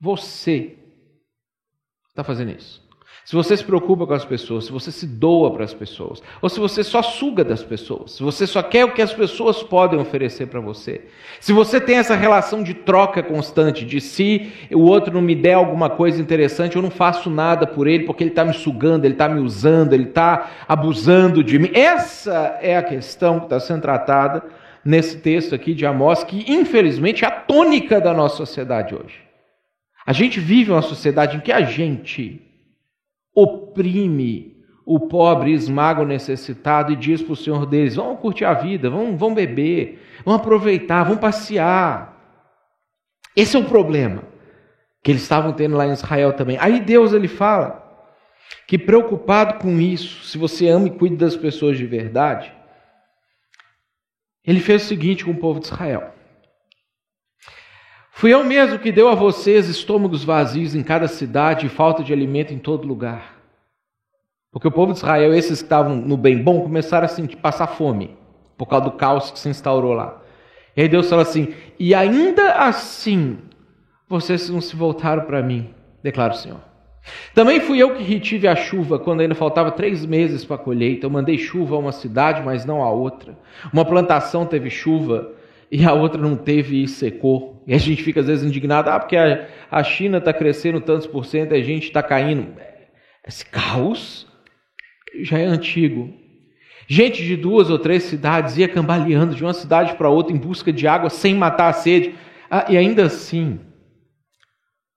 você 0.00 0.76
está 2.08 2.22
fazendo 2.24 2.52
isso. 2.52 2.87
Se 3.28 3.36
você 3.36 3.58
se 3.58 3.62
preocupa 3.62 4.06
com 4.06 4.14
as 4.14 4.24
pessoas, 4.24 4.64
se 4.64 4.72
você 4.72 4.90
se 4.90 5.06
doa 5.06 5.52
para 5.52 5.62
as 5.62 5.74
pessoas, 5.74 6.22
ou 6.40 6.48
se 6.48 6.58
você 6.58 6.82
só 6.82 7.02
suga 7.02 7.44
das 7.44 7.62
pessoas, 7.62 8.12
se 8.12 8.22
você 8.22 8.46
só 8.46 8.62
quer 8.62 8.86
o 8.86 8.94
que 8.94 9.02
as 9.02 9.12
pessoas 9.12 9.62
podem 9.62 10.00
oferecer 10.00 10.46
para 10.46 10.60
você, 10.60 11.02
se 11.38 11.52
você 11.52 11.78
tem 11.78 11.98
essa 11.98 12.16
relação 12.16 12.62
de 12.62 12.72
troca 12.72 13.22
constante, 13.22 13.84
de 13.84 14.00
se 14.00 14.50
o 14.72 14.80
outro 14.80 15.12
não 15.12 15.20
me 15.20 15.34
der 15.34 15.52
alguma 15.52 15.90
coisa 15.90 16.22
interessante, 16.22 16.76
eu 16.76 16.80
não 16.80 16.90
faço 16.90 17.28
nada 17.28 17.66
por 17.66 17.86
ele 17.86 18.06
porque 18.06 18.24
ele 18.24 18.30
está 18.30 18.46
me 18.46 18.54
sugando, 18.54 19.04
ele 19.04 19.12
está 19.12 19.28
me 19.28 19.40
usando, 19.40 19.92
ele 19.92 20.04
está 20.04 20.50
abusando 20.66 21.44
de 21.44 21.58
mim. 21.58 21.70
Essa 21.74 22.58
é 22.62 22.78
a 22.78 22.82
questão 22.82 23.40
que 23.40 23.44
está 23.44 23.60
sendo 23.60 23.82
tratada 23.82 24.42
nesse 24.82 25.18
texto 25.18 25.54
aqui 25.54 25.74
de 25.74 25.84
Amós, 25.84 26.24
que 26.24 26.50
infelizmente 26.50 27.26
é 27.26 27.28
a 27.28 27.32
tônica 27.32 28.00
da 28.00 28.14
nossa 28.14 28.36
sociedade 28.36 28.94
hoje. 28.94 29.20
A 30.06 30.14
gente 30.14 30.40
vive 30.40 30.72
uma 30.72 30.80
sociedade 30.80 31.36
em 31.36 31.40
que 31.40 31.52
a 31.52 31.60
gente 31.60 32.47
oprime 33.42 34.56
o 34.84 34.98
pobre, 35.00 35.52
esmaga 35.52 36.00
o 36.00 36.06
necessitado 36.06 36.92
e 36.92 36.96
diz 36.96 37.22
para 37.22 37.34
o 37.34 37.36
Senhor 37.36 37.66
deles: 37.66 37.96
vamos 37.96 38.20
curtir 38.20 38.44
a 38.44 38.54
vida, 38.54 38.90
vamos, 38.90 39.18
vamos 39.18 39.36
beber, 39.36 40.02
vamos 40.24 40.40
aproveitar, 40.40 41.04
vamos 41.04 41.20
passear. 41.20 42.16
Esse 43.36 43.56
é 43.56 43.60
o 43.60 43.64
problema 43.64 44.24
que 45.02 45.12
eles 45.12 45.22
estavam 45.22 45.52
tendo 45.52 45.76
lá 45.76 45.86
em 45.86 45.92
Israel 45.92 46.32
também. 46.32 46.58
Aí 46.60 46.80
Deus 46.80 47.12
ele 47.12 47.28
fala 47.28 47.84
que 48.66 48.76
preocupado 48.76 49.58
com 49.58 49.78
isso, 49.78 50.24
se 50.24 50.36
você 50.36 50.68
ama 50.68 50.88
e 50.88 50.90
cuida 50.90 51.16
das 51.16 51.36
pessoas 51.36 51.78
de 51.78 51.86
verdade, 51.86 52.52
ele 54.44 54.60
fez 54.60 54.84
o 54.84 54.86
seguinte 54.86 55.24
com 55.24 55.30
o 55.30 55.36
povo 55.36 55.60
de 55.60 55.66
Israel. 55.66 56.17
Fui 58.18 58.34
eu 58.34 58.42
mesmo 58.42 58.80
que 58.80 58.90
deu 58.90 59.08
a 59.08 59.14
vocês 59.14 59.68
estômagos 59.68 60.24
vazios 60.24 60.74
em 60.74 60.82
cada 60.82 61.06
cidade 61.06 61.66
e 61.66 61.68
falta 61.68 62.02
de 62.02 62.12
alimento 62.12 62.52
em 62.52 62.58
todo 62.58 62.84
lugar. 62.84 63.36
Porque 64.50 64.66
o 64.66 64.72
povo 64.72 64.90
de 64.90 64.98
Israel, 64.98 65.32
esses 65.32 65.60
que 65.60 65.66
estavam 65.66 65.94
no 65.94 66.16
bem 66.16 66.42
bom, 66.42 66.60
começaram 66.60 67.04
a 67.04 67.08
sentir, 67.08 67.36
passar 67.36 67.68
fome, 67.68 68.16
por 68.56 68.66
causa 68.66 68.86
do 68.86 68.90
caos 68.90 69.30
que 69.30 69.38
se 69.38 69.48
instaurou 69.48 69.92
lá. 69.92 70.20
E 70.76 70.82
aí 70.82 70.88
Deus 70.88 71.08
fala 71.08 71.22
assim: 71.22 71.54
E 71.78 71.94
ainda 71.94 72.54
assim, 72.54 73.38
vocês 74.08 74.50
não 74.50 74.60
se 74.60 74.74
voltaram 74.74 75.22
para 75.22 75.40
mim, 75.40 75.72
declara 76.02 76.32
o 76.32 76.36
Senhor. 76.36 76.60
Também 77.36 77.60
fui 77.60 77.78
eu 77.78 77.94
que 77.94 78.02
retive 78.02 78.48
a 78.48 78.56
chuva 78.56 78.98
quando 78.98 79.20
ainda 79.20 79.36
faltava 79.36 79.70
três 79.70 80.04
meses 80.04 80.44
para 80.44 80.56
a 80.56 80.58
colheita. 80.58 81.06
Eu 81.06 81.10
mandei 81.10 81.38
chuva 81.38 81.76
a 81.76 81.78
uma 81.78 81.92
cidade, 81.92 82.42
mas 82.42 82.64
não 82.64 82.82
a 82.82 82.90
outra. 82.90 83.38
Uma 83.72 83.84
plantação 83.84 84.44
teve 84.44 84.70
chuva 84.70 85.37
e 85.70 85.84
a 85.84 85.92
outra 85.92 86.20
não 86.20 86.36
teve 86.36 86.82
e 86.82 86.88
secou. 86.88 87.62
E 87.66 87.74
a 87.74 87.78
gente 87.78 88.02
fica 88.02 88.20
às 88.20 88.26
vezes 88.26 88.44
indignado, 88.44 88.88
ah, 88.90 88.98
porque 88.98 89.16
a, 89.16 89.46
a 89.70 89.82
China 89.82 90.18
está 90.18 90.32
crescendo 90.32 90.80
tantos 90.80 91.06
por 91.06 91.26
cento 91.26 91.52
e 91.52 91.58
a 91.58 91.62
gente 91.62 91.84
está 91.84 92.02
caindo. 92.02 92.54
Esse 93.26 93.44
caos 93.44 94.26
já 95.22 95.38
é 95.38 95.44
antigo. 95.44 96.12
Gente 96.86 97.22
de 97.22 97.36
duas 97.36 97.68
ou 97.68 97.78
três 97.78 98.04
cidades 98.04 98.56
ia 98.56 98.66
cambaleando 98.66 99.34
de 99.34 99.42
uma 99.44 99.52
cidade 99.52 99.94
para 99.94 100.08
outra 100.08 100.34
em 100.34 100.38
busca 100.38 100.72
de 100.72 100.88
água 100.88 101.10
sem 101.10 101.34
matar 101.34 101.68
a 101.68 101.72
sede. 101.74 102.14
Ah, 102.50 102.64
e 102.70 102.78
ainda 102.78 103.04
assim, 103.04 103.60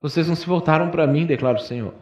vocês 0.02 0.28
não 0.28 0.36
se 0.36 0.48
voltaram 0.48 0.90
para 0.90 1.06
mim, 1.06 1.26
declara 1.26 1.58
o 1.58 1.62
Senhor. 1.62 1.94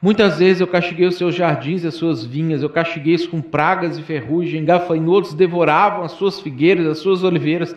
Muitas 0.00 0.38
vezes 0.38 0.60
eu 0.60 0.66
castiguei 0.66 1.06
os 1.06 1.16
seus 1.16 1.34
jardins 1.34 1.82
e 1.82 1.88
as 1.88 1.94
suas 1.94 2.24
vinhas, 2.24 2.62
eu 2.62 2.70
castiguei-os 2.70 3.26
com 3.26 3.42
pragas 3.42 3.98
e 3.98 4.02
ferrugem, 4.02 4.64
gafanhotos 4.64 5.34
devoravam 5.34 6.04
as 6.04 6.12
suas 6.12 6.40
figueiras, 6.40 6.86
as 6.86 6.98
suas 6.98 7.24
oliveiras, 7.24 7.74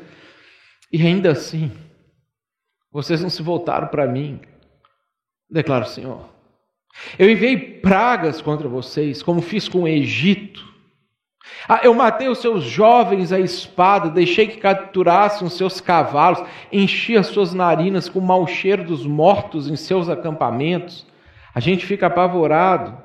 e 0.91 1.01
ainda 1.01 1.31
assim, 1.31 1.71
vocês 2.91 3.21
não 3.21 3.29
se 3.29 3.41
voltaram 3.41 3.87
para 3.87 4.05
mim, 4.05 4.39
declara 5.49 5.85
o 5.85 5.87
Senhor. 5.87 6.29
Eu 7.17 7.29
enviei 7.29 7.57
pragas 7.57 8.41
contra 8.41 8.67
vocês, 8.67 9.23
como 9.23 9.41
fiz 9.41 9.67
com 9.67 9.83
o 9.83 9.87
Egito. 9.87 10.69
Ah, 11.67 11.79
eu 11.83 11.93
matei 11.93 12.27
os 12.27 12.39
seus 12.39 12.63
jovens 12.63 13.31
à 13.31 13.39
espada, 13.39 14.09
deixei 14.09 14.47
que 14.47 14.57
capturassem 14.57 15.47
os 15.47 15.53
seus 15.53 15.81
cavalos, 15.81 16.43
enchi 16.71 17.17
as 17.17 17.27
suas 17.27 17.53
narinas 17.53 18.07
com 18.07 18.19
o 18.19 18.21
mau 18.21 18.45
cheiro 18.45 18.83
dos 18.83 19.05
mortos 19.07 19.67
em 19.67 19.75
seus 19.75 20.07
acampamentos. 20.07 21.09
A 21.53 21.59
gente 21.59 21.85
fica 21.85 22.07
apavorado 22.07 22.97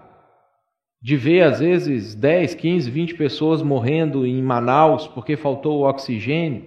de 1.01 1.17
ver, 1.17 1.43
às 1.43 1.61
vezes, 1.61 2.15
10, 2.15 2.55
15, 2.55 2.91
20 2.91 3.15
pessoas 3.15 3.63
morrendo 3.63 4.27
em 4.27 4.43
Manaus 4.43 5.07
porque 5.07 5.37
faltou 5.37 5.81
o 5.81 5.89
oxigênio. 5.89 6.65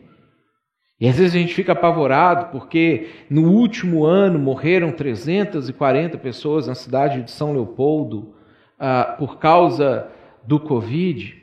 E 0.99 1.07
às 1.07 1.17
vezes 1.17 1.33
a 1.33 1.39
gente 1.39 1.53
fica 1.53 1.71
apavorado 1.71 2.51
porque 2.51 3.07
no 3.29 3.49
último 3.51 4.05
ano 4.05 4.37
morreram 4.37 4.91
340 4.91 6.17
pessoas 6.17 6.67
na 6.67 6.75
cidade 6.75 7.21
de 7.21 7.31
São 7.31 7.53
Leopoldo 7.53 8.33
ah, 8.77 9.15
por 9.17 9.39
causa 9.39 10.07
do 10.45 10.59
Covid. 10.59 11.37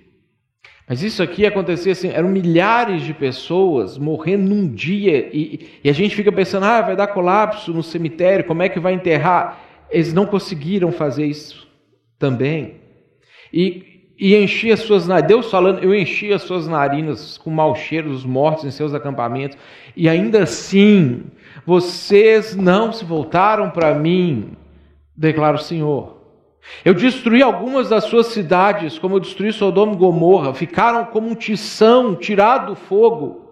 Mas 0.87 1.03
isso 1.03 1.23
aqui 1.23 1.45
acontecia 1.45 1.93
assim, 1.93 2.11
eram 2.11 2.29
milhares 2.29 3.03
de 3.03 3.13
pessoas 3.13 3.99
morrendo 3.99 4.55
num 4.55 4.69
dia 4.69 5.31
e, 5.33 5.69
e 5.83 5.91
a 5.91 5.93
gente 5.93 6.15
fica 6.15 6.31
pensando, 6.31 6.65
ah, 6.65 6.83
vai 6.83 6.95
dar 6.95 7.09
colapso 7.09 7.73
no 7.73 7.83
cemitério, 7.83 8.45
como 8.45 8.63
é 8.63 8.69
que 8.69 8.79
vai 8.79 8.93
enterrar? 8.93 9.66
Eles 9.91 10.13
não 10.13 10.27
conseguiram 10.27 10.91
fazer 10.93 11.27
isso 11.27 11.67
também. 12.19 12.81
E, 13.53 14.13
e 14.19 14.35
enchi 14.35 14.73
as 14.73 14.81
suas 14.81 15.07
narinas, 15.07 15.29
Deus 15.29 15.51
falando, 15.51 15.83
eu 15.83 15.95
enchi 15.95 16.33
as 16.33 16.43
suas 16.43 16.67
narinas 16.67 17.39
com 17.39 17.51
mau 17.51 17.75
cheiro 17.75 18.11
dos 18.11 18.25
mortos 18.25 18.65
em 18.65 18.71
seus 18.71 18.95
acampamentos, 18.95 19.57
e 19.97 20.09
ainda 20.09 20.43
assim 20.43 21.25
vocês 21.65 22.55
não 22.57 22.93
se 22.93 23.05
voltaram 23.05 23.71
para 23.71 23.95
mim, 23.95 24.53
declara 25.17 25.57
o 25.57 25.61
Senhor. 25.61 26.17
Eu 26.85 26.95
destruí 26.95 27.43
algumas 27.43 27.89
das 27.89 28.05
suas 28.05 28.29
cidades, 28.29 28.99
como 28.99 29.17
eu 29.17 29.21
destruí 29.21 29.53
Sodoma 29.53 29.93
e 29.93 29.97
Gomorra, 29.97 30.53
ficaram 30.53 31.05
como 31.05 31.29
um 31.29 31.35
tição 31.35 32.15
tirado 32.15 32.67
do 32.67 32.77
fogo. 32.77 33.47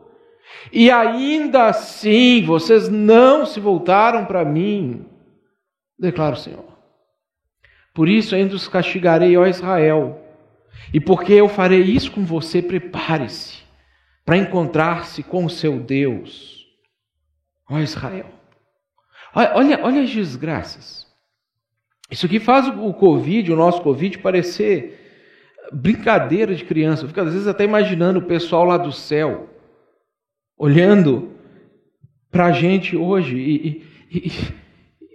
E 0.72 0.90
ainda 0.90 1.66
assim 1.66 2.44
vocês 2.44 2.88
não 2.88 3.46
se 3.46 3.60
voltaram 3.60 4.24
para 4.24 4.44
mim 4.44 5.06
declara 5.98 6.34
o 6.34 6.38
Senhor. 6.38 6.64
Por 7.94 8.08
isso 8.08 8.34
ainda 8.34 8.54
os 8.54 8.66
castigarei, 8.66 9.36
ó 9.36 9.46
Israel. 9.46 10.20
E 10.92 11.00
porque 11.00 11.32
eu 11.32 11.48
farei 11.48 11.82
isso 11.82 12.10
com 12.10 12.24
você, 12.24 12.60
prepare-se 12.60 13.62
para 14.24 14.36
encontrar-se 14.36 15.22
com 15.22 15.44
o 15.44 15.50
seu 15.50 15.78
Deus, 15.78 16.66
ó 17.68 17.78
Israel. 17.78 18.26
Olha, 19.34 19.80
olha 19.82 20.02
as 20.02 20.10
desgraças. 20.10 21.06
Isso 22.10 22.26
aqui 22.26 22.38
faz 22.38 22.68
o 22.68 22.92
Covid, 22.94 23.52
o 23.52 23.56
nosso 23.56 23.82
Covid, 23.82 24.18
parecer 24.18 25.00
brincadeira 25.72 26.54
de 26.54 26.64
criança. 26.64 27.04
Eu 27.04 27.08
fico 27.08 27.20
às 27.20 27.32
vezes 27.32 27.46
até 27.46 27.64
imaginando 27.64 28.20
o 28.20 28.26
pessoal 28.26 28.64
lá 28.64 28.76
do 28.76 28.92
céu, 28.92 29.48
olhando 30.56 31.32
para 32.30 32.46
a 32.46 32.52
gente 32.52 32.96
hoje 32.96 33.36
e, 33.36 33.86
e, 34.10 34.28
e, 34.28 34.30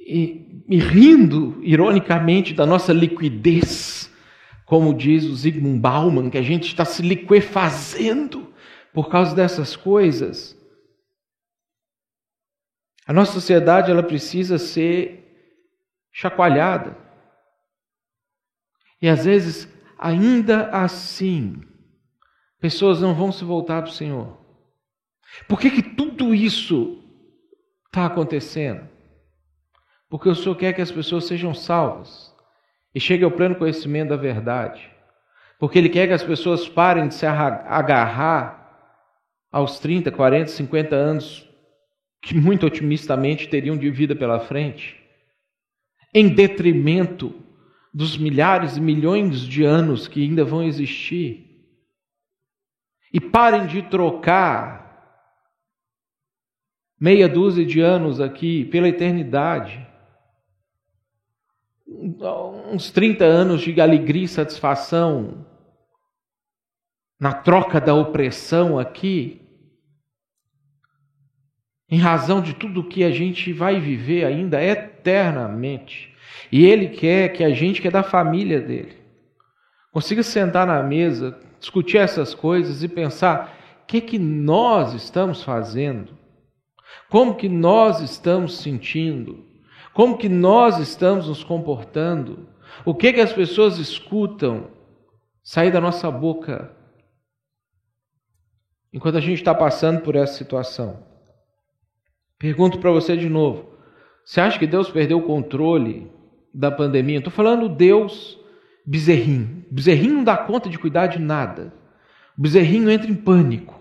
e, 0.09 0.77
rindo 0.77 1.59
ironicamente 1.61 2.53
da 2.53 2.65
nossa 2.65 2.91
liquidez, 2.91 4.11
como 4.65 4.93
diz 4.93 5.25
o 5.25 5.35
Zygmunt 5.35 5.79
Bauman, 5.79 6.29
que 6.29 6.37
a 6.37 6.41
gente 6.41 6.67
está 6.67 6.83
se 6.83 7.01
liquefazendo 7.01 8.51
por 8.93 9.09
causa 9.09 9.35
dessas 9.35 9.75
coisas. 9.75 10.57
A 13.05 13.13
nossa 13.13 13.33
sociedade 13.33 13.91
ela 13.91 14.03
precisa 14.03 14.57
ser 14.57 15.55
chacoalhada. 16.11 16.97
E 19.01 19.07
às 19.07 19.25
vezes, 19.25 19.67
ainda 19.97 20.69
assim, 20.69 21.61
pessoas 22.59 22.99
não 22.99 23.13
vão 23.13 23.31
se 23.31 23.43
voltar 23.43 23.81
para 23.81 23.91
o 23.91 23.93
Senhor. 23.93 24.37
Por 25.47 25.59
que, 25.59 25.69
que 25.69 25.81
tudo 25.81 26.33
isso 26.33 27.03
está 27.87 28.05
acontecendo? 28.05 28.98
Porque 30.09 30.27
o 30.27 30.35
Senhor 30.35 30.55
quer 30.55 30.73
que 30.73 30.81
as 30.81 30.91
pessoas 30.91 31.25
sejam 31.25 31.53
salvas 31.53 32.33
e 32.93 32.99
cheguem 32.99 33.25
ao 33.25 33.31
pleno 33.31 33.55
conhecimento 33.55 34.09
da 34.09 34.15
verdade. 34.15 34.89
Porque 35.59 35.77
Ele 35.77 35.89
quer 35.89 36.07
que 36.07 36.13
as 36.13 36.23
pessoas 36.23 36.67
parem 36.67 37.07
de 37.07 37.15
se 37.15 37.25
agarrar 37.25 38.59
aos 39.51 39.79
30, 39.79 40.11
40, 40.11 40.47
50 40.47 40.95
anos 40.95 41.47
que 42.21 42.35
muito 42.35 42.65
otimistamente 42.65 43.47
teriam 43.47 43.77
de 43.77 43.89
vida 43.89 44.15
pela 44.15 44.39
frente, 44.39 44.99
em 46.13 46.27
detrimento 46.27 47.33
dos 47.93 48.17
milhares 48.17 48.77
e 48.77 48.81
milhões 48.81 49.41
de 49.41 49.63
anos 49.63 50.07
que 50.07 50.23
ainda 50.23 50.43
vão 50.43 50.63
existir. 50.63 51.47
E 53.11 53.19
parem 53.19 53.65
de 53.65 53.81
trocar 53.83 54.79
meia 56.99 57.27
dúzia 57.27 57.65
de 57.65 57.79
anos 57.79 58.19
aqui 58.19 58.65
pela 58.65 58.87
eternidade. 58.87 59.87
Uns 61.91 62.91
30 62.91 63.25
anos 63.25 63.61
de 63.61 63.81
alegria 63.81 64.25
e 64.25 64.27
satisfação 64.27 65.45
na 67.19 67.33
troca 67.33 67.81
da 67.81 67.93
opressão 67.93 68.77
aqui, 68.77 69.41
em 71.89 71.97
razão 71.97 72.41
de 72.41 72.53
tudo 72.53 72.87
que 72.87 73.03
a 73.03 73.09
gente 73.09 73.51
vai 73.51 73.79
viver 73.79 74.23
ainda 74.23 74.63
eternamente. 74.63 76.13
E 76.51 76.65
Ele 76.65 76.89
quer 76.89 77.29
que 77.29 77.43
a 77.43 77.49
gente, 77.49 77.81
que 77.81 77.87
é 77.87 77.91
da 77.91 78.03
família 78.03 78.61
dele, 78.61 78.95
consiga 79.91 80.21
sentar 80.21 80.67
na 80.67 80.83
mesa, 80.83 81.37
discutir 81.59 81.97
essas 81.97 82.35
coisas 82.35 82.83
e 82.83 82.87
pensar: 82.87 83.57
o 83.81 83.85
que, 83.87 83.99
que 83.99 84.19
nós 84.19 84.93
estamos 84.93 85.43
fazendo? 85.43 86.17
Como 87.09 87.35
que 87.35 87.49
nós 87.49 87.99
estamos 88.01 88.59
sentindo? 88.59 89.48
Como 89.99 90.17
que 90.17 90.29
nós 90.29 90.79
estamos 90.79 91.27
nos 91.27 91.43
comportando? 91.43 92.47
O 92.85 92.95
que 92.95 93.11
que 93.11 93.19
as 93.19 93.33
pessoas 93.33 93.77
escutam 93.77 94.71
sair 95.43 95.73
da 95.73 95.81
nossa 95.81 96.09
boca 96.09 96.73
enquanto 98.93 99.17
a 99.17 99.19
gente 99.19 99.39
está 99.39 99.53
passando 99.53 99.99
por 99.99 100.15
essa 100.15 100.35
situação? 100.35 101.03
Pergunto 102.37 102.79
para 102.79 102.91
você 102.91 103.17
de 103.17 103.27
novo: 103.27 103.73
você 104.23 104.39
acha 104.39 104.57
que 104.57 104.65
Deus 104.65 104.89
perdeu 104.89 105.17
o 105.17 105.23
controle 105.23 106.09
da 106.53 106.71
pandemia? 106.71 107.17
Estou 107.17 107.33
falando 107.33 107.67
Deus 107.67 108.39
bezerrinho. 108.85 109.65
Bezerrinho 109.69 110.13
não 110.13 110.23
dá 110.23 110.37
conta 110.37 110.69
de 110.69 110.79
cuidar 110.79 111.07
de 111.07 111.19
nada. 111.19 111.73
O 112.37 112.41
bezerrinho 112.41 112.89
entra 112.89 113.11
em 113.11 113.15
pânico, 113.15 113.77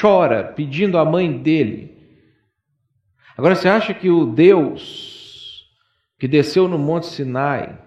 chora 0.00 0.44
pedindo 0.44 0.96
à 0.96 1.04
mãe 1.04 1.36
dele. 1.42 1.92
Agora 3.36 3.56
você 3.56 3.68
acha 3.68 3.92
que 3.92 4.08
o 4.08 4.26
Deus 4.26 5.12
que 6.18 6.28
desceu 6.28 6.68
no 6.68 6.78
Monte 6.78 7.06
Sinai, 7.06 7.78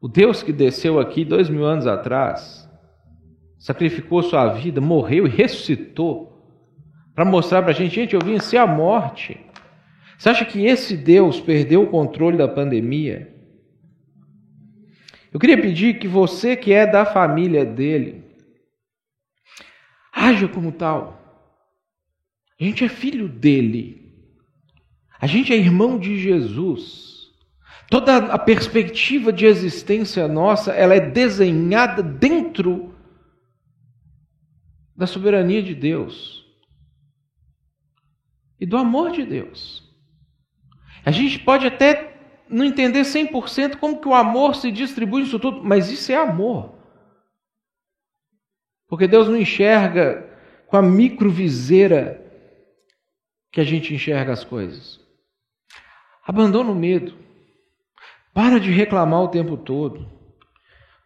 o 0.00 0.08
Deus 0.08 0.42
que 0.42 0.52
desceu 0.52 1.00
aqui 1.00 1.24
dois 1.24 1.48
mil 1.48 1.64
anos 1.64 1.86
atrás, 1.86 2.68
sacrificou 3.58 4.22
sua 4.22 4.48
vida, 4.52 4.80
morreu 4.80 5.26
e 5.26 5.30
ressuscitou 5.30 6.34
para 7.14 7.24
mostrar 7.24 7.62
para 7.62 7.70
a 7.70 7.74
gente, 7.74 7.94
gente, 7.94 8.14
eu 8.14 8.20
venci 8.20 8.56
a 8.56 8.66
morte. 8.66 9.40
Você 10.18 10.28
acha 10.28 10.44
que 10.44 10.66
esse 10.66 10.96
Deus 10.96 11.40
perdeu 11.40 11.82
o 11.82 11.86
controle 11.86 12.36
da 12.36 12.48
pandemia? 12.48 13.32
Eu 15.32 15.40
queria 15.40 15.60
pedir 15.60 15.98
que 15.98 16.06
você 16.06 16.56
que 16.56 16.72
é 16.72 16.86
da 16.86 17.04
família 17.04 17.64
dele, 17.64 18.22
haja 20.12 20.46
como 20.46 20.70
tal. 20.70 21.20
A 22.60 22.64
gente 22.64 22.84
é 22.84 22.88
filho 22.88 23.28
dele. 23.28 24.03
A 25.24 25.26
gente 25.26 25.54
é 25.54 25.56
irmão 25.56 25.98
de 25.98 26.18
Jesus. 26.18 27.32
Toda 27.88 28.14
a 28.14 28.38
perspectiva 28.38 29.32
de 29.32 29.46
existência 29.46 30.28
nossa, 30.28 30.72
ela 30.72 30.94
é 30.94 31.00
desenhada 31.00 32.02
dentro 32.02 32.94
da 34.94 35.06
soberania 35.06 35.62
de 35.62 35.74
Deus 35.74 36.44
e 38.60 38.66
do 38.66 38.76
amor 38.76 39.12
de 39.12 39.24
Deus. 39.24 39.90
A 41.06 41.10
gente 41.10 41.38
pode 41.38 41.66
até 41.66 42.20
não 42.46 42.62
entender 42.62 43.00
100% 43.00 43.76
como 43.76 44.02
que 44.02 44.08
o 44.08 44.12
amor 44.12 44.54
se 44.54 44.70
distribui 44.70 45.22
nisso 45.22 45.38
tudo, 45.38 45.64
mas 45.64 45.90
isso 45.90 46.12
é 46.12 46.16
amor. 46.16 46.74
Porque 48.86 49.08
Deus 49.08 49.26
não 49.26 49.38
enxerga 49.38 50.28
com 50.66 50.76
a 50.76 50.82
microviseira 50.82 52.22
que 53.50 53.62
a 53.62 53.64
gente 53.64 53.94
enxerga 53.94 54.30
as 54.30 54.44
coisas. 54.44 55.02
Abandona 56.26 56.70
o 56.70 56.74
medo. 56.74 57.14
Para 58.32 58.58
de 58.58 58.70
reclamar 58.70 59.22
o 59.22 59.28
tempo 59.28 59.56
todo. 59.56 60.08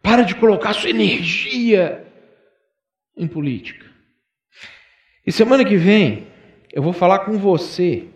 Para 0.01 0.23
de 0.23 0.35
colocar 0.35 0.73
sua 0.73 0.89
energia 0.89 2.07
em 3.15 3.27
política. 3.27 3.85
E 5.25 5.31
semana 5.31 5.65
que 5.65 5.77
vem 5.77 6.27
eu 6.71 6.81
vou 6.81 6.93
falar 6.93 7.19
com 7.19 7.37
você 7.37 8.07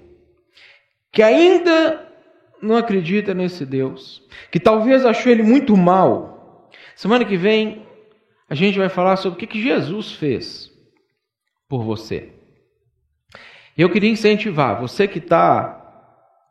que 1.12 1.22
ainda 1.22 2.12
não 2.62 2.78
acredita 2.78 3.34
nesse 3.34 3.66
Deus, 3.66 4.24
que 4.50 4.60
talvez 4.60 5.06
achou 5.06 5.32
ele 5.32 5.44
muito 5.44 5.76
mal. 5.76 6.72
Semana 6.96 7.26
que 7.26 7.36
vem 7.36 7.86
a 8.50 8.56
gente 8.56 8.78
vai 8.78 8.90
falar 8.90 9.18
sobre 9.18 9.44
o 9.44 9.48
que, 9.48 9.62
Jesus 9.62 10.14
fez 10.14 10.72
por 11.68 11.84
você. 11.84 12.30
Eu 13.78 13.90
queria 13.90 14.10
incentivar 14.10 14.80
você 14.80 15.08
que 15.08 15.20
está 15.20 15.83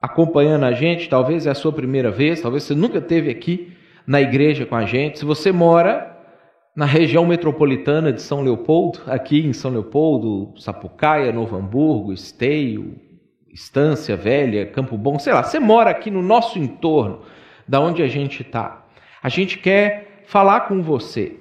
acompanhando 0.03 0.65
a 0.65 0.73
gente, 0.73 1.09
talvez 1.09 1.47
é 1.47 1.51
a 1.51 1.55
sua 1.55 1.73
primeira 1.73 2.11
vez, 2.11 2.41
talvez 2.41 2.65
você 2.65 2.75
nunca 2.75 2.99
esteve 2.99 3.31
aqui 3.31 3.73
na 4.05 4.21
igreja 4.21 4.67
com 4.67 4.75
a 4.75 4.85
gente. 4.85 5.21
Se 5.21 5.25
você 5.25 5.53
mora 5.53 6.11
na 6.75 6.85
região 6.85 7.25
metropolitana 7.25 8.13
de 8.13 8.21
São 8.21 8.43
Leopoldo, 8.43 9.01
aqui 9.07 9.47
em 9.47 9.53
São 9.53 9.71
Leopoldo, 9.71 10.53
Sapucaia, 10.61 11.33
Novo 11.33 11.57
Hamburgo, 11.57 12.13
Esteio, 12.13 12.97
Estância 13.53 14.17
Velha, 14.17 14.67
Campo 14.67 14.97
Bom, 14.97 15.19
sei 15.21 15.33
lá, 15.33 15.45
você 15.45 15.61
mora 15.61 15.91
aqui 15.91 16.11
no 16.11 16.23
nosso 16.23 16.59
entorno, 16.59 17.21
da 17.69 17.81
onde 17.81 18.03
a 18.03 18.09
gente 18.09 18.43
está. 18.43 18.85
A 19.23 19.29
gente 19.29 19.59
quer 19.59 20.25
falar 20.27 20.63
com 20.63 20.83
você. 20.83 21.37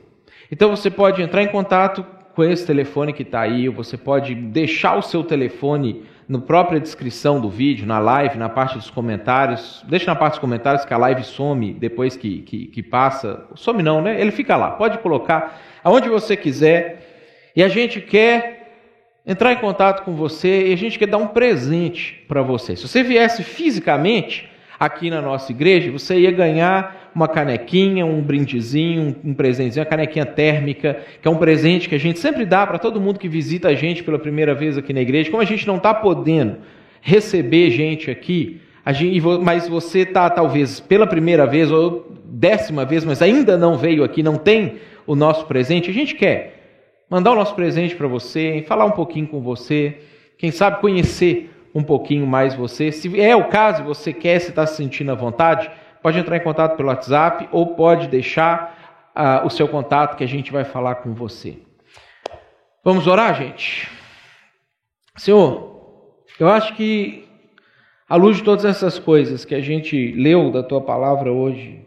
Então 0.52 0.70
você 0.70 0.92
pode 0.92 1.22
entrar 1.22 1.42
em 1.42 1.48
contato 1.48 2.06
com 2.36 2.44
esse 2.44 2.68
telefone 2.68 3.12
que 3.12 3.24
está 3.24 3.42
aí, 3.42 3.68
ou 3.68 3.74
você 3.74 3.98
pode 3.98 4.36
deixar 4.36 4.98
o 4.98 5.02
seu 5.02 5.24
telefone 5.24 6.04
na 6.32 6.40
própria 6.40 6.80
descrição 6.80 7.42
do 7.42 7.50
vídeo, 7.50 7.86
na 7.86 8.00
live, 8.00 8.38
na 8.38 8.48
parte 8.48 8.78
dos 8.78 8.90
comentários. 8.90 9.84
Deixa 9.90 10.06
na 10.06 10.16
parte 10.16 10.34
dos 10.34 10.40
comentários 10.40 10.86
que 10.86 10.94
a 10.94 10.98
live 10.98 11.26
some 11.26 11.74
depois 11.74 12.16
que, 12.16 12.42
que, 12.44 12.68
que 12.68 12.82
passa. 12.82 13.46
Some 13.54 13.84
não, 13.84 14.02
né? 14.02 14.20
Ele 14.20 14.32
fica 14.32 14.56
lá. 14.56 14.72
Pode 14.72 15.00
colocar 15.00 15.60
aonde 15.84 16.08
você 16.08 16.38
quiser. 16.38 17.52
E 17.54 17.62
a 17.62 17.68
gente 17.68 18.00
quer 18.00 18.78
entrar 19.28 19.52
em 19.52 19.58
contato 19.58 20.04
com 20.04 20.16
você 20.16 20.70
e 20.70 20.74
a 20.74 20.78
gente 20.78 20.98
quer 20.98 21.08
dar 21.08 21.18
um 21.18 21.28
presente 21.28 22.24
para 22.30 22.42
você. 22.42 22.78
Se 22.78 22.88
você 22.88 23.04
viesse 23.04 23.44
fisicamente 23.44 24.50
aqui 24.80 25.10
na 25.10 25.22
nossa 25.22 25.52
igreja, 25.52 25.92
você 25.92 26.18
ia 26.18 26.32
ganhar 26.32 27.01
uma 27.14 27.28
canequinha, 27.28 28.06
um 28.06 28.22
brindezinho, 28.22 29.16
um 29.24 29.34
presentezinho, 29.34 29.84
uma 29.84 29.90
canequinha 29.90 30.26
térmica, 30.26 31.00
que 31.22 31.28
é 31.28 31.32
um 31.32 31.38
presente 31.38 31.90
que 31.90 31.96
a 31.96 32.00
gente 32.00 32.20
sempre 32.20 32.46
dá 32.46 32.66
para 32.66 32.80
todo 32.80 33.02
mundo 33.02 33.20
que 33.20 33.28
visita 33.28 33.68
a 33.68 33.76
gente 33.76 34.04
pela 34.04 34.18
primeira 34.18 34.56
vez 34.56 34.78
aqui 34.78 34.94
na 34.94 35.02
igreja. 35.02 35.30
Como 35.30 35.42
a 35.42 35.46
gente 35.46 35.68
não 35.68 35.78
está 35.78 35.94
podendo 35.94 36.58
receber 37.02 37.70
gente 37.72 38.10
aqui, 38.10 38.62
mas 39.44 39.68
você 39.68 40.00
está 40.00 40.30
talvez 40.30 40.80
pela 40.80 41.06
primeira 41.06 41.46
vez 41.46 41.72
ou 41.72 42.12
décima 42.26 42.86
vez, 42.86 43.04
mas 43.04 43.22
ainda 43.22 43.58
não 43.58 43.78
veio 43.78 44.04
aqui, 44.04 44.24
não 44.24 44.38
tem 44.38 44.76
o 45.06 45.16
nosso 45.16 45.46
presente, 45.46 45.90
a 45.90 45.94
gente 45.94 46.16
quer 46.16 46.62
mandar 47.10 47.32
o 47.32 47.36
nosso 47.36 47.54
presente 47.54 47.96
para 47.96 48.08
você, 48.08 48.64
falar 48.68 48.86
um 48.86 48.92
pouquinho 48.92 49.28
com 49.28 49.42
você, 49.42 49.98
quem 50.38 50.50
sabe 50.50 50.80
conhecer 50.80 51.52
um 51.76 51.84
pouquinho 51.84 52.26
mais 52.26 52.54
você. 52.54 52.92
Se 52.92 53.20
é 53.20 53.36
o 53.36 53.46
caso, 53.46 53.84
você 53.84 54.14
quer, 54.14 54.40
se 54.40 54.50
está 54.50 54.66
se 54.66 54.78
sentindo 54.78 55.12
à 55.12 55.16
vontade, 55.16 55.70
pode 56.02 56.20
entrar 56.20 56.38
em 56.38 56.44
contato 56.44 56.76
pelo 56.76 56.90
WhatsApp 56.90 57.48
ou 57.52 57.76
pode 57.76 58.08
deixar 58.08 59.12
uh, 59.16 59.46
o 59.46 59.50
seu 59.50 59.68
contato 59.68 60.18
que 60.18 60.24
a 60.24 60.28
gente 60.28 60.52
vai 60.52 60.64
falar 60.64 60.96
com 60.96 61.14
você. 61.14 61.58
Vamos 62.84 63.08
orar, 63.08 63.36
gente? 63.36 63.90
Senhor, 65.16 66.24
eu 66.40 66.50
acho 66.50 66.76
que, 66.76 67.28
à 68.10 68.16
luz 68.16 68.38
de 68.38 68.44
todas 68.44 68.66
essas 68.66 68.98
coisas 68.98 69.46
que 69.46 69.54
a 69.54 69.62
gente 69.62 70.12
leu 70.14 70.52
da 70.52 70.64
tua 70.64 70.82
palavra 70.82 71.32
hoje, 71.32 71.86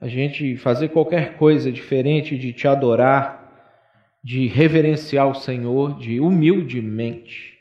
a 0.00 0.06
gente 0.06 0.56
fazer 0.56 0.88
qualquer 0.88 1.36
coisa 1.36 1.72
diferente 1.72 2.36
de 2.36 2.52
te 2.52 2.68
adorar, 2.68 3.38
de 4.22 4.46
reverenciar 4.46 5.28
o 5.28 5.34
Senhor, 5.34 5.98
de 5.98 6.20
humildemente 6.20 7.58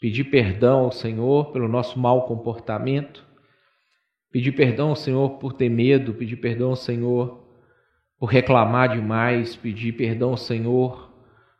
pedir 0.00 0.24
perdão 0.24 0.80
ao 0.80 0.92
Senhor 0.92 1.52
pelo 1.52 1.68
nosso 1.68 1.98
mau 1.98 2.26
comportamento, 2.26 3.24
pedir 4.34 4.50
perdão 4.50 4.96
Senhor 4.96 5.38
por 5.38 5.52
ter 5.52 5.68
medo, 5.68 6.12
pedir 6.12 6.34
perdão 6.34 6.74
Senhor 6.74 7.40
por 8.18 8.26
reclamar 8.26 8.88
demais, 8.88 9.54
pedir 9.54 9.92
perdão 9.92 10.36
Senhor 10.36 11.08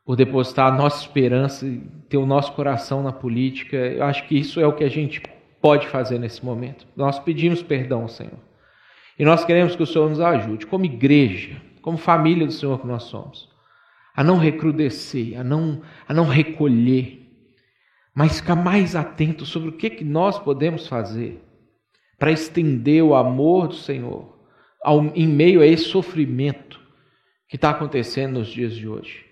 por 0.04 0.16
depositar 0.16 0.72
a 0.72 0.76
nossa 0.76 1.00
esperança 1.00 1.64
e 1.64 1.78
ter 2.08 2.16
o 2.16 2.26
nosso 2.26 2.52
coração 2.52 3.00
na 3.00 3.12
política. 3.12 3.76
Eu 3.76 4.02
acho 4.02 4.26
que 4.26 4.36
isso 4.36 4.58
é 4.58 4.66
o 4.66 4.72
que 4.72 4.82
a 4.82 4.88
gente 4.88 5.22
pode 5.62 5.86
fazer 5.86 6.18
nesse 6.18 6.44
momento. 6.44 6.84
Nós 6.96 7.16
pedimos 7.20 7.62
perdão 7.62 8.08
Senhor. 8.08 8.40
E 9.16 9.24
nós 9.24 9.44
queremos 9.44 9.76
que 9.76 9.82
o 9.84 9.86
Senhor 9.86 10.10
nos 10.10 10.18
ajude, 10.18 10.66
como 10.66 10.84
igreja, 10.84 11.62
como 11.80 11.96
família 11.96 12.44
do 12.44 12.52
Senhor 12.52 12.80
que 12.80 12.88
nós 12.88 13.04
somos, 13.04 13.48
a 14.16 14.24
não 14.24 14.36
recrudescer, 14.36 15.38
a 15.38 15.44
não, 15.44 15.80
a 16.08 16.12
não 16.12 16.26
recolher, 16.26 17.22
mas 18.12 18.40
ficar 18.40 18.56
mais 18.56 18.96
atento 18.96 19.46
sobre 19.46 19.68
o 19.68 19.76
que, 19.76 19.90
que 19.90 20.04
nós 20.04 20.40
podemos 20.40 20.88
fazer 20.88 21.40
para 22.18 22.32
estender 22.32 23.02
o 23.02 23.14
amor 23.14 23.68
do 23.68 23.74
Senhor 23.74 24.36
ao, 24.82 25.04
em 25.14 25.26
meio 25.26 25.60
a 25.60 25.66
esse 25.66 25.84
sofrimento 25.84 26.80
que 27.48 27.56
está 27.56 27.70
acontecendo 27.70 28.38
nos 28.38 28.48
dias 28.48 28.74
de 28.74 28.88
hoje. 28.88 29.24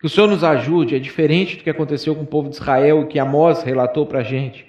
Que 0.00 0.06
o 0.06 0.08
Senhor 0.08 0.26
nos 0.26 0.42
ajude, 0.42 0.96
é 0.96 0.98
diferente 0.98 1.56
do 1.56 1.62
que 1.62 1.70
aconteceu 1.70 2.14
com 2.14 2.22
o 2.22 2.26
povo 2.26 2.48
de 2.48 2.56
Israel 2.56 3.02
e 3.02 3.06
que 3.06 3.18
Amós 3.18 3.62
relatou 3.62 4.06
para 4.06 4.20
a 4.20 4.24
gente. 4.24 4.66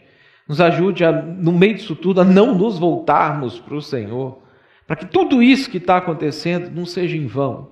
Nos 0.48 0.62
ajude, 0.62 1.04
a, 1.04 1.12
no 1.12 1.52
meio 1.52 1.76
disso 1.76 1.96
tudo, 1.96 2.22
a 2.22 2.24
não 2.24 2.56
nos 2.56 2.78
voltarmos 2.78 3.60
para 3.60 3.76
o 3.76 3.82
Senhor, 3.82 4.42
para 4.86 4.96
que 4.96 5.06
tudo 5.06 5.42
isso 5.42 5.70
que 5.70 5.78
está 5.78 5.98
acontecendo 5.98 6.70
não 6.70 6.86
seja 6.86 7.18
em 7.18 7.26
vão 7.26 7.72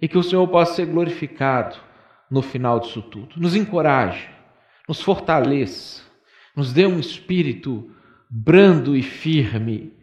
e 0.00 0.08
que 0.08 0.18
o 0.18 0.22
Senhor 0.22 0.46
possa 0.48 0.74
ser 0.74 0.86
glorificado 0.86 1.76
no 2.30 2.42
final 2.42 2.80
disso 2.80 3.02
tudo. 3.02 3.36
Nos 3.36 3.54
encoraje 3.54 4.36
nos 4.86 5.02
fortaleça, 5.02 6.02
nos 6.54 6.72
dê 6.72 6.86
um 6.86 6.98
espírito 6.98 7.90
brando 8.38 8.94
e 8.94 9.02
firme, 9.02 9.94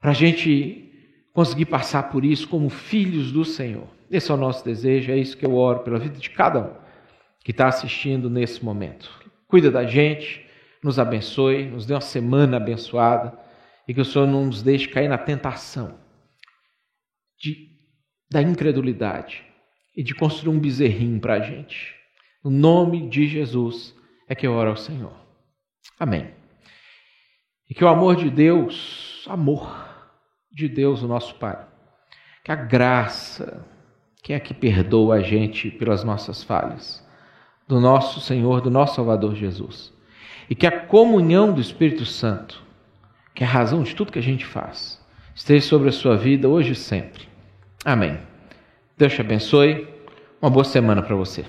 para 0.00 0.10
a 0.10 0.14
gente 0.14 0.90
conseguir 1.32 1.66
passar 1.66 2.10
por 2.10 2.24
isso 2.24 2.48
como 2.48 2.68
filhos 2.68 3.30
do 3.30 3.44
Senhor. 3.44 3.86
Esse 4.10 4.30
é 4.30 4.34
o 4.34 4.36
nosso 4.38 4.64
desejo, 4.64 5.12
é 5.12 5.16
isso 5.16 5.36
que 5.36 5.46
eu 5.46 5.54
oro 5.54 5.80
pela 5.80 5.98
vida 5.98 6.18
de 6.18 6.30
cada 6.30 6.60
um 6.60 6.84
que 7.44 7.52
está 7.52 7.68
assistindo 7.68 8.28
nesse 8.28 8.64
momento. 8.64 9.10
Cuida 9.46 9.70
da 9.70 9.84
gente, 9.84 10.44
nos 10.82 10.98
abençoe, 10.98 11.66
nos 11.66 11.86
dê 11.86 11.94
uma 11.94 12.00
semana 12.00 12.56
abençoada 12.56 13.38
e 13.86 13.94
que 13.94 14.00
o 14.00 14.04
Senhor 14.04 14.26
não 14.26 14.46
nos 14.46 14.62
deixe 14.62 14.88
cair 14.88 15.08
na 15.08 15.18
tentação 15.18 15.98
de, 17.38 17.68
da 18.30 18.42
incredulidade 18.42 19.44
e 19.96 20.02
de 20.02 20.14
construir 20.14 20.54
um 20.54 20.58
bezerrinho 20.58 21.20
para 21.20 21.34
a 21.34 21.40
gente. 21.40 21.94
No 22.42 22.50
nome 22.50 23.08
de 23.08 23.28
Jesus 23.28 23.94
é 24.28 24.34
que 24.34 24.46
eu 24.46 24.52
oro 24.52 24.70
ao 24.70 24.76
Senhor. 24.76 25.14
Amém. 26.00 26.43
E 27.68 27.74
que 27.74 27.84
o 27.84 27.88
amor 27.88 28.16
de 28.16 28.30
Deus, 28.30 29.26
amor 29.28 29.88
de 30.52 30.68
Deus, 30.68 31.02
o 31.02 31.08
nosso 31.08 31.34
Pai, 31.36 31.58
que 32.44 32.52
a 32.52 32.54
graça, 32.54 33.64
que 34.22 34.32
é 34.32 34.40
que 34.40 34.54
perdoa 34.54 35.16
a 35.16 35.20
gente 35.20 35.70
pelas 35.70 36.04
nossas 36.04 36.42
falhas, 36.42 37.04
do 37.66 37.80
nosso 37.80 38.20
Senhor, 38.20 38.60
do 38.60 38.70
nosso 38.70 38.96
Salvador 38.96 39.34
Jesus, 39.34 39.92
e 40.48 40.54
que 40.54 40.66
a 40.66 40.80
comunhão 40.86 41.52
do 41.52 41.60
Espírito 41.60 42.04
Santo, 42.04 42.62
que 43.34 43.42
é 43.42 43.46
a 43.46 43.50
razão 43.50 43.82
de 43.82 43.94
tudo 43.94 44.12
que 44.12 44.18
a 44.18 44.22
gente 44.22 44.44
faz, 44.44 45.02
esteja 45.34 45.66
sobre 45.66 45.88
a 45.88 45.92
sua 45.92 46.16
vida 46.16 46.48
hoje 46.48 46.72
e 46.72 46.76
sempre. 46.76 47.26
Amém. 47.84 48.18
Deus 48.96 49.12
te 49.12 49.20
abençoe. 49.20 49.88
Uma 50.40 50.50
boa 50.50 50.64
semana 50.64 51.02
para 51.02 51.16
você. 51.16 51.44